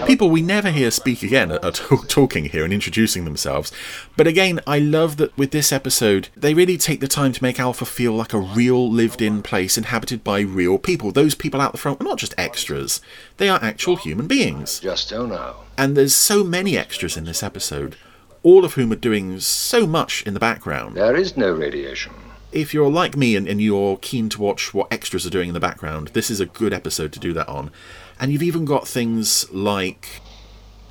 [0.07, 3.73] People we never hear speak again are, are t- talking here and introducing themselves.
[4.17, 7.59] But again, I love that with this episode, they really take the time to make
[7.59, 11.11] Alpha feel like a real lived in place inhabited by real people.
[11.11, 13.01] Those people out the front are not just extras,
[13.39, 14.79] they are actual human beings.
[14.79, 15.57] Just don't know.
[15.77, 17.97] And there's so many extras in this episode,
[18.45, 20.95] all of whom are doing so much in the background.
[20.95, 22.13] There is no radiation.
[22.53, 25.55] If you're like me and, and you're keen to watch what extras are doing in
[25.55, 27.73] the background, this is a good episode to do that on.
[28.21, 30.21] And you've even got things like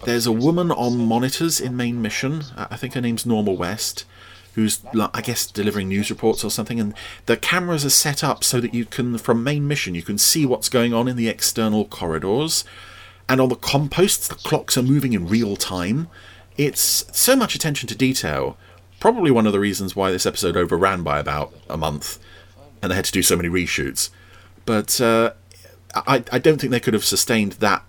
[0.04, 2.44] there's a woman on monitors in main mission.
[2.58, 4.04] I think her name's Norma West,
[4.56, 4.82] who's
[5.14, 6.80] I guess delivering news reports or something.
[6.80, 6.94] And
[7.28, 10.46] the cameras are set up so that you can, from main mission, you can see
[10.46, 12.66] what's going on in the external corridors.
[13.30, 16.10] And on the composts, the clocks are moving in real time.
[16.58, 18.58] It's so much attention to detail.
[19.00, 22.20] Probably one of the reasons why this episode overran by about a month,
[22.82, 24.10] and they had to do so many reshoots.
[24.66, 25.34] But uh,
[25.96, 27.84] I, I don't think they could have sustained that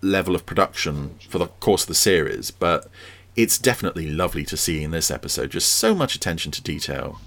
[0.00, 2.50] level of production for the course of the series.
[2.50, 2.88] But
[3.36, 5.50] it's definitely lovely to see in this episode.
[5.50, 7.20] Just so much attention to detail.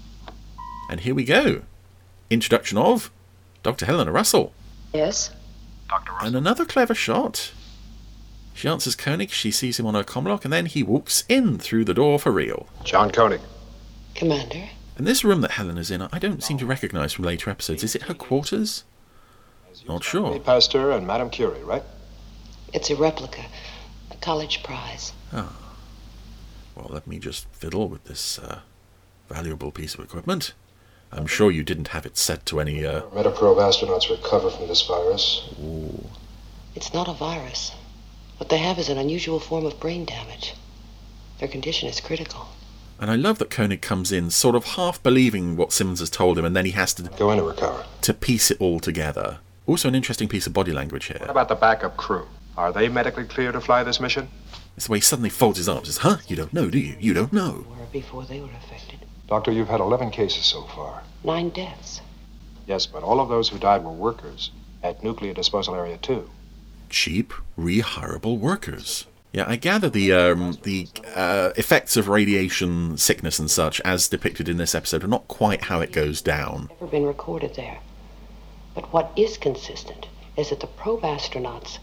[0.90, 1.62] And here we go.
[2.30, 3.10] Introduction of
[3.62, 3.86] Dr.
[3.86, 4.52] Helena Russell.
[4.92, 5.30] Yes?
[5.88, 6.12] Dr.
[6.12, 6.26] Russell.
[6.26, 7.52] And another clever shot.
[8.54, 11.84] She answers Koenig, she sees him on her comlock, and then he walks in through
[11.84, 12.66] the door for real.
[12.84, 13.40] John Koenig.
[14.14, 14.68] Commander?
[14.98, 17.82] And this room that Helen is in, I don't seem to recognise from later episodes.
[17.82, 18.84] Is it her quarters?
[19.88, 20.38] Not sure.
[20.40, 21.82] Pasteur and Madame Curie, right?
[22.74, 23.46] It's a replica.
[24.10, 25.12] A college prize.
[25.32, 25.56] Ah.
[26.74, 28.60] Well, let me just fiddle with this uh,
[29.28, 30.52] valuable piece of equipment.
[31.12, 32.84] I'm sure you didn't have it set to any.
[32.84, 33.02] Uh...
[33.14, 35.48] Metaprobe astronauts recover from this virus.
[35.60, 36.06] Ooh.
[36.76, 37.72] It's not a virus.
[38.40, 40.54] What they have is an unusual form of brain damage.
[41.40, 42.48] Their condition is critical.
[42.98, 46.38] And I love that Koenig comes in, sort of half believing what Simmons has told
[46.38, 49.40] him, and then he has to go in to recover to piece it all together.
[49.66, 51.18] Also, an interesting piece of body language here.
[51.20, 52.28] What about the backup crew?
[52.56, 54.28] Are they medically clear to fly this mission?
[54.74, 55.88] It's the way he suddenly folds his arms.
[55.88, 56.16] Says, "Huh?
[56.26, 56.96] You don't know, do you?
[56.98, 59.00] You don't know." Or before they were affected.
[59.28, 61.02] Doctor, you've had 11 cases so far.
[61.22, 62.00] Nine deaths.
[62.66, 64.50] Yes, but all of those who died were workers
[64.82, 66.30] at Nuclear Disposal Area 2.
[66.90, 69.06] Cheap, rehirable workers.
[69.32, 74.48] Yeah, I gather the um, the uh, effects of radiation sickness and such, as depicted
[74.48, 76.68] in this episode, are not quite how it goes down.
[76.80, 77.78] Never been recorded there.
[78.74, 81.78] But what is consistent is that the probe astronauts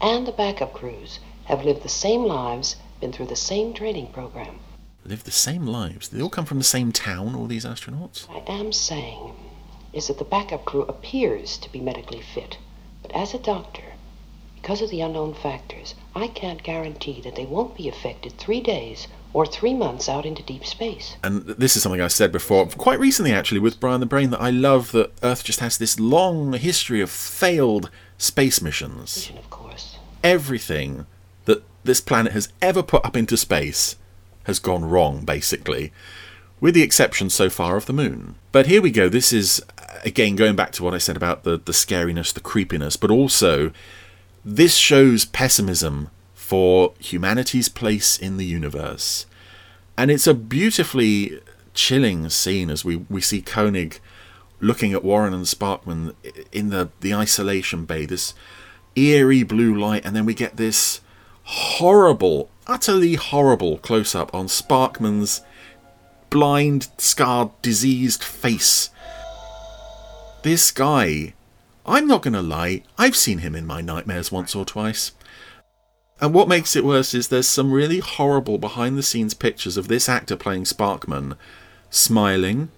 [0.00, 4.60] and the backup crews have lived the same lives, been through the same training program.
[5.04, 6.08] Live the same lives.
[6.08, 7.34] They all come from the same town.
[7.34, 8.28] All these astronauts.
[8.28, 9.34] What I am saying
[9.92, 12.58] is that the backup crew appears to be medically fit,
[13.02, 13.82] but as a doctor,
[14.62, 19.08] because of the unknown factors, I can't guarantee that they won't be affected three days
[19.32, 21.16] or three months out into deep space.
[21.24, 24.40] And this is something I said before, quite recently actually, with Brian the Brain, that
[24.40, 29.16] I love that Earth just has this long history of failed space missions.
[29.16, 29.96] Mission, Of course.
[30.22, 31.06] Everything
[31.46, 33.96] that this planet has ever put up into space
[34.44, 35.92] has gone wrong, basically,
[36.60, 38.36] with the exception so far of the moon.
[38.52, 39.08] But here we go.
[39.08, 42.40] This is, uh, again, going back to what I said about the, the scariness, the
[42.40, 43.72] creepiness, but also
[44.44, 49.26] this shows pessimism for humanity's place in the universe.
[49.96, 51.40] And it's a beautifully
[51.74, 54.00] chilling scene as we, we see Koenig
[54.60, 56.14] looking at Warren and Sparkman
[56.52, 58.34] in the, the isolation bay, this
[58.94, 61.00] eerie blue light, and then we get this
[61.44, 65.42] horrible, utterly horrible close up on Sparkman's
[66.30, 68.90] blind, scarred, diseased face.
[70.42, 71.34] This guy,
[71.84, 75.12] I'm not going to lie, I've seen him in my nightmares once or twice.
[76.20, 79.88] And what makes it worse is there's some really horrible behind the scenes pictures of
[79.88, 81.36] this actor playing Sparkman
[81.90, 82.70] smiling.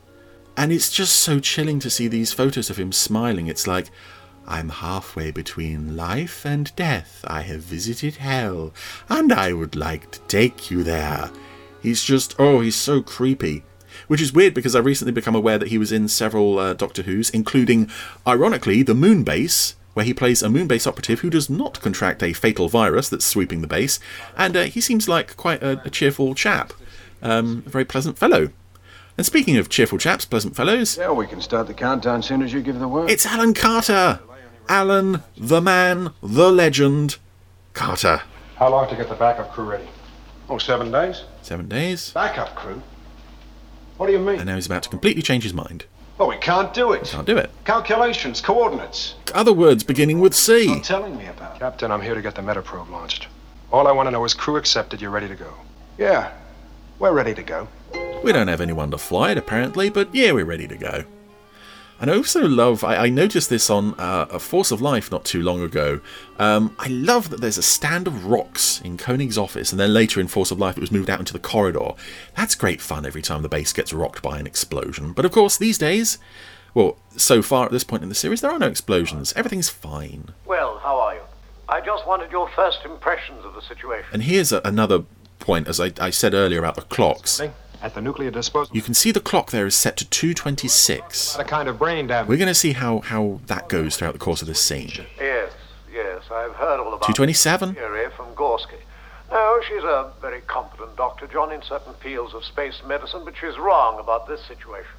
[0.56, 3.46] And it's just so chilling to see these photos of him smiling.
[3.46, 3.90] It's like,
[4.46, 7.24] I'm halfway between life and death.
[7.26, 8.72] I have visited hell,
[9.08, 11.30] and I would like to take you there.
[11.82, 13.64] He's just, oh, he's so creepy.
[14.08, 17.02] Which is weird because I've recently become aware that he was in several uh, Doctor
[17.02, 17.90] Who's, including,
[18.26, 22.32] ironically, the Moon Base, where he plays a Moonbase operative who does not contract a
[22.32, 24.00] fatal virus that's sweeping the base,
[24.36, 26.72] and uh, he seems like quite a, a cheerful chap,
[27.22, 28.50] um, a very pleasant fellow.
[29.16, 32.52] And speaking of cheerful chaps, pleasant fellows, Yeah, we can start the countdown soon as
[32.52, 33.08] you give the word.
[33.08, 34.18] it's Alan Carter!
[34.68, 37.18] Alan, the man, the legend,
[37.74, 38.22] Carter.
[38.56, 39.86] How long to get the backup crew ready?
[40.48, 41.22] Oh, seven days.
[41.42, 42.10] Seven days.
[42.12, 42.82] Backup crew?
[43.96, 44.36] What do you mean?
[44.36, 45.84] And now he's about to completely change his mind.
[46.18, 47.02] Oh, we can't do it.
[47.02, 47.50] We Can't do it.
[47.64, 49.14] Calculations, coordinates.
[49.34, 50.66] Other words beginning with C.
[50.68, 51.58] Not telling me about.
[51.58, 53.26] Captain, I'm here to get the Metaprobe launched.
[53.72, 55.52] All I want to know is crew accepted, you're ready to go.
[55.98, 56.32] Yeah,
[56.98, 57.68] we're ready to go.
[58.22, 61.04] We don't have anyone to fly it, apparently, but yeah, we're ready to go.
[62.00, 65.24] And I also love, I, I noticed this on uh, A Force of Life not
[65.24, 66.00] too long ago.
[66.38, 70.20] Um, I love that there's a stand of rocks in Koenig's office, and then later
[70.20, 71.92] in Force of Life it was moved out into the corridor.
[72.36, 75.12] That's great fun every time the base gets rocked by an explosion.
[75.12, 76.18] But of course, these days,
[76.74, 79.32] well, so far at this point in the series, there are no explosions.
[79.34, 80.30] Everything's fine.
[80.44, 81.20] Well, how are you?
[81.68, 84.08] I just wanted your first impressions of the situation.
[84.12, 85.04] And here's a, another
[85.38, 87.40] point, as I, I said earlier about the clocks.
[87.84, 88.74] At the nuclear disposal.
[88.74, 91.36] You can see the clock there is set to 226.
[91.36, 92.30] What a kind of brain damage.
[92.30, 94.90] We're going to see how, how that goes throughout the course of this scene.
[95.20, 95.52] Yes,
[95.92, 97.74] yes, I've heard all about 227?
[97.74, 98.78] theory from Gorski.
[99.30, 103.58] No, she's a very competent doctor, John, in certain fields of space medicine, but she's
[103.58, 104.92] wrong about this situation.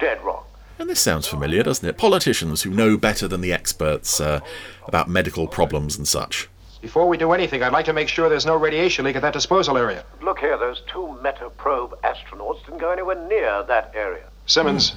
[0.00, 0.42] Dead wrong.
[0.80, 1.96] And this sounds familiar, doesn't it?
[1.96, 4.40] Politicians who know better than the experts uh,
[4.88, 6.48] about medical problems and such.
[6.82, 9.32] Before we do anything, I'd like to make sure there's no radiation leak at that
[9.32, 10.04] disposal area.
[10.20, 14.28] Look here, those two Metaprobe astronauts didn't go anywhere near that area.
[14.46, 14.96] Simmons,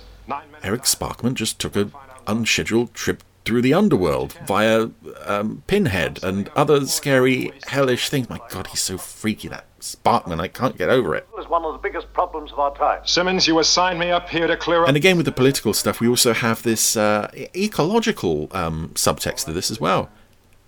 [0.64, 1.94] Eric Sparkman just took an
[2.26, 4.90] unscheduled trip through the underworld via
[5.26, 8.28] um, Pinhead and other scary, hellish things.
[8.32, 10.40] My god, he's so freaky, that Sparkman.
[10.42, 11.28] I can't get over it.
[11.38, 13.06] It's one of the biggest problems of our time.
[13.06, 14.88] Simmons, you assigned me up here to clear up.
[14.88, 19.54] And again, with the political stuff, we also have this uh, ecological um, subtext to
[19.54, 20.10] this as well.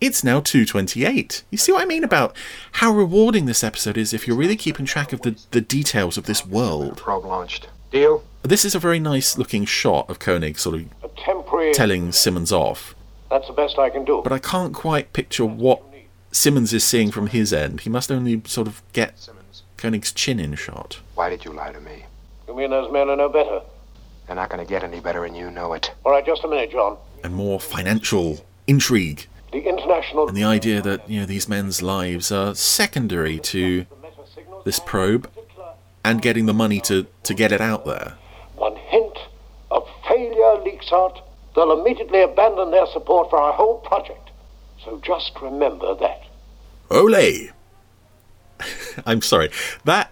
[0.00, 1.42] It's now 228.
[1.50, 2.36] You see what I mean about
[2.72, 6.26] how rewarding this episode is if you're really keeping track of the, the details of
[6.26, 6.98] this world.
[6.98, 7.68] Probe launched.
[7.90, 8.22] Deal?
[8.42, 11.72] This is a very nice looking shot of Koenig sort of temporary.
[11.72, 12.94] telling Simmons off,
[13.28, 14.20] That's the best I can do.
[14.22, 15.82] but I can't quite picture what
[16.30, 17.80] Simmons is seeing from his end.
[17.80, 19.28] He must only sort of get
[19.78, 21.00] Koenig's chin in shot.
[21.16, 22.04] Why did you lie to me?
[22.46, 23.62] You mean those men are no better?
[24.26, 25.90] They're not going to get any better, and you know it.
[26.04, 26.98] All right, just a minute, John.
[27.24, 29.26] And more financial intrigue.
[29.52, 30.28] The international.
[30.28, 33.86] And the idea that, you know, these men's lives are secondary to
[34.64, 35.30] this probe
[36.04, 38.14] and getting the money to, to get it out there.
[38.56, 39.16] One hint
[39.70, 41.22] of failure leaks out,
[41.54, 44.30] they'll immediately abandon their support for our whole project.
[44.84, 46.22] So just remember that.
[46.90, 47.48] Ole!
[49.06, 49.50] I'm sorry.
[49.84, 50.10] That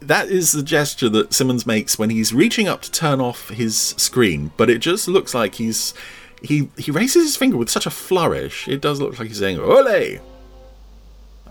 [0.00, 3.76] that is the gesture that Simmons makes when he's reaching up to turn off his
[3.76, 5.94] screen, but it just looks like he's
[6.42, 8.68] he he raises his finger with such a flourish.
[8.68, 10.20] It does look like he's saying "Ole."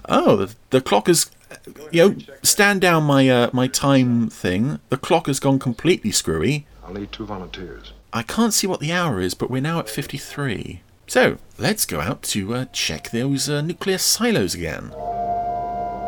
[0.09, 1.30] Oh, the, the clock is
[1.91, 4.80] you know stand down my uh, my time thing.
[4.89, 6.65] The clock has gone completely screwy.
[6.84, 7.93] I'll need two volunteers.
[8.14, 10.81] I can't see what the hour is, but we're now at 53.
[11.07, 14.93] So, let's go out to uh, check those uh, nuclear silos again.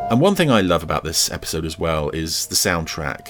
[0.10, 3.30] And one thing I love about this episode as well is the soundtrack,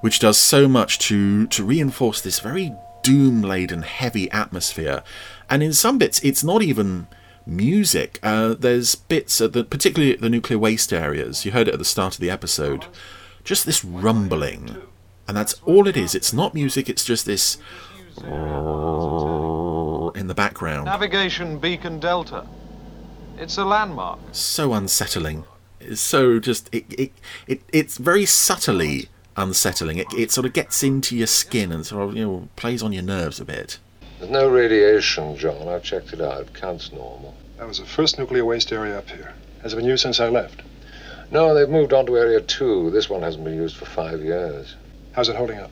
[0.00, 2.72] which does so much to, to reinforce this very
[3.08, 5.02] doom laden, heavy atmosphere.
[5.48, 7.06] And in some bits, it's not even
[7.46, 8.18] music.
[8.22, 11.78] Uh, there's bits, at the, particularly at the nuclear waste areas, you heard it at
[11.78, 12.84] the start of the episode,
[13.44, 14.76] just this rumbling.
[15.26, 16.14] And that's all it is.
[16.14, 17.56] It's not music, it's just this
[18.18, 18.26] in
[20.26, 20.84] the background.
[20.84, 22.46] Navigation beacon Delta.
[23.38, 24.18] It's a landmark.
[24.32, 25.44] So unsettling.
[25.80, 27.12] It's so just it, it,
[27.46, 29.08] it it's very subtly
[29.38, 29.98] unsettling.
[29.98, 32.92] It, it sort of gets into your skin and sort of you know plays on
[32.92, 33.78] your nerves a bit.
[34.18, 35.68] There's no radiation, John.
[35.68, 36.52] I've checked it out.
[36.52, 37.34] Counts normal.
[37.56, 39.32] That was the first nuclear waste area up here.
[39.62, 40.62] Has it been used since I left?
[41.30, 42.90] No, they've moved on to Area 2.
[42.90, 44.74] This one hasn't been used for five years.
[45.12, 45.70] How's it holding up?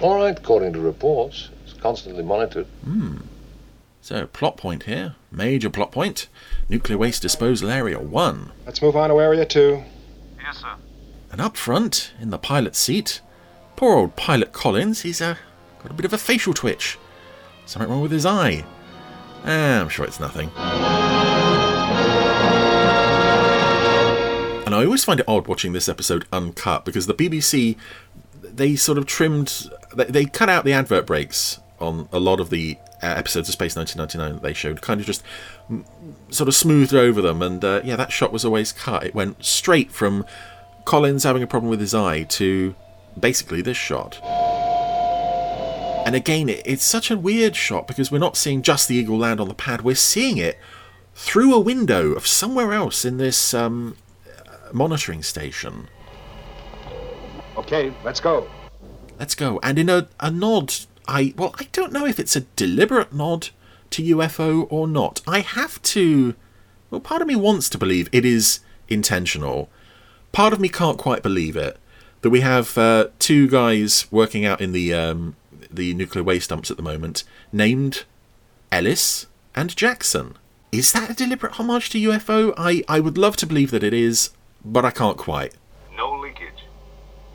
[0.00, 1.50] All right, according to reports.
[1.64, 2.66] It's constantly monitored.
[2.84, 3.18] Hmm.
[4.00, 6.28] So plot point here, major plot point.
[6.68, 8.52] Nuclear waste disposal area one.
[8.64, 9.82] Let's move on to Area 2.
[10.38, 10.74] Yes, sir.
[11.30, 13.20] And up front, in the pilot seat,
[13.74, 15.36] poor old pilot Collins, he's uh,
[15.82, 16.98] got a bit of a facial twitch.
[17.66, 18.64] Something wrong with his eye.
[19.44, 20.50] Ah, I'm sure it's nothing.
[24.66, 27.76] And I always find it odd watching this episode uncut because the BBC,
[28.42, 32.76] they sort of trimmed, they, cut out the advert breaks on a lot of the
[33.02, 35.22] uh, episodes of Space 1999 that they showed, kind of just
[36.30, 37.42] sort of smoothed over them.
[37.42, 39.04] And uh, yeah, that shot was always cut.
[39.04, 40.24] It went straight from
[40.86, 42.74] Collins having a problem with his eye to
[43.20, 44.18] basically this shot.
[46.06, 49.18] And again, it, it's such a weird shot because we're not seeing just the eagle
[49.18, 50.58] land on the pad, we're seeing it
[51.14, 53.96] through a window of somewhere else in this um,
[54.72, 55.88] monitoring station.
[57.56, 58.48] Okay, let's go.
[59.18, 59.60] Let's go.
[59.62, 60.72] And in a, a nod,
[61.08, 63.48] I well, I don't know if it's a deliberate nod
[63.90, 65.20] to UFO or not?
[65.26, 66.34] I have to.
[66.90, 69.68] Well, part of me wants to believe it is intentional.
[70.36, 71.78] Part of me can't quite believe it.
[72.20, 75.34] That we have uh, two guys working out in the um,
[75.70, 78.04] the nuclear waste dumps at the moment, named
[78.70, 80.36] Ellis and Jackson.
[80.70, 82.52] Is that a deliberate homage to UFO?
[82.58, 84.28] I, I would love to believe that it is,
[84.62, 85.54] but I can't quite.
[85.96, 86.66] No leakage.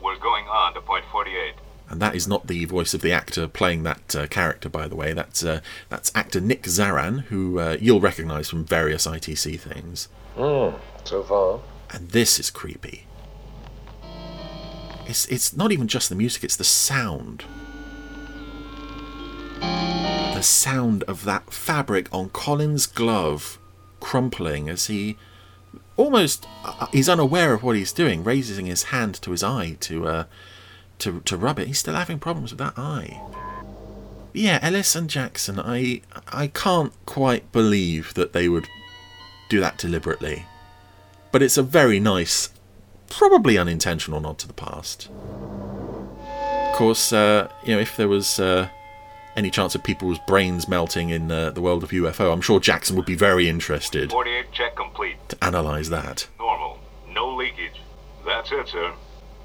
[0.00, 1.54] We're going on to point 48.
[1.88, 4.94] And that is not the voice of the actor playing that uh, character, by the
[4.94, 5.12] way.
[5.12, 10.06] That's uh, that's actor Nick Zaran, who uh, you'll recognise from various ITC things.
[10.36, 11.58] Hmm, so far.
[11.92, 13.06] And this is creepy.
[15.06, 17.44] It's it's not even just the music; it's the sound.
[19.60, 23.58] The sound of that fabric on Colin's glove
[24.00, 25.16] crumpling as he
[25.96, 30.06] almost uh, he's unaware of what he's doing, raising his hand to his eye to
[30.06, 30.24] uh,
[30.98, 31.68] to to rub it.
[31.68, 33.20] He's still having problems with that eye.
[34.32, 38.68] Yeah, Ellis and Jackson, I I can't quite believe that they would
[39.48, 40.46] do that deliberately.
[41.32, 42.50] But it's a very nice,
[43.08, 45.08] probably unintentional nod to the past.
[46.70, 48.68] Of course, uh, you know, if there was uh,
[49.36, 52.96] any chance of people's brains melting in uh, the world of UFO, I'm sure Jackson
[52.96, 55.16] would be very interested 48 check complete.
[55.30, 56.28] to analyse that.
[56.38, 56.78] Normal.
[57.10, 57.80] No leakage.
[58.26, 58.92] That's it, sir.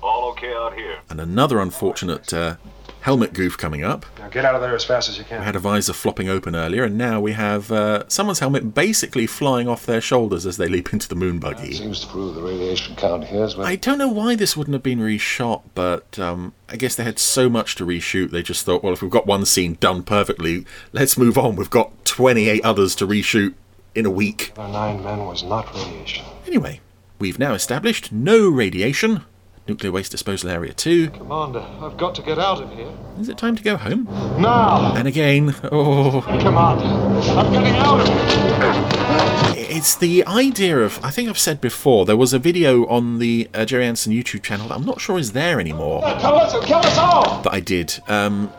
[0.03, 0.99] All okay out here.
[1.09, 2.55] And another unfortunate uh,
[3.02, 4.06] helmet goof coming up.
[4.19, 5.41] Now get out of there as fast as you We can.
[5.41, 9.68] had a visor flopping open earlier, and now we have uh, someone's helmet basically flying
[9.68, 11.74] off their shoulders as they leap into the moon buggy.
[11.74, 13.65] Seems to prove the radiation count here as well.
[13.68, 17.19] I don't know why this wouldn't have been reshot, but um, I guess they had
[17.19, 20.65] so much to reshoot, they just thought, well, if we've got one scene done perfectly,
[20.91, 21.56] let's move on.
[21.56, 23.53] We've got 28 others to reshoot
[23.95, 24.52] in a week.
[24.56, 26.26] The nine men was not radiation.
[26.45, 26.82] Anyway,
[27.19, 29.24] we've now established no radiation.
[29.68, 31.10] Nuclear waste disposal area 2.
[31.10, 32.89] Commander, I've got to get out of here.
[33.19, 34.06] Is it time to go home?
[34.39, 34.95] Now!
[34.95, 36.22] And again, oh.
[36.22, 39.65] Commander, I'm getting out of here!
[39.69, 43.49] It's the idea of, I think I've said before, there was a video on the
[43.53, 46.02] uh, Gerry Anderson YouTube channel that I'm not sure is there anymore.
[46.06, 47.41] Us, kill us all!
[47.41, 48.49] that I did um,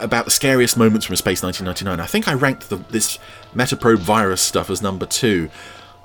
[0.00, 2.04] about the scariest moments from Space 1999.
[2.04, 3.20] I think I ranked the, this
[3.54, 5.48] Metaprobe virus stuff as number two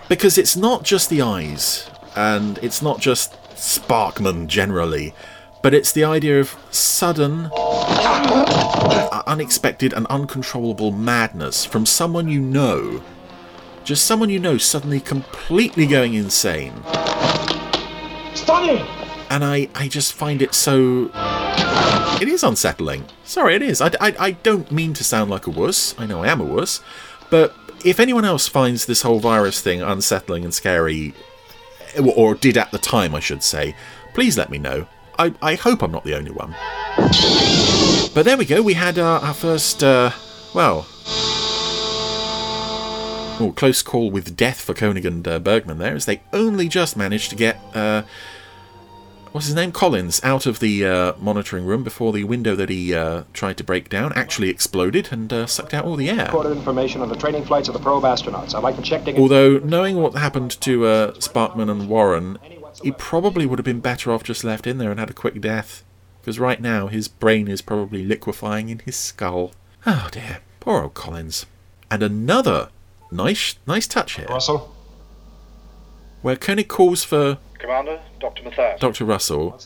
[0.07, 5.14] because it's not just the eyes and it's not just Sparkman generally,
[5.61, 13.03] but it's the idea of sudden, uh, unexpected, and uncontrollable madness from someone you know.
[13.84, 16.73] Just someone you know suddenly completely going insane.
[18.34, 18.86] Stunning!
[19.30, 21.11] And I, I just find it so
[22.22, 23.06] it is unsettling.
[23.23, 23.81] Sorry, it is.
[23.81, 25.95] I, I, I don't mean to sound like a wuss.
[25.98, 26.81] I know I am a wuss.
[27.30, 27.56] But
[27.86, 31.14] if anyone else finds this whole virus thing unsettling and scary,
[32.15, 33.75] or did at the time, I should say,
[34.13, 34.87] please let me know.
[35.17, 36.55] I, I hope I'm not the only one.
[38.13, 38.61] But there we go.
[38.61, 40.11] We had our, our first, uh,
[40.53, 40.87] well,
[43.39, 46.95] oh, close call with death for Koenig and uh, Bergman there, as they only just
[46.95, 47.59] managed to get.
[47.73, 48.03] Uh,
[49.31, 49.72] what's his name?
[49.72, 53.64] Collins out of the uh, monitoring room before the window that he uh, tried to
[53.64, 56.26] break down actually exploded and uh, sucked out all the air.
[56.26, 58.56] Recorded information on the training flights of the probe astronauts.
[58.56, 59.07] I'd like to check.
[59.18, 62.38] Although, knowing what happened to uh, Sparkman and Warren,
[62.84, 65.39] he probably would have been better off just left in there and had a quick
[65.41, 65.84] death.
[66.22, 69.51] Because right now, his brain is probably liquefying in his skull.
[69.85, 70.39] Oh dear.
[70.60, 71.45] Poor old Collins.
[71.89, 72.69] And another
[73.11, 74.27] nice, nice touch here.
[74.27, 74.76] Russell?
[76.22, 78.44] Where Koenig calls for Commander, Dr.
[78.44, 78.80] Matthias.
[78.80, 79.06] Dr.
[79.06, 79.60] Russell,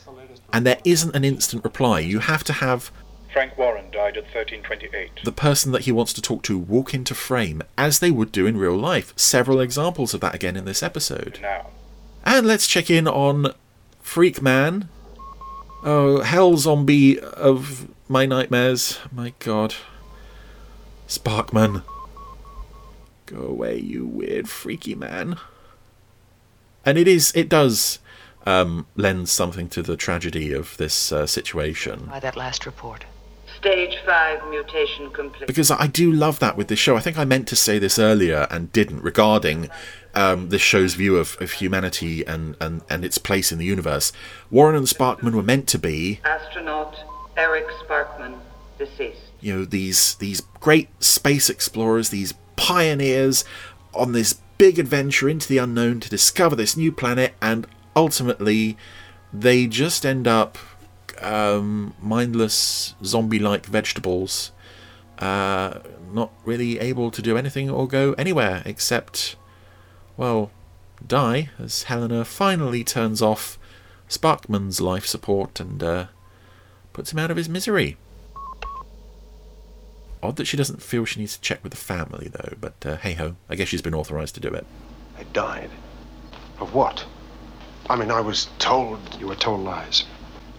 [0.52, 2.00] and there isn't an instant reply.
[2.00, 2.90] You have to have
[3.32, 5.24] Frank Warren died at 1328.
[5.24, 8.46] the person that he wants to talk to walk into frame, as they would do
[8.46, 9.12] in real life.
[9.16, 11.38] Several examples of that again in this episode.
[11.42, 11.70] Now.
[12.24, 13.52] And let's check in on
[14.00, 14.88] Freak Man.
[15.82, 18.98] Oh, hell zombie of my nightmares.
[19.12, 19.74] My god.
[21.08, 21.82] Sparkman.
[23.26, 25.38] Go away, you weird freaky man.
[26.86, 27.98] And it is, it does
[28.46, 32.06] um, lend something to the tragedy of this uh, situation.
[32.06, 33.04] By that last report.
[33.58, 35.46] Stage 5 mutation complete.
[35.46, 36.96] Because I do love that with this show.
[36.96, 39.70] I think I meant to say this earlier and didn't regarding
[40.14, 44.12] um, this show's view of, of humanity and, and, and its place in the universe.
[44.50, 46.96] Warren and Sparkman were meant to be, Astronaut
[47.36, 48.38] Eric Sparkman,
[48.78, 49.18] deceased.
[49.40, 53.44] you know, these these great space explorers, these pioneers
[53.92, 57.66] on this big adventure into the unknown to discover this new planet, and
[57.96, 58.76] ultimately
[59.32, 60.58] they just end up
[61.20, 64.52] um, mindless zombie-like vegetables,
[65.18, 65.80] uh,
[66.12, 69.36] not really able to do anything or go anywhere except,
[70.16, 70.50] well,
[71.06, 73.58] die as Helena finally turns off
[74.08, 76.06] Sparkman's life support and uh,
[76.92, 77.96] puts him out of his misery.
[80.24, 82.54] Odd that she doesn't feel she needs to check with the family, though.
[82.58, 84.66] But uh, hey ho, I guess she's been authorised to do it.
[85.18, 85.70] They died.
[86.58, 87.04] Of what?
[87.90, 90.04] I mean, I was told you were told lies.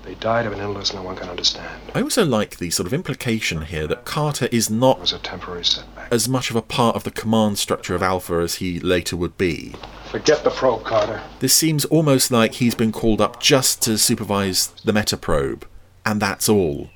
[0.03, 1.81] They died of an illness no one can understand.
[1.95, 5.65] I also like the sort of implication here that Carter is not was a temporary
[5.65, 6.13] setback.
[6.13, 9.35] as much of a part of the command structure of Alpha as he later would
[9.35, 9.73] be.
[10.11, 11.23] Forget the probe, Carter.
[11.39, 15.67] This seems almost like he's been called up just to supervise the meta probe,
[16.05, 16.91] and that's all.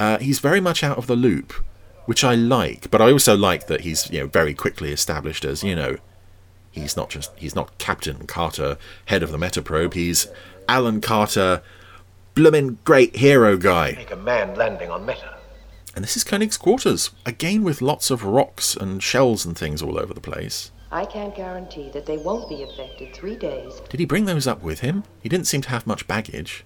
[0.00, 1.52] Uh, he's very much out of the loop,
[2.06, 5.62] which I like, but I also like that he's you know very quickly established as
[5.62, 5.98] you know
[6.72, 9.94] he's not just he's not Captain Carter, head of the meta probe.
[9.94, 10.28] He's
[10.68, 11.62] Alan Carter,
[12.34, 13.92] bloomin' great hero guy.
[13.96, 15.34] Make a manned landing on Meta.
[15.94, 19.98] And this is Koenig's quarters, again with lots of rocks and shells and things all
[19.98, 20.70] over the place.
[20.92, 23.80] I can't guarantee that they won't be affected three days.
[23.88, 25.04] Did he bring those up with him?
[25.22, 26.64] He didn't seem to have much baggage.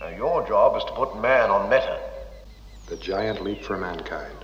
[0.00, 2.00] Now, your job is to put man on Meta.
[2.88, 4.39] The giant leap for mankind.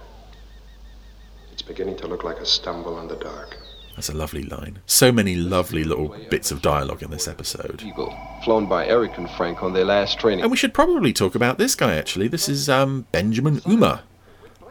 [1.66, 3.56] Beginning to look like a stumble in the dark.
[3.96, 4.80] That's a lovely line.
[4.86, 7.82] So many lovely little bits of dialogue in this episode.
[7.84, 10.42] Eagle, flown by Eric and Frank on their last training.
[10.42, 12.28] And we should probably talk about this guy actually.
[12.28, 14.02] This is um, Benjamin Ouma,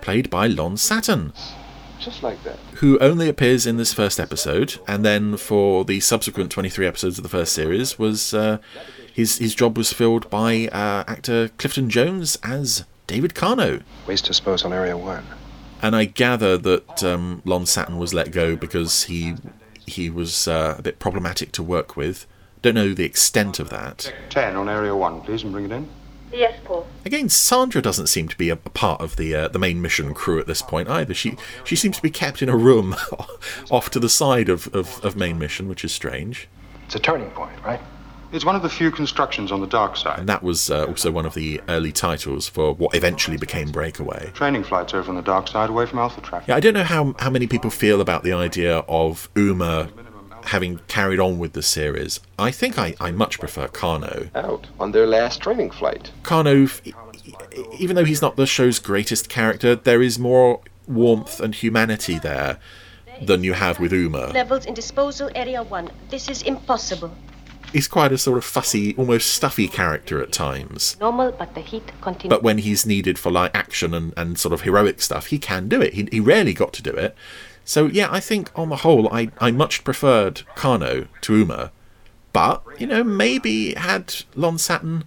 [0.02, 1.34] played by Lon Satton,
[2.00, 2.58] Just like that.
[2.76, 7.24] who only appears in this first episode, and then for the subsequent 23 episodes of
[7.24, 8.60] the first series was uh,
[9.12, 13.80] his his job was filled by uh, actor Clifton Jones as David Kano.
[14.08, 15.26] Waste disposal area one.
[15.86, 19.36] And I gather that um, Lon Satton was let go because he
[19.86, 22.26] he was uh, a bit problematic to work with.
[22.64, 24.12] Don't know the extent of that.
[24.32, 25.88] Ten on area one, please, and bring it in.
[26.34, 26.88] Yes, Paul.
[27.06, 30.16] Again, Sandra doesn't seem to be a, a part of the uh, the main mission
[30.16, 31.14] crew at this point either.
[31.14, 32.96] She she seems to be kept in a room
[33.70, 36.48] off to the side of, of, of main mission, which is strange.
[36.88, 37.80] It's a turning point, right?
[38.36, 40.20] It's one of the few constructions on the dark side.
[40.20, 44.30] And that was uh, also one of the early titles for what eventually became Breakaway.
[44.34, 46.50] Training flights over on the dark side, away from Alpha traffic.
[46.50, 49.90] Yeah, I don't know how how many people feel about the idea of Ouma
[50.48, 52.20] having carried on with the series.
[52.38, 54.28] I think I, I much prefer Kano.
[54.36, 56.12] Out on their last training flight.
[56.24, 56.94] Kano, f- e-
[57.80, 62.60] even though he's not the show's greatest character, there is more warmth and humanity there
[63.22, 64.34] than you have with Ouma.
[64.34, 65.90] Levels in disposal area one.
[66.10, 67.16] This is impossible.
[67.76, 70.96] He's quite a sort of fussy, almost stuffy character at times.
[71.02, 72.30] Normal, but the heat continues.
[72.30, 75.68] But when he's needed for like action and, and sort of heroic stuff, he can
[75.68, 75.94] do it.
[75.94, 77.14] He, he rarely got to do it.
[77.66, 81.72] So yeah, I think on the whole, I, I much preferred Kano to Ouma.
[82.32, 85.04] But, you know, maybe had Lon Satton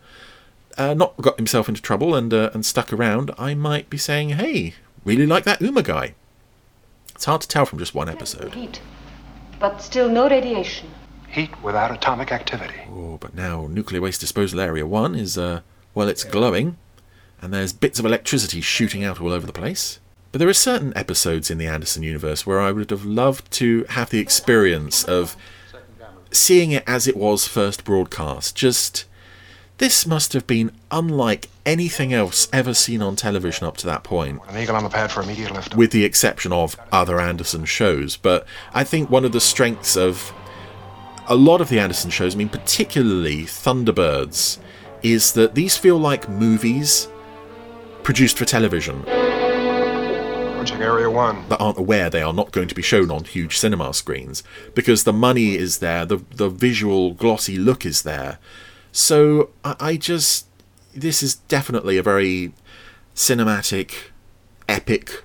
[0.77, 4.29] uh, not got himself into trouble and uh, and stuck around, I might be saying,
[4.29, 4.75] hey,
[5.07, 6.13] really like that Ouma guy.
[7.15, 8.53] It's hard to tell from just one episode.
[8.53, 8.83] Heat.
[9.59, 10.91] But still no radiation.
[11.31, 12.81] Heat without atomic activity.
[12.91, 15.61] Oh, but now nuclear waste disposal area one is, uh,
[15.95, 16.77] well, it's glowing,
[17.41, 20.01] and there's bits of electricity shooting out all over the place.
[20.33, 23.85] But there are certain episodes in the Anderson universe where I would have loved to
[23.91, 25.37] have the experience of
[26.31, 28.55] seeing it as it was first broadcast.
[28.57, 29.05] Just.
[29.79, 34.41] This must have been unlike anything else ever seen on television up to that point.
[34.49, 35.77] An eagle on the pad for immediate lift.
[35.77, 38.17] with the exception of other Anderson shows.
[38.17, 38.45] But
[38.75, 40.33] I think one of the strengths of
[41.29, 44.59] a lot of the Anderson shows, I mean, particularly Thunderbirds,
[45.03, 47.09] is that these feel like movies
[48.03, 51.47] produced for television Approaching area one.
[51.51, 54.43] that aren't aware they are not going to be shown on huge cinema screens
[54.75, 58.39] because the money is there, the the visual glossy look is there.
[58.91, 60.47] So I, I just
[60.95, 62.53] this is definitely a very
[63.15, 64.11] cinematic,
[64.69, 65.25] epic,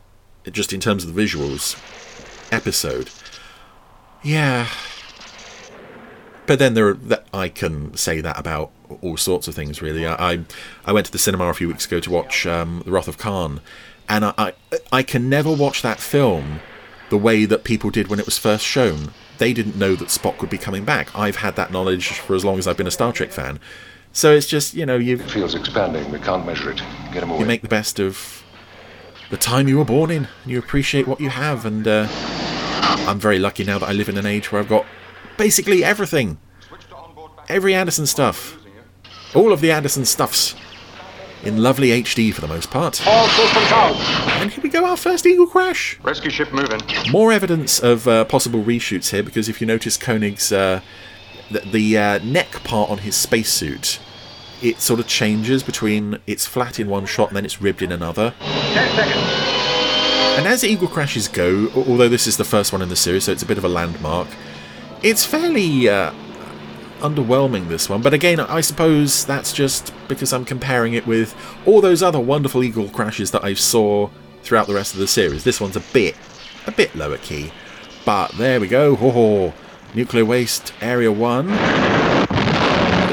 [0.52, 1.80] just in terms of the visuals,
[2.52, 3.10] episode.
[4.22, 4.68] Yeah.
[6.46, 6.98] But then there are,
[7.34, 8.72] I can say that about
[9.02, 9.82] all sorts of things.
[9.82, 10.40] Really, I
[10.86, 13.18] I, went to the cinema a few weeks ago to watch um, The Wrath of
[13.18, 13.62] Khan,
[14.10, 14.54] and I, I
[14.92, 16.60] I can never watch that film
[17.10, 19.12] the way that people did when it was first shown.
[19.38, 21.16] They didn't know that Spock would be coming back.
[21.18, 23.60] I've had that knowledge for as long as I've been a Star Trek fan.
[24.12, 26.12] So it's just you know you Field's expanding.
[26.12, 26.82] We can't measure it.
[27.14, 27.40] Get him away.
[27.40, 28.44] you make the best of
[29.30, 31.66] the time you were born in, and you appreciate what you have.
[31.66, 32.08] And uh,
[33.08, 34.86] I'm very lucky now that I live in an age where I've got
[35.38, 36.38] basically everything,
[37.50, 38.58] every Anderson stuff,
[39.36, 40.56] all of the Anderson stuffs,
[41.44, 43.06] in lovely HD for the most part.
[43.06, 43.96] All systems out.
[44.40, 46.00] And here we go, our first Eagle crash.
[46.02, 46.80] Rescue ship moving.
[47.12, 50.82] More evidence of uh, possible reshoots here because if you notice Koenig's uh,
[51.52, 54.00] the, the uh, neck part on his spacesuit,
[54.62, 57.92] it sort of changes between it's flat in one shot and then it's ribbed in
[57.92, 58.34] another.
[58.40, 59.64] Ten seconds.
[60.36, 63.32] And as Eagle crashes go, although this is the first one in the series, so
[63.32, 64.28] it's a bit of a landmark,
[65.04, 66.14] it's fairly uh,
[67.00, 68.02] underwhelming, this one.
[68.02, 71.36] But again, I suppose that's just because I'm comparing it with
[71.66, 74.10] all those other wonderful Eagle crashes that I saw
[74.42, 75.44] throughout the rest of the series.
[75.44, 76.16] This one's a bit,
[76.66, 77.52] a bit lower key.
[78.06, 78.96] But there we go.
[78.96, 79.54] Ho ho.
[79.94, 81.48] Nuclear waste area one.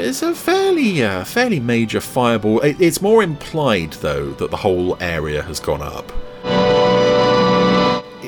[0.02, 2.60] It's a fairly, uh, fairly major fireball.
[2.60, 6.10] It, it's more implied though that the whole area has gone up.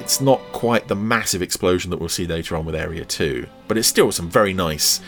[0.02, 3.78] It's not quite the massive explosion that we'll see later on with Area 2, but
[3.78, 5.00] it's still some very nice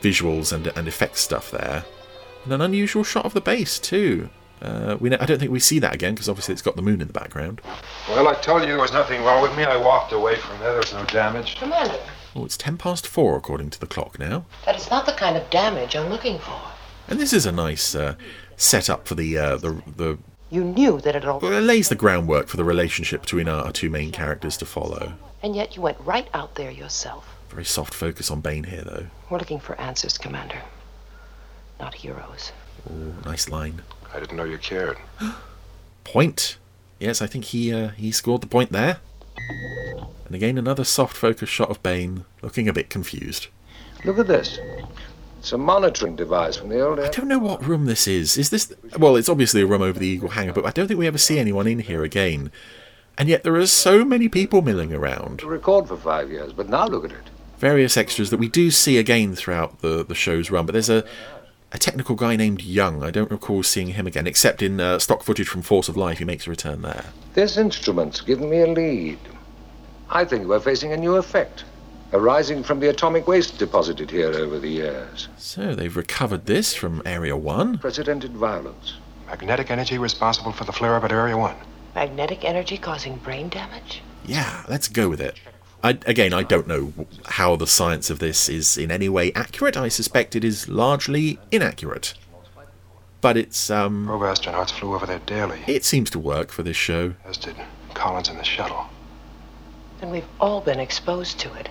[0.00, 1.84] visuals and, and effects stuff there.
[2.44, 4.30] And an unusual shot of the base, too.
[4.62, 7.02] Uh, we I don't think we see that again because obviously it's got the moon
[7.02, 7.60] in the background.
[8.08, 9.64] Well, I told you there was nothing wrong with me.
[9.64, 10.70] I walked away from there.
[10.70, 11.56] There was no damage.
[11.56, 11.98] Commander,
[12.34, 14.46] Oh, it's ten past four according to the clock now.
[14.64, 16.58] that is not the kind of damage I'm looking for.
[17.06, 18.14] And this is a nice uh,
[18.56, 20.18] setup for the uh, the the.
[20.50, 21.40] You knew that it all.
[21.40, 24.66] Well, it lays the groundwork for the relationship between our, our two main characters to
[24.66, 25.14] follow.
[25.42, 27.28] And yet you went right out there yourself.
[27.50, 29.06] Very soft focus on Bain here, though.
[29.30, 30.62] We're looking for answers, Commander.
[31.78, 32.52] Not heroes.
[32.90, 33.82] Oh, nice line.
[34.12, 34.96] I didn't know you cared.
[36.04, 36.56] Point.
[36.98, 38.98] Yes, I think he uh, he scored the point there.
[40.26, 43.46] And again, another soft focus shot of Bain, looking a bit confused.
[44.04, 44.58] Look at this.
[45.38, 46.98] It's a monitoring device from the old.
[46.98, 48.36] I don't know what room this is.
[48.36, 48.72] Is this.
[48.98, 51.18] Well, it's obviously a room over the Eagle Hangar, but I don't think we ever
[51.18, 52.50] see anyone in here again.
[53.16, 55.42] And yet there are so many people milling around.
[55.42, 57.30] Record for five years, but now look at it.
[57.58, 61.04] Various extras that we do see again throughout the, the show's run, but there's a,
[61.72, 63.02] a technical guy named Young.
[63.02, 66.18] I don't recall seeing him again, except in uh, stock footage from Force of Life.
[66.18, 67.06] He makes a return there.
[67.34, 69.18] This instrument's given me a lead.
[70.10, 71.64] I think we're facing a new effect,
[72.12, 75.28] arising from the atomic waste deposited here over the years.
[75.36, 77.78] So they've recovered this from Area 1.
[77.78, 78.94] Precedented violence.
[79.26, 81.54] Magnetic energy responsible for the flare up at Area 1.
[81.94, 84.02] Magnetic energy causing brain damage?
[84.24, 85.38] Yeah, let's go with it.
[85.82, 86.92] I, again, I don't know
[87.26, 89.76] how the science of this is in any way accurate.
[89.76, 92.14] I suspect it is largely inaccurate.
[93.20, 94.06] But it's, um.
[94.06, 97.14] Probe astronauts flew over there daily, It seems to work for this show.
[97.24, 97.56] as did
[97.94, 98.86] Collins and the shuttle.
[100.00, 101.68] And we've all been exposed to it.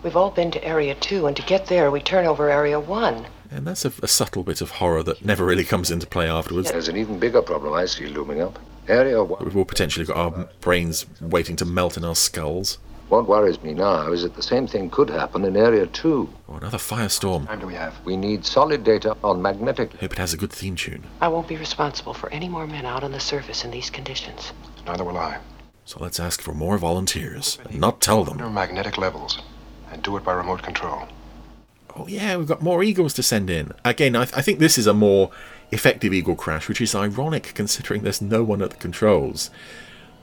[0.00, 3.26] We've all been to Area 2, and to get there, we turn over Area 1.
[3.50, 6.70] And that's a, a subtle bit of horror that never really comes into play afterwards.
[6.70, 8.60] There's an even bigger problem I see looming up.
[8.86, 9.44] Area 1.
[9.44, 12.78] We've all potentially got our brains waiting to melt in our skulls.
[13.08, 16.28] What worries me now is that the same thing could happen in Area 2.
[16.46, 17.46] Or another firestorm.
[17.46, 17.96] time do we have?
[18.04, 19.94] We need solid data on magnetic.
[19.94, 21.02] Hope it has a good theme tune.
[21.20, 24.52] I won't be responsible for any more men out on the surface in these conditions.
[24.86, 25.38] Neither will I.
[25.86, 28.34] So let's ask for more volunteers and not tell them.
[28.34, 29.40] Under magnetic levels,
[29.92, 31.08] and do it by remote control.
[31.96, 33.72] Oh, yeah, we've got more Eagles to send in.
[33.84, 35.30] Again, I, I think this is a more
[35.70, 39.50] effective Eagle crash, which is ironic considering there's no one at the controls.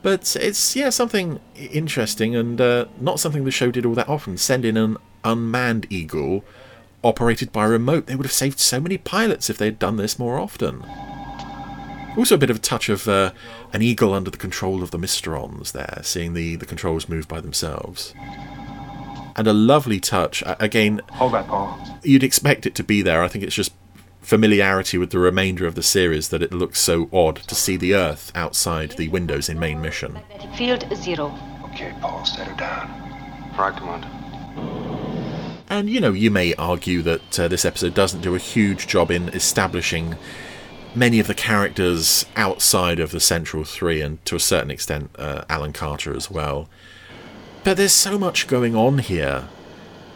[0.02, 4.36] But it's, yeah, something interesting and uh, not something the show did all that often.
[4.36, 6.44] Send in an unmanned Eagle
[7.02, 8.06] operated by remote.
[8.06, 10.84] They would have saved so many pilots if they'd done this more often.
[12.16, 13.32] Also, a bit of a touch of uh,
[13.74, 17.40] an eagle under the control of the Mysterons there, seeing the, the controls move by
[17.40, 18.14] themselves.
[19.36, 21.78] And a lovely touch, again, Hold that, Paul.
[22.02, 23.22] you'd expect it to be there.
[23.22, 23.72] I think it's just
[24.22, 27.94] familiarity with the remainder of the series that it looks so odd to see the
[27.94, 30.14] Earth outside the windows in main mission.
[30.14, 31.38] Magnetic field zero.
[31.66, 32.88] Okay, Paul, set her down.
[33.58, 34.08] Right, Commander.
[35.68, 39.10] And you know, you may argue that uh, this episode doesn't do a huge job
[39.10, 40.16] in establishing
[40.94, 45.44] many of the characters outside of the central three, and to a certain extent, uh,
[45.50, 46.68] Alan Carter as well.
[47.66, 49.48] But there's so much going on here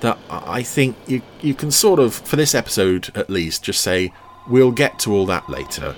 [0.02, 4.12] that I think you you can sort of, for this episode at least, just say
[4.48, 5.97] we'll get to all that later.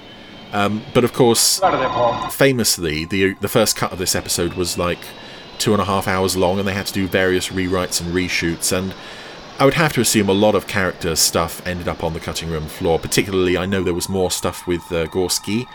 [0.54, 5.00] Um, but of course, there, famously, the the first cut of this episode was like
[5.58, 8.74] two and a half hours long, and they had to do various rewrites and reshoots.
[8.74, 8.94] And
[9.58, 12.48] I would have to assume a lot of character stuff ended up on the cutting
[12.48, 12.98] room floor.
[12.98, 15.66] Particularly, I know there was more stuff with uh, Gorski.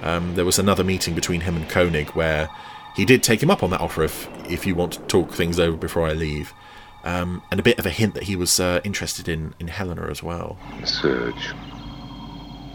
[0.00, 2.48] Um, there was another meeting between him and Koenig where
[2.94, 5.58] he did take him up on that offer if if you want to talk things
[5.58, 6.52] over before I leave.
[7.04, 10.06] Um, and a bit of a hint that he was uh, interested in, in Helena
[10.08, 10.58] as well.
[10.80, 11.54] The surge.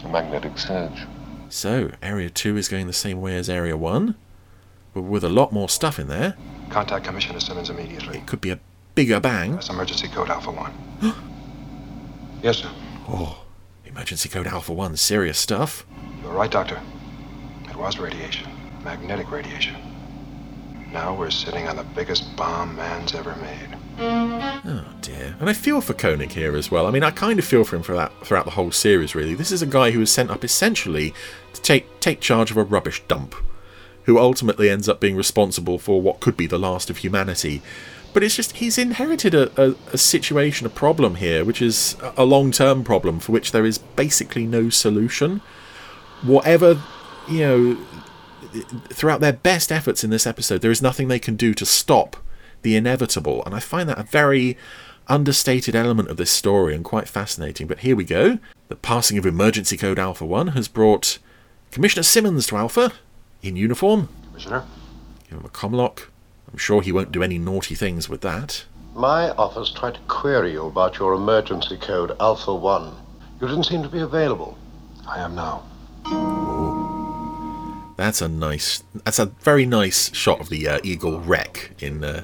[0.02, 1.04] The magnetic surge.
[1.48, 4.14] So, Area 2 is going the same way as Area 1,
[4.94, 6.36] but with a lot more stuff in there.
[6.68, 8.18] Contact Commissioner Simmons immediately.
[8.18, 8.60] It could be a
[8.94, 9.52] bigger bang.
[9.52, 10.72] That's emergency code Alpha 1.
[12.42, 12.70] yes, sir.
[13.08, 13.42] Oh,
[13.84, 15.84] emergency code Alpha 1, serious stuff.
[16.22, 16.80] You're right, Doctor.
[17.68, 18.48] It was radiation.
[18.84, 19.89] Magnetic radiation.
[20.92, 23.78] Now we're sitting on the biggest bomb man's ever made.
[23.98, 25.36] Oh dear.
[25.38, 26.86] And I feel for Koenig here as well.
[26.86, 29.14] I mean, I kind of feel for him for that throughout the whole series.
[29.14, 31.14] Really, this is a guy who was sent up essentially
[31.52, 33.34] to take take charge of a rubbish dump,
[34.04, 37.62] who ultimately ends up being responsible for what could be the last of humanity.
[38.12, 42.24] But it's just he's inherited a, a, a situation, a problem here, which is a
[42.24, 45.40] long term problem for which there is basically no solution.
[46.22, 46.82] Whatever,
[47.28, 47.78] you know,
[48.92, 52.16] throughout their best efforts in this episode, there is nothing they can do to stop
[52.62, 53.42] the inevitable.
[53.44, 54.56] And I find that a very
[55.08, 57.66] understated element of this story and quite fascinating.
[57.66, 58.38] But here we go.
[58.68, 61.18] The passing of Emergency Code Alpha 1 has brought
[61.70, 62.92] Commissioner Simmons to Alpha
[63.42, 64.08] in uniform.
[64.28, 64.64] Commissioner?
[65.28, 66.10] Give him a comlock.
[66.50, 68.64] I'm sure he won't do any naughty things with that.
[68.94, 72.92] My office tried to query you about your emergency code Alpha 1.
[73.40, 74.58] You didn't seem to be available.
[75.08, 76.59] I am now.
[78.00, 78.82] That's a nice.
[79.04, 82.22] That's a very nice shot of the uh, Eagle wreck in uh,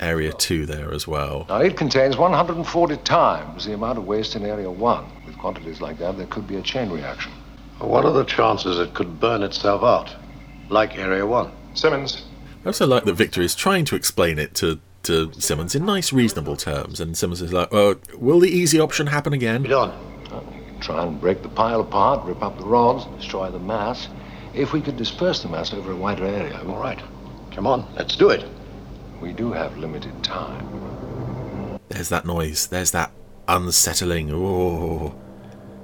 [0.00, 1.44] Area 2 there as well.
[1.50, 5.04] Now, it contains 140 times the amount of waste in Area 1.
[5.26, 7.30] With quantities like that, there could be a chain reaction.
[7.78, 10.16] What are the chances it could burn itself out,
[10.70, 11.52] like Area 1?
[11.74, 12.24] Simmons.
[12.64, 16.14] I also like that Victor is trying to explain it to, to Simmons in nice,
[16.14, 19.64] reasonable terms, and Simmons is like, uh, will the easy option happen again?
[19.64, 19.92] Done.
[20.80, 24.08] Try and break the pile apart, rip up the rods, destroy the mass.
[24.54, 26.60] If we could disperse the mass over a wider area.
[26.66, 27.00] All right.
[27.52, 28.44] Come on, let's do it.
[29.20, 31.78] We do have limited time.
[31.88, 32.66] There's that noise.
[32.66, 33.12] There's that
[33.46, 34.30] unsettling.
[34.32, 35.14] Oh,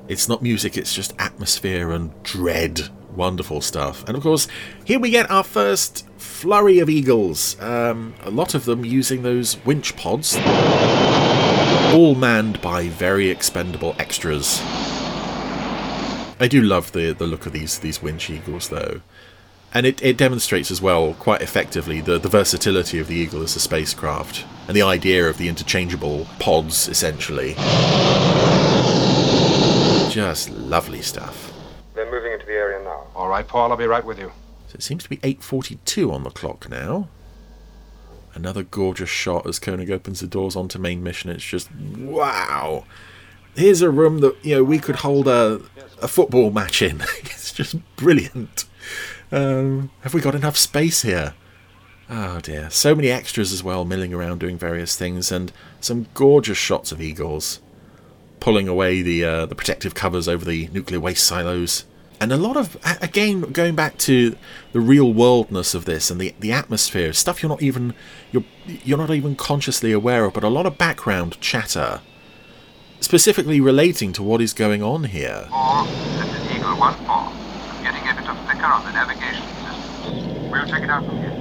[0.09, 0.77] it's not music.
[0.77, 2.89] It's just atmosphere and dread.
[3.15, 4.05] Wonderful stuff.
[4.09, 4.49] And of course,
[4.85, 7.61] here we get our first flurry of eagles.
[7.61, 10.37] Um, a lot of them using those winch pods,
[11.95, 14.61] all manned by very expendable extras.
[16.41, 19.01] I do love the the look of these these winch eagles though.
[19.75, 23.55] And it, it demonstrates as well, quite effectively, the, the versatility of the Eagle as
[23.55, 27.53] a spacecraft and the idea of the interchangeable pods, essentially.
[30.11, 31.53] Just lovely stuff.
[31.95, 33.09] They're moving into the area now.
[33.15, 34.33] All right, Paul, I'll be right with you.
[34.69, 37.09] So it seems to be 8.42 on the clock now.
[38.35, 41.29] Another gorgeous shot as Koenig opens the doors onto main mission.
[41.29, 42.85] It's just, wow.
[43.55, 45.61] Here's a room that, you know, we could hold a,
[46.03, 47.01] a football match in.
[47.21, 48.65] it's just brilliant.
[49.31, 51.35] Um, have we got enough space here?
[52.11, 52.71] Oh dear.
[52.71, 57.01] So many extras as well, milling around doing various things, and some gorgeous shots of
[57.01, 57.61] eagles
[58.41, 61.85] pulling away the uh, the protective covers over the nuclear waste silos.
[62.21, 64.37] And a lot of, again, going back to
[64.73, 67.95] the real worldness of this and the, the atmosphere, stuff you're not even
[68.33, 72.01] you're you're not even consciously aware of, but a lot of background chatter,
[73.01, 75.47] specifically relating to what is going on here.
[75.51, 77.33] Four, this is Eagle 1 4.
[77.83, 80.51] Getting a bit of flicker on the navigation system.
[80.51, 81.35] We'll check it out from here.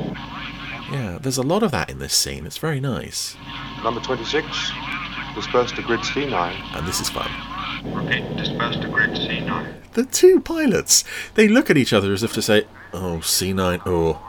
[0.92, 2.46] Yeah, there's a lot of that in this scene.
[2.46, 3.36] It's very nice.
[3.84, 4.46] Number 26,
[5.36, 6.78] disperse to grid C9.
[6.78, 7.30] And this is fun.
[7.94, 9.94] Repeat, disperse to grid C9.
[9.94, 11.04] The two pilots,
[11.36, 14.22] they look at each other as if to say, "Oh, C9, oh,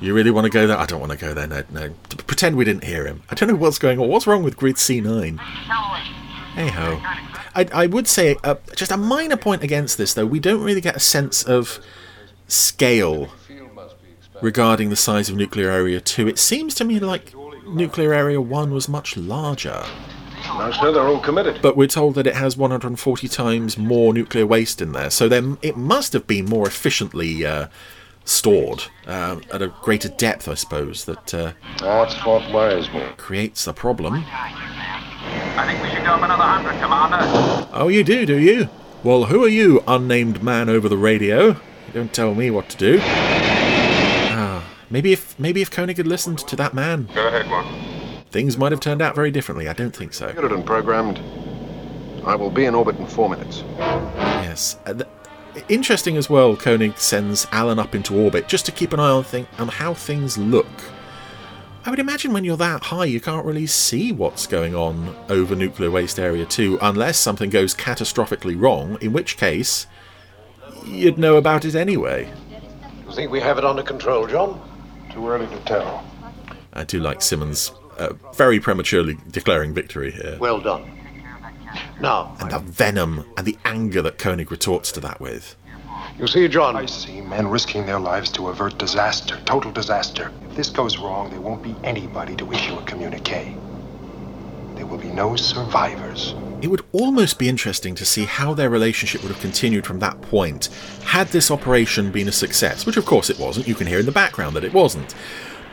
[0.00, 0.76] you really want to go there?
[0.76, 1.46] I don't want to go there.
[1.46, 1.90] No, no.
[2.26, 3.22] Pretend we didn't hear him.
[3.30, 4.08] I don't know what's going on.
[4.08, 5.38] What's wrong with grid C9?
[6.54, 7.00] Hey ho.
[7.56, 10.26] I, I would say uh, just a minor point against this, though.
[10.26, 11.80] We don't really get a sense of
[12.48, 13.28] scale
[14.40, 16.28] regarding the size of Nuclear Area 2.
[16.28, 17.32] It seems to me like
[17.66, 19.84] Nuclear Area 1 was much larger.
[20.46, 21.60] No, sir, they're all committed.
[21.62, 25.58] But we're told that it has 140 times more nuclear waste in there, so then
[25.62, 27.68] it must have been more efficiently uh,
[28.24, 31.06] stored uh, at a greater depth, I suppose.
[31.06, 33.02] That uh, That's what worries me.
[33.16, 34.22] creates a problem.
[35.56, 37.68] I think we should go up another hundred, Commander.
[37.72, 38.68] Oh, you do, do you?
[39.02, 41.48] Well, who are you, unnamed man over the radio?
[41.48, 42.98] You don't tell me what to do.
[43.02, 47.66] Ah, maybe if maybe if Koenig had listened to that man, Go ahead, one.
[48.30, 49.68] things might have turned out very differently.
[49.68, 50.32] I don't think so.
[50.32, 51.18] Get and programmed.
[52.24, 53.62] I will be in orbit in four minutes.
[53.78, 54.78] Yes.
[54.86, 59.00] Uh, th- interesting as well, Koenig sends Alan up into orbit just to keep an
[59.00, 60.66] eye on, thing- on how things look.
[61.86, 65.54] I would imagine when you're that high, you can't really see what's going on over
[65.54, 69.86] Nuclear Waste Area 2 unless something goes catastrophically wrong, in which case,
[70.86, 72.32] you'd know about it anyway.
[73.06, 74.62] You think we have it under control, John?
[75.12, 76.02] Too early to tell.
[76.72, 80.38] I do like Simmons uh, very prematurely declaring victory here.
[80.40, 80.90] Well done.
[82.00, 85.54] Now, And the venom and the anger that Koenig retorts to that with.
[86.18, 90.30] You see, John, I see men risking their lives to avert disaster, total disaster.
[90.48, 93.56] If this goes wrong, there won't be anybody to issue a communique.
[94.76, 96.34] There will be no survivors.
[96.62, 100.20] It would almost be interesting to see how their relationship would have continued from that
[100.22, 100.66] point
[101.04, 103.68] had this operation been a success, which of course it wasn't.
[103.68, 105.14] You can hear in the background that it wasn't.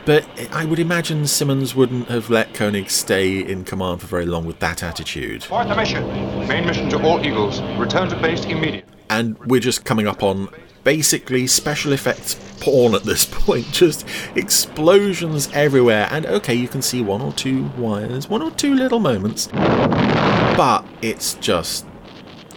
[0.04, 4.44] But I would imagine Simmons wouldn't have let Koenig stay in command for very long
[4.44, 5.44] with that attitude.
[5.44, 6.06] Fourth mission.
[6.48, 7.62] Main mission to all Eagles.
[7.78, 8.84] Return to base immediately.
[9.18, 10.48] And we're just coming up on
[10.84, 13.66] basically special effects porn at this point.
[13.72, 16.08] Just explosions everywhere.
[16.10, 19.48] And okay, you can see one or two wires, one or two little moments.
[19.48, 21.86] But it's just.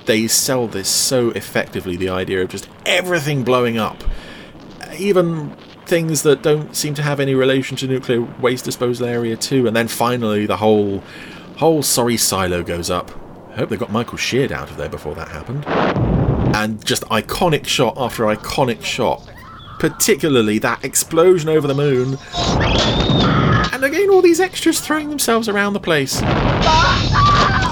[0.05, 4.03] They sell this so effectively the idea of just everything blowing up.
[4.99, 5.55] even
[5.85, 9.75] things that don't seem to have any relation to nuclear waste disposal area 2 and
[9.75, 11.03] then finally the whole
[11.57, 13.11] whole sorry silo goes up
[13.51, 15.63] I hope they got Michael Sheard out of there before that happened
[16.55, 19.21] and just iconic shot after iconic shot.
[19.77, 22.17] Particularly that explosion over the moon.
[23.73, 26.21] And again all these extras throwing themselves around the place.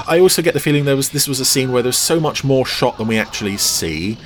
[0.06, 2.44] I also get the feeling there was this was a scene where there's so much
[2.44, 4.18] more shot than we actually see.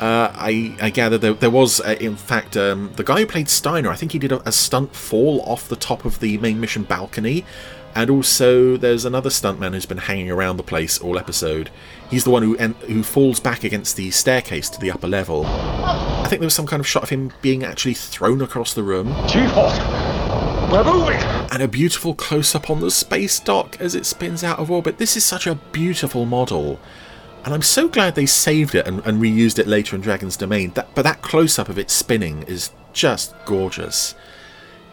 [0.00, 3.48] Uh, I, I gather there, there was, uh, in fact, um, the guy who played
[3.48, 6.60] Steiner, I think he did a, a, stunt fall off the top of the main
[6.60, 7.44] mission balcony.
[7.96, 11.70] And also, there's another stuntman who's been hanging around the place all episode.
[12.10, 15.46] He's the one who en- who falls back against the staircase to the upper level.
[15.46, 18.82] I think there was some kind of shot of him being actually thrown across the
[18.82, 19.14] room.
[19.28, 19.78] G-Force!
[20.72, 21.22] We're moving!
[21.52, 24.98] And a beautiful close up on the space dock as it spins out of orbit.
[24.98, 26.80] This is such a beautiful model.
[27.44, 30.72] And I'm so glad they saved it and, and reused it later in Dragon's Domain.
[30.72, 34.14] That, but that close up of it spinning is just gorgeous.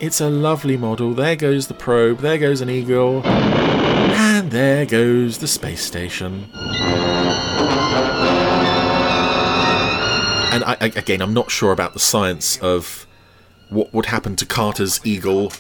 [0.02, 1.14] It's a lovely model.
[1.14, 6.49] There goes the probe, there goes an eagle, and there goes the space station.
[10.52, 13.06] And I, again, I'm not sure about the science of
[13.69, 15.53] what would happen to Carter's eagle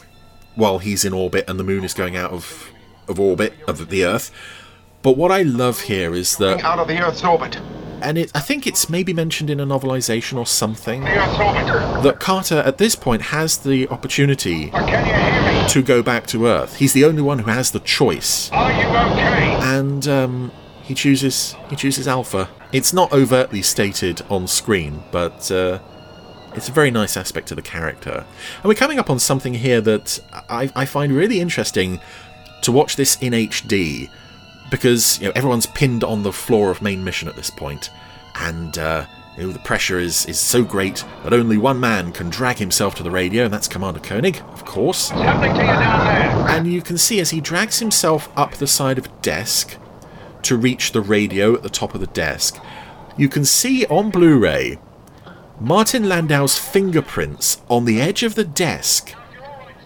[0.55, 2.67] while he's in orbit and the moon is going out of,
[3.07, 4.31] of orbit of the Earth.
[5.03, 7.61] But what I love here is that out of the Earth's orbit.
[8.01, 12.77] And it, I think it's maybe mentioned in a novelization or something that Carter at
[12.77, 16.77] this point has the opportunity to go back to Earth.
[16.77, 18.51] He's the only one who has the choice.
[18.51, 19.57] Are you okay?
[19.61, 20.51] And um,
[20.83, 22.49] he chooses he chooses Alpha.
[22.71, 25.79] It's not overtly stated on screen, but uh,
[26.55, 28.25] it's a very nice aspect to the character.
[28.57, 30.19] And we're coming up on something here that
[30.49, 31.99] I, I find really interesting
[32.63, 34.09] to watch this in HD
[34.71, 37.91] because you know everyone's pinned on the floor of main mission at this point,
[38.35, 39.05] and uh,
[39.37, 42.95] you know, the pressure is is so great that only one man can drag himself
[42.95, 45.11] to the radio, and that's Commander Koenig, of course.
[45.11, 46.57] What's Happening to you down there.
[46.57, 49.77] And you can see as he drags himself up the side of a desk
[50.43, 52.59] to reach the radio at the top of the desk,
[53.15, 54.79] you can see on Blu-ray
[55.59, 59.13] Martin Landau's fingerprints on the edge of the desk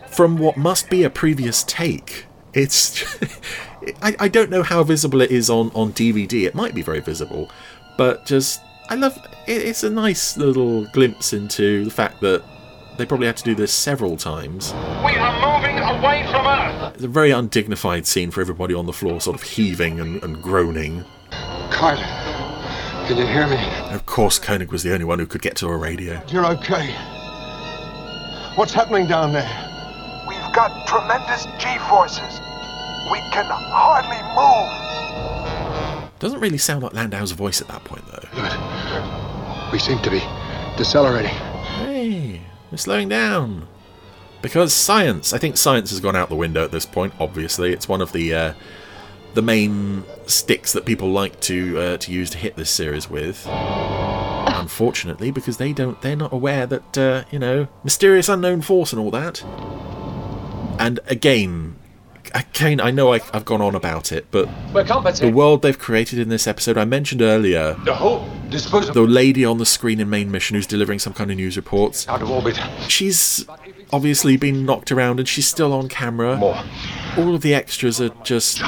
[0.07, 2.24] from what must be a previous take.
[2.55, 3.03] It's
[4.01, 6.43] I, I don't know how visible it is on, on DVD.
[6.45, 7.51] It might be very visible,
[7.97, 9.17] but just I love
[9.47, 12.43] it, it's a nice little glimpse into the fact that
[12.97, 14.73] they probably had to do this several times.
[14.73, 16.95] We are moving away from Earth.
[16.95, 20.41] It's a very undignified scene for everybody on the floor, sort of heaving and, and
[20.41, 21.03] groaning.
[21.71, 22.03] Carter,
[23.07, 23.57] can you hear me?
[23.93, 26.21] Of course, Koenig was the only one who could get to a radio.
[26.29, 26.93] You're okay.
[28.55, 29.74] What's happening down there?
[30.55, 32.39] We've got tremendous G-forces.
[33.11, 34.15] We can hardly
[35.99, 36.19] move.
[36.19, 38.23] Doesn't really sound like Landau's voice at that point, though.
[38.33, 39.73] Good.
[39.73, 40.21] We seem to be
[40.77, 41.31] decelerating.
[41.31, 42.39] Hey,
[42.71, 43.67] we're slowing down.
[44.41, 47.13] Because science, I think science has gone out the window at this point.
[47.19, 48.53] Obviously, it's one of the uh,
[49.33, 53.45] the main sticks that people like to uh, to use to hit this series with.
[53.49, 59.01] Unfortunately, because they don't, they're not aware that uh, you know mysterious unknown force and
[59.01, 59.43] all that.
[60.79, 61.75] And again,
[62.53, 66.29] Kane, I know I, have gone on about it, but the world they've created in
[66.29, 67.75] this episode, I mentioned earlier.
[67.85, 68.93] The whole disposal.
[68.93, 72.07] The lady on the screen in main mission who's delivering some kind of news reports.
[72.07, 72.59] Out of orbit.
[72.87, 73.45] She's
[73.93, 76.35] obviously been knocked around and she's still on camera.
[76.35, 76.61] More.
[77.17, 78.59] All of the extras are just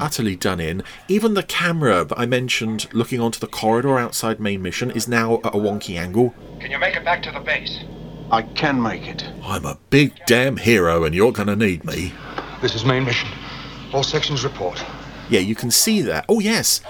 [0.00, 0.82] utterly done in.
[1.08, 5.34] Even the camera that I mentioned looking onto the corridor outside main mission is now
[5.44, 6.34] at a wonky angle.
[6.60, 7.80] Can you make it back to the base?
[8.32, 9.24] I can make it.
[9.42, 12.12] I'm a big damn hero and you're gonna need me.
[12.62, 13.28] This is main mission.
[13.92, 14.84] All sections report.
[15.28, 16.24] Yeah, you can see that.
[16.28, 16.80] Oh, yes.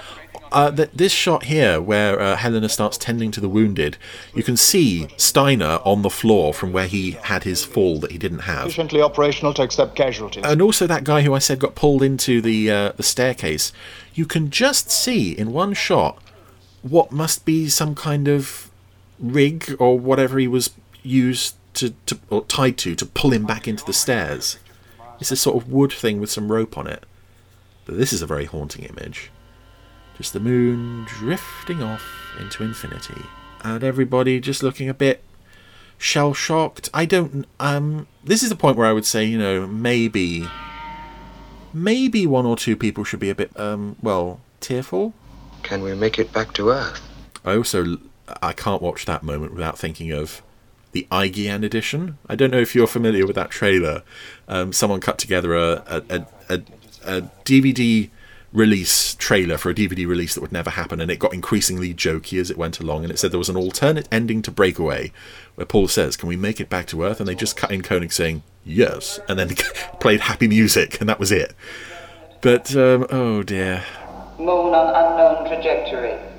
[0.51, 3.97] Uh, that this shot here, where uh, Helena starts tending to the wounded,
[4.35, 8.17] you can see Steiner on the floor from where he had his fall that he
[8.17, 8.63] didn't have.
[8.63, 10.43] Sufficiently operational to accept casualties.
[10.45, 13.71] And also that guy who I said got pulled into the uh, the staircase.
[14.13, 16.21] You can just see in one shot
[16.81, 18.69] what must be some kind of
[19.19, 20.71] rig or whatever he was
[21.03, 24.57] used to, to or tied to to pull him back into the stairs.
[25.19, 27.05] It's a sort of wood thing with some rope on it.
[27.85, 29.31] But this is a very haunting image.
[30.17, 32.03] Just the moon drifting off
[32.39, 33.21] into infinity.
[33.63, 35.23] And everybody just looking a bit
[35.97, 36.89] shell shocked.
[36.93, 37.45] I don't.
[37.59, 40.47] Um, this is the point where I would say, you know, maybe.
[41.73, 45.13] Maybe one or two people should be a bit, um, well, tearful.
[45.63, 47.01] Can we make it back to Earth?
[47.45, 47.97] I also.
[48.41, 50.41] I can't watch that moment without thinking of
[50.91, 52.17] the IGN edition.
[52.27, 54.03] I don't know if you're familiar with that trailer.
[54.47, 56.61] Um, someone cut together a, a, a,
[57.05, 58.09] a, DVD
[58.53, 62.39] release trailer for a DVD release that would never happen, and it got increasingly jokey
[62.39, 63.03] as it went along.
[63.03, 65.11] And it said there was an alternate ending to Breakaway,
[65.55, 67.81] where Paul says, "Can we make it back to Earth?" And they just cut in
[67.81, 69.49] Koenig saying yes, and then
[69.99, 71.53] played happy music, and that was it.
[72.41, 73.85] But um, oh dear,
[74.37, 76.30] Moon on unknown trajectory.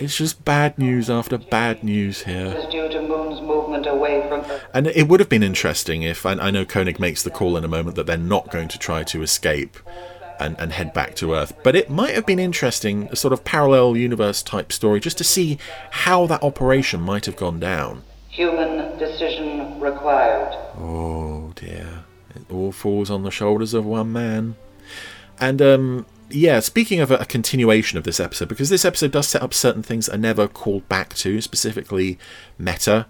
[0.00, 2.54] It's just bad news after bad news here.
[2.56, 4.64] Is due to Moon's movement away from Earth.
[4.72, 7.64] And it would have been interesting if I, I know Koenig makes the call in
[7.64, 9.78] a moment that they're not going to try to escape
[10.38, 11.52] and, and head back to Earth.
[11.62, 15.24] But it might have been interesting, a sort of parallel universe type story, just to
[15.24, 15.58] see
[15.90, 18.02] how that operation might have gone down.
[18.28, 20.54] Human decision required.
[20.78, 22.04] Oh dear.
[22.34, 24.56] It all falls on the shoulders of one man.
[25.38, 29.42] And um yeah, speaking of a, continuation of this episode, because this episode does set
[29.42, 32.18] up certain things that are never called back to, specifically
[32.58, 33.06] meta.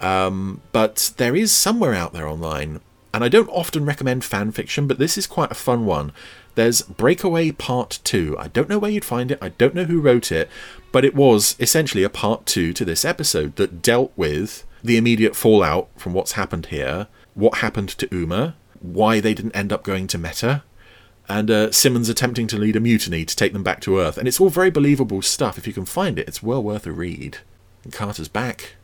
[0.00, 2.80] Um, but there is somewhere out there online,
[3.12, 6.12] and I don't often recommend fan fiction, but this is quite a fun one.
[6.54, 8.36] There's Breakaway Part 2.
[8.38, 10.48] I don't know where you'd find it, I don't know who wrote it,
[10.92, 15.36] but it was essentially a part 2 to this episode that dealt with the immediate
[15.36, 20.06] fallout from what's happened here, what happened to Ouma, why they didn't end up going
[20.08, 20.62] to Meta,
[21.30, 24.18] and uh, Simmons attempting to lead a mutiny to take them back to Earth.
[24.18, 25.56] And it's all very believable stuff.
[25.56, 27.38] If you can find it, it's well worth a read.
[27.84, 28.74] And Carter's back.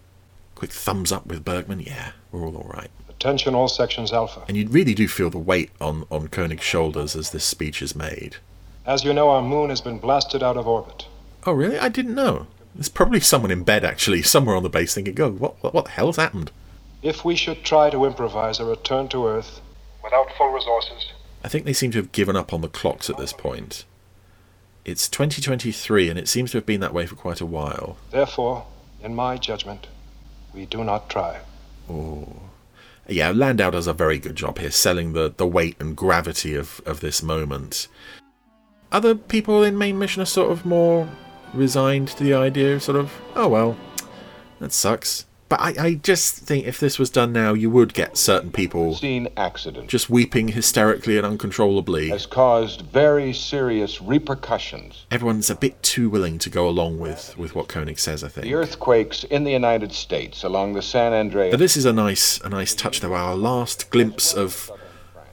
[0.55, 1.81] Quick thumbs up with Bergman.
[1.81, 2.91] Yeah, we're all alright.
[3.09, 4.45] Attention all sections Alpha.
[4.47, 7.97] And you really do feel the weight on, on Koenig's shoulders as this speech is
[7.97, 8.37] made.
[8.87, 11.07] As you know, our moon has been blasted out of orbit.
[11.45, 11.81] Oh, really?
[11.81, 12.47] I didn't know.
[12.77, 15.85] There's probably someone in bed, actually, somewhere on the base thinking, go, what, what, what
[15.87, 16.53] the hell's happened?
[17.03, 19.61] If we should try to improvise a return to Earth
[20.05, 21.13] without full resources,
[21.47, 23.85] I think they seem to have given up on the clocks at this point.
[24.85, 27.99] It's 2023, and it seems to have been that way for quite a while.
[28.11, 28.67] therefore,
[29.01, 29.87] in my judgment,
[30.53, 31.39] we do not try.
[31.89, 32.27] Oh.
[33.07, 36.81] Yeah, Landau does a very good job here selling the, the weight and gravity of,
[36.85, 37.87] of this moment.
[38.91, 41.09] Other people in main mission are sort of more
[41.55, 43.77] resigned to the idea of sort of, oh well,
[44.59, 45.26] that sucks.
[45.49, 48.95] But I, I just think if this was done now, you would get certain people
[48.95, 52.09] Scene accident just weeping hysterically and uncontrollably.
[52.09, 55.07] has caused very serious repercussions.
[55.11, 58.45] Everyone's a bit too willing to go along with, with what Koenig says, I think.
[58.45, 61.53] The earthquakes in the United States along the San Andreas.
[61.53, 64.71] But this is a nice a nice touch though, our last glimpse of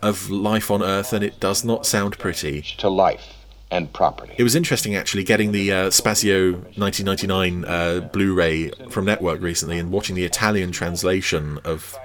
[0.03, 2.61] of life on Earth and it does not sound pretty.
[2.77, 3.43] To life
[3.74, 4.34] and property.
[4.38, 9.91] It was interesting actually getting the uh, Spazio 1999 uh, Blu-ray from Network recently and
[9.91, 11.98] watching the Italian translation of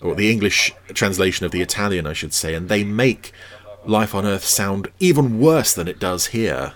[0.00, 3.32] or the English translation of the Italian I should say and they make
[3.84, 6.74] life on Earth sound even worse than it does here.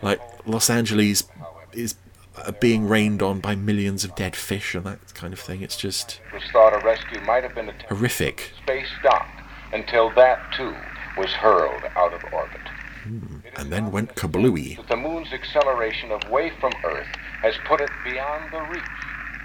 [0.00, 1.24] Like Los Angeles
[1.72, 1.96] is
[2.36, 5.60] uh, being rained on by millions of dead fish and that kind of thing.
[5.62, 7.88] It's just It was thought a rescue might have been attempted.
[7.96, 8.52] horrific.
[8.62, 9.40] Space docked
[9.72, 10.74] until that too
[11.18, 12.60] was hurled out of orbit.
[13.04, 14.76] And then went kablooey.
[14.76, 17.06] That the moon's acceleration away from Earth
[17.42, 18.82] has put it beyond the reach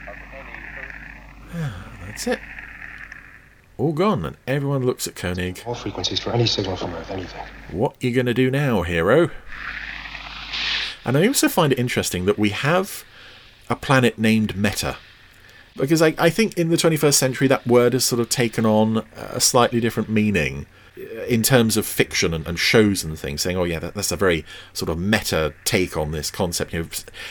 [0.08, 1.74] of any Earth.
[2.06, 2.40] That's it.
[3.78, 5.64] All gone, and everyone looks at Koenig.
[5.66, 7.42] All frequencies for any signal from Earth, anything.
[7.72, 9.30] What are you gonna do now, hero?
[11.06, 13.04] And I also find it interesting that we have
[13.70, 14.98] a planet named Meta.
[15.78, 19.06] Because I, I think in the 21st century that word has sort of taken on
[19.16, 20.66] a slightly different meaning
[21.28, 24.18] in terms of fiction and, and shows and things, saying, oh yeah, that, that's a
[24.18, 26.74] very sort of meta take on this concept.
[26.74, 26.90] You know,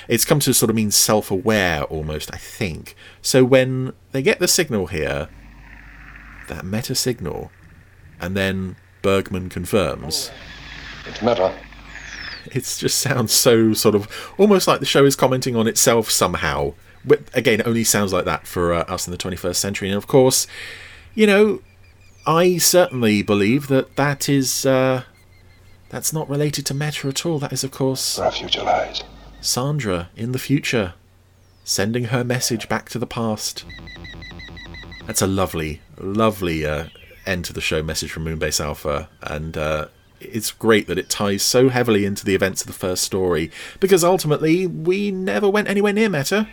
[0.09, 2.95] it's come to sort of mean self-aware almost, I think.
[3.21, 5.29] So when they get the signal here,
[6.49, 7.51] that meta signal,
[8.21, 10.31] and then Bergman confirms.
[11.07, 11.55] It's meta.
[12.47, 14.09] It just sounds so sort of
[14.39, 16.75] almost like the show is commenting on itself somehow.
[17.05, 19.89] But again, it only sounds like that for uh, us in the 21st century.
[19.89, 20.47] And of course,
[21.15, 21.61] you know,
[22.27, 25.05] I certainly believe that that is uh,
[25.89, 27.39] that's not related to Meta at all.
[27.39, 29.03] That is, of course, Our future lies.
[29.41, 30.95] Sandra in the future,
[31.65, 33.65] sending her message back to the past.
[35.07, 36.87] That's a lovely, lovely uh,
[37.25, 37.83] end to the show.
[37.83, 39.87] Message from Moonbase Alpha, and uh,
[40.21, 43.51] it's great that it ties so heavily into the events of the first story
[43.81, 46.49] because ultimately we never went anywhere near Meta.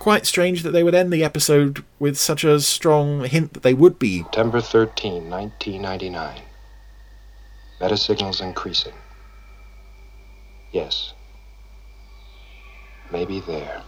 [0.00, 3.74] Quite strange that they would end the episode with such a strong hint that they
[3.74, 4.22] would be.
[4.22, 6.40] September 13, 1999.
[7.80, 8.94] Meta signals increasing.
[10.72, 11.12] Yes.
[13.12, 13.82] Maybe there.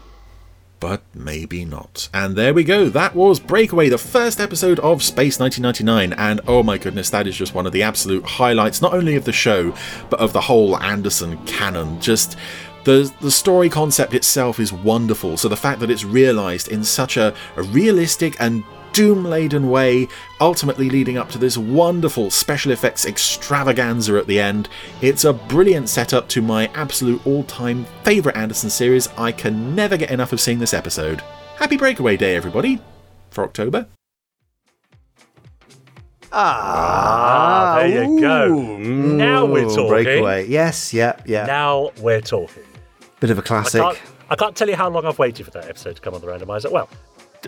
[0.81, 2.09] but maybe not.
[2.13, 2.89] And there we go.
[2.89, 6.13] That was Breakaway, the first episode of Space 1999.
[6.19, 9.25] And oh my goodness, that is just one of the absolute highlights, not only of
[9.25, 9.75] the show,
[10.11, 12.01] but of the whole Anderson canon.
[12.01, 12.37] Just.
[12.85, 17.17] The, the story concept itself is wonderful, so the fact that it's realised in such
[17.17, 20.09] a, a realistic and doom laden way,
[20.41, 24.69] ultimately leading up to this wonderful special effects extravaganza at the end.
[25.01, 29.09] It's a brilliant setup to my absolute all time favourite Anderson series.
[29.17, 31.23] I can never get enough of seeing this episode.
[31.57, 32.81] Happy Breakaway Day, everybody,
[33.31, 33.87] for October.
[36.35, 38.79] Ah, there you go.
[38.79, 39.89] Now we're talking.
[39.89, 40.49] Breakaway.
[40.49, 41.45] Yes, yeah, yeah.
[41.45, 42.65] Now we're talking.
[43.23, 43.81] Bit of a classic.
[43.81, 46.21] can't, I can't tell you how long I've waited for that episode to come on
[46.21, 46.73] the randomizer.
[46.73, 46.89] Well,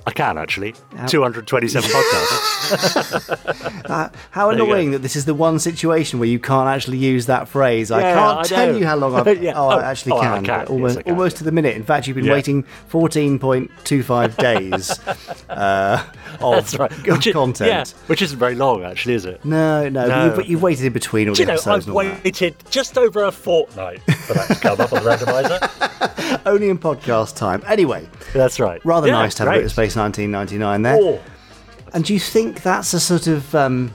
[0.06, 0.74] I can actually.
[0.96, 3.50] How- 227 podcasts.
[3.84, 7.26] Uh, how There annoying that this is the one situation where you can't actually use
[7.26, 7.90] that phrase.
[7.90, 8.78] I can't I tell know.
[8.78, 9.42] you how long I've.
[9.42, 9.52] Yeah.
[9.54, 10.44] Oh, Oh, I actually oh, I can.
[10.44, 10.46] can.
[10.46, 11.12] but Yes, Almost, I can.
[11.12, 11.76] almost to the minute.
[11.76, 12.32] In fact, you've been Yeah.
[12.32, 14.98] waiting 14.25 days
[15.50, 16.02] uh,
[16.40, 17.06] of, That's right.
[17.06, 17.68] Which is- content.
[17.68, 19.44] Yeah, which isn't very long, actually, is it?
[19.44, 20.34] No, no, No.
[20.36, 22.24] You've, you've waited in between all Do the you know, episodes I've all that.
[22.24, 26.40] waited just over a fortnight for that to come up on the randomizer.
[26.46, 27.62] Only in podcast time.
[27.66, 28.80] Anyway, That's right.
[28.84, 30.98] rather Yeah, nice to have a bit of Space 1999 there.
[31.00, 31.20] Oh,
[31.92, 33.94] And do you think that's a sort of um,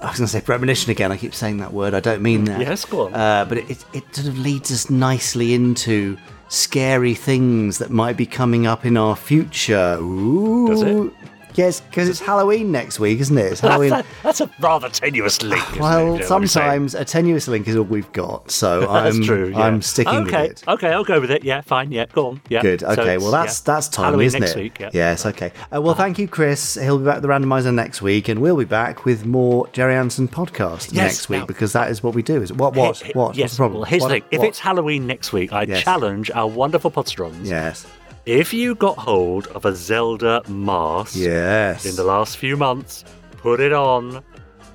[0.00, 1.10] I was going to say premonition again.
[1.10, 1.94] I keep saying that word.
[1.94, 2.60] I don't mean that.
[2.60, 3.14] Yes, go on.
[3.14, 6.18] Uh, but it, it, it sort of leads us nicely into
[6.48, 9.96] scary things that might be coming up in our future.
[10.00, 10.66] Ooh.
[10.68, 11.12] Does it?
[11.54, 13.52] Yes, because it's Halloween next week, isn't it?
[13.52, 13.90] It's Halloween.
[13.90, 15.62] That's, a, that's a rather tenuous link.
[15.74, 16.10] it, well, Joe?
[16.12, 16.60] What do you say?
[16.60, 19.50] sometimes a tenuous link is all we've got, so I'm true.
[19.50, 19.60] Yeah.
[19.60, 20.68] I'm sticking okay, with it.
[20.68, 21.44] Okay, I'll go with it.
[21.44, 21.92] Yeah, fine.
[21.92, 22.40] Yeah, go on.
[22.48, 22.62] Yeah.
[22.62, 22.82] Good.
[22.82, 23.02] Okay.
[23.02, 23.74] it's- well, that's yeah.
[23.74, 24.60] that's time, Halloween isn't next it?
[24.62, 24.80] week.
[24.80, 24.90] Yeah.
[24.92, 25.26] Yes.
[25.26, 25.52] Okay.
[25.74, 26.74] Uh, well, thank you, Chris.
[26.74, 29.94] He'll be back at the randomizer next week, and we'll be back with more Gerry
[29.94, 32.42] Anderson podcast Yes, next week now- because that is what we do.
[32.42, 32.56] Is it?
[32.56, 32.74] what?
[32.74, 32.98] What?
[32.98, 33.36] He- he- what?
[33.36, 33.44] Yes.
[33.44, 33.80] What's the problem?
[33.80, 34.24] Well, here's What- the thing.
[34.30, 35.82] If it's Halloween next week, I Yes.
[35.82, 37.44] challenge our wonderful podsterons.
[37.44, 37.86] yes,
[38.26, 43.04] If you got hold of a Zelda mask yes, in the last few months,
[43.36, 44.24] put it on,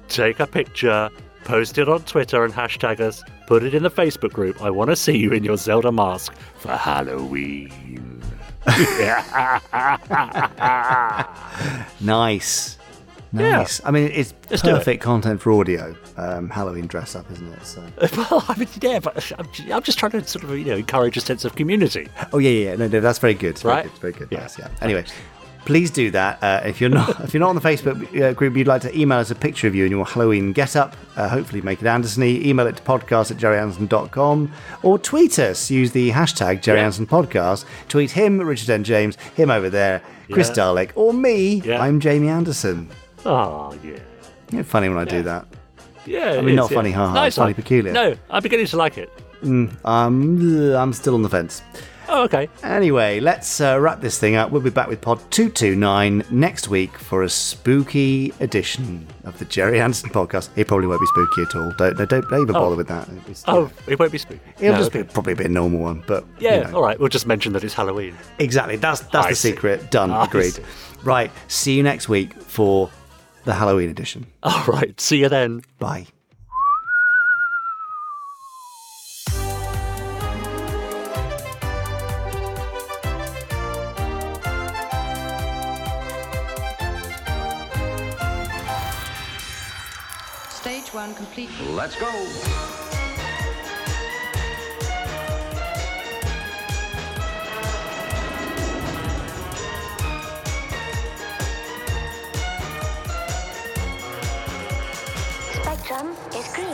[0.08, 1.10] take a picture,
[1.46, 4.62] post it on Twitter and hashtag us, put it in the Facebook group.
[4.62, 8.22] I want to see you in your Zelda mask for Halloween.
[12.00, 12.78] nice,
[13.32, 13.52] Yeah.
[13.58, 13.80] nice.
[13.86, 14.74] I mean, it's Let's do it.
[14.80, 15.96] perfect content for audio.
[16.18, 17.64] Um, Halloween dress up, isn't it?
[17.66, 17.84] So.
[18.18, 21.16] well, I mean, yeah, but I'm, I'm just trying to sort of, you know, encourage
[21.18, 22.08] a sense of community.
[22.34, 22.76] Oh yeah, yeah, yeah.
[22.76, 23.50] No, no, that's very good.
[23.52, 23.84] It's very Right?
[23.84, 23.92] good.
[23.92, 24.28] It's very good.
[24.32, 24.40] Yeah.
[24.42, 24.70] Yes, yeah.
[24.82, 25.06] Anyway,
[25.66, 26.42] please do that.
[26.42, 29.00] Uh, if you're not, if you're not on the Facebook uh, group, you'd like to
[29.00, 30.96] email us a picture of you in your Halloween get-up.
[31.16, 32.28] Uh, hopefully, make it Anderson-y.
[32.44, 34.52] Email it to podcast at gerryanderson.com
[34.82, 35.70] or tweet us.
[35.70, 36.90] Use the hashtag Gerry Yeah.
[36.90, 37.66] Podcast.
[37.90, 38.84] Tweet him, Richard N.
[38.84, 40.02] James, him over there,
[40.32, 40.56] Chris Yeah.
[40.56, 41.62] Dalek, or me.
[41.64, 41.80] Yeah.
[41.82, 42.90] I'm Jamie Anderson.
[43.26, 44.00] Oh, yeah.
[44.52, 45.46] Yeah, funny when I do that.
[46.06, 46.76] Yeah, I mean, is, not yeah.
[46.78, 47.94] funny, haha, Nice it's funny peculiar.
[47.94, 49.12] No, I'm beginning to like it.
[49.44, 51.62] Mm, um, I'm still on the fence.
[52.12, 52.50] Oh, okay.
[52.64, 54.50] Anyway, let's uh, wrap this thing up.
[54.50, 59.80] We'll be back with Pod 229 next week for a spooky edition of the Gerry
[59.80, 60.50] Anderson podcast.
[60.56, 61.72] It probably won't be spooky at all.
[61.78, 62.62] Don't, no, don't, don't even Oh.
[62.62, 63.08] bother with that.
[63.10, 64.40] It's- Oh, it won't be spooky.
[64.60, 65.04] It'll No, just okay.
[65.04, 66.78] be probably a bit normal one, but Yeah, you know.
[66.78, 67.00] all right.
[67.00, 68.16] We'll just mention that it's Halloween.
[68.40, 68.78] exactly.
[68.78, 69.52] That's that's I the see.
[69.52, 69.92] secret.
[69.92, 70.10] Done.
[70.10, 70.54] I Agreed.
[70.56, 70.64] see.
[71.04, 71.30] Right.
[71.48, 72.90] See you next week for
[73.50, 74.28] the Halloween edition.
[74.44, 75.00] All right.
[75.02, 75.64] See you then.
[75.80, 76.06] Bye.
[90.52, 91.50] Stage one complete.
[91.72, 92.89] Let's go.
[105.90, 106.68] Spectrum is green.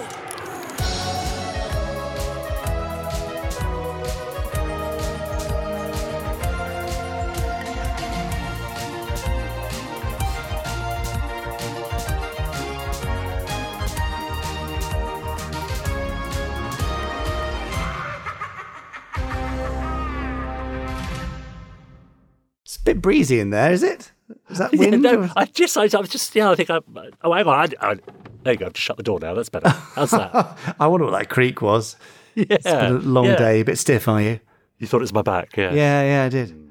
[22.65, 24.11] It's a bit breezy in there, is it?
[24.49, 24.81] Is that wind?
[25.03, 26.79] Yeah, no, I just, I, I was just, yeah, I think I.
[27.23, 27.73] Oh, hang on.
[27.79, 27.95] I, I,
[28.43, 28.65] there you go.
[28.67, 29.33] I've just shut the door now.
[29.33, 29.69] That's better.
[29.69, 30.57] How's that?
[30.79, 31.95] I wonder what that creak was.
[32.35, 32.45] yeah.
[32.49, 33.35] It's been a long yeah.
[33.35, 33.59] day.
[33.61, 34.39] A bit stiff, are you?
[34.79, 35.71] You thought it was my back, yeah.
[35.73, 36.61] Yeah, yeah, I did.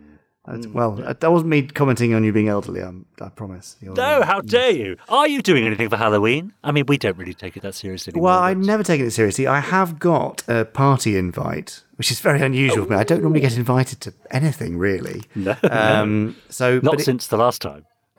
[0.47, 2.81] I- mm, well, that wasn't me commenting on you being elderly.
[2.83, 3.77] I'm, I promise.
[3.81, 4.97] You're- No, how dare you?
[5.09, 6.53] Are you doing anything for Halloween?
[6.63, 8.25] I mean, we don't really take it that seriously anymore.
[8.31, 9.47] Well, I've never taken it seriously.
[9.47, 12.97] I have got a party invite, which is very unusual for me.
[12.97, 15.23] I don't normally get invited to anything really.
[15.35, 17.85] No, Um, so, Not it- since the last time.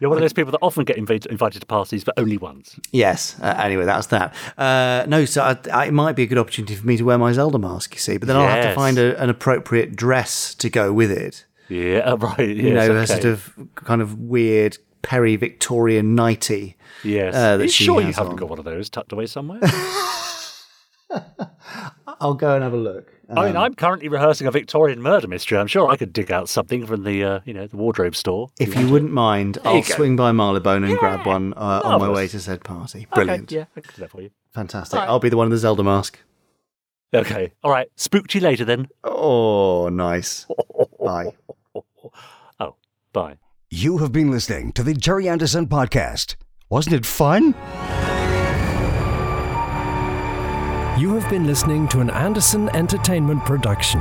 [0.00, 2.78] You're one of those people that often get invited, invited to parties, but only once.
[2.92, 3.36] Yes.
[3.40, 4.34] Uh, anyway, that's that.
[4.56, 7.18] Uh, no, so I, I, it might be a good opportunity for me to wear
[7.18, 7.92] my Zelda mask.
[7.94, 11.10] You see, but then I'll have to find a, an appropriate dress to go with
[11.10, 11.44] it.
[11.68, 12.38] Yeah, right.
[12.38, 16.76] Yes, you know, a sort of kind of weird Perry Victorian nighty.
[17.02, 17.34] Yes.
[17.34, 18.36] uh, Are you sure you haven't on.
[18.36, 19.60] got one of those tucked away somewhere?
[22.20, 23.10] I'll go and have a look.
[23.30, 25.56] I mean, Um, I'm currently rehearsing a Victorian murder mystery.
[25.58, 28.50] I'm sure I could dig out something from the, uh, you know, the wardrobe store.
[28.60, 32.10] If you wouldn't mind, There I'll swing by Marylebone and grab one uh, on my
[32.10, 33.06] way to said party.
[33.14, 33.44] Brilliant.
[33.50, 34.30] Okay, yeah, I can do that for you.
[34.52, 34.94] Fantastic.
[34.98, 35.08] All right.
[35.10, 36.18] I'll be the one in the Zelda mask.
[37.14, 37.88] Okay, all right.
[37.96, 38.88] Spook you later then.
[39.04, 40.46] Oh, nice.
[41.04, 41.32] Bye.
[42.60, 42.74] Oh,
[43.12, 43.38] bye.
[43.70, 46.36] You have been listening to the Gerry Anderson Podcast.
[46.68, 47.54] Wasn't it fun?
[50.96, 54.00] You have been listening to an Anderson Entertainment production.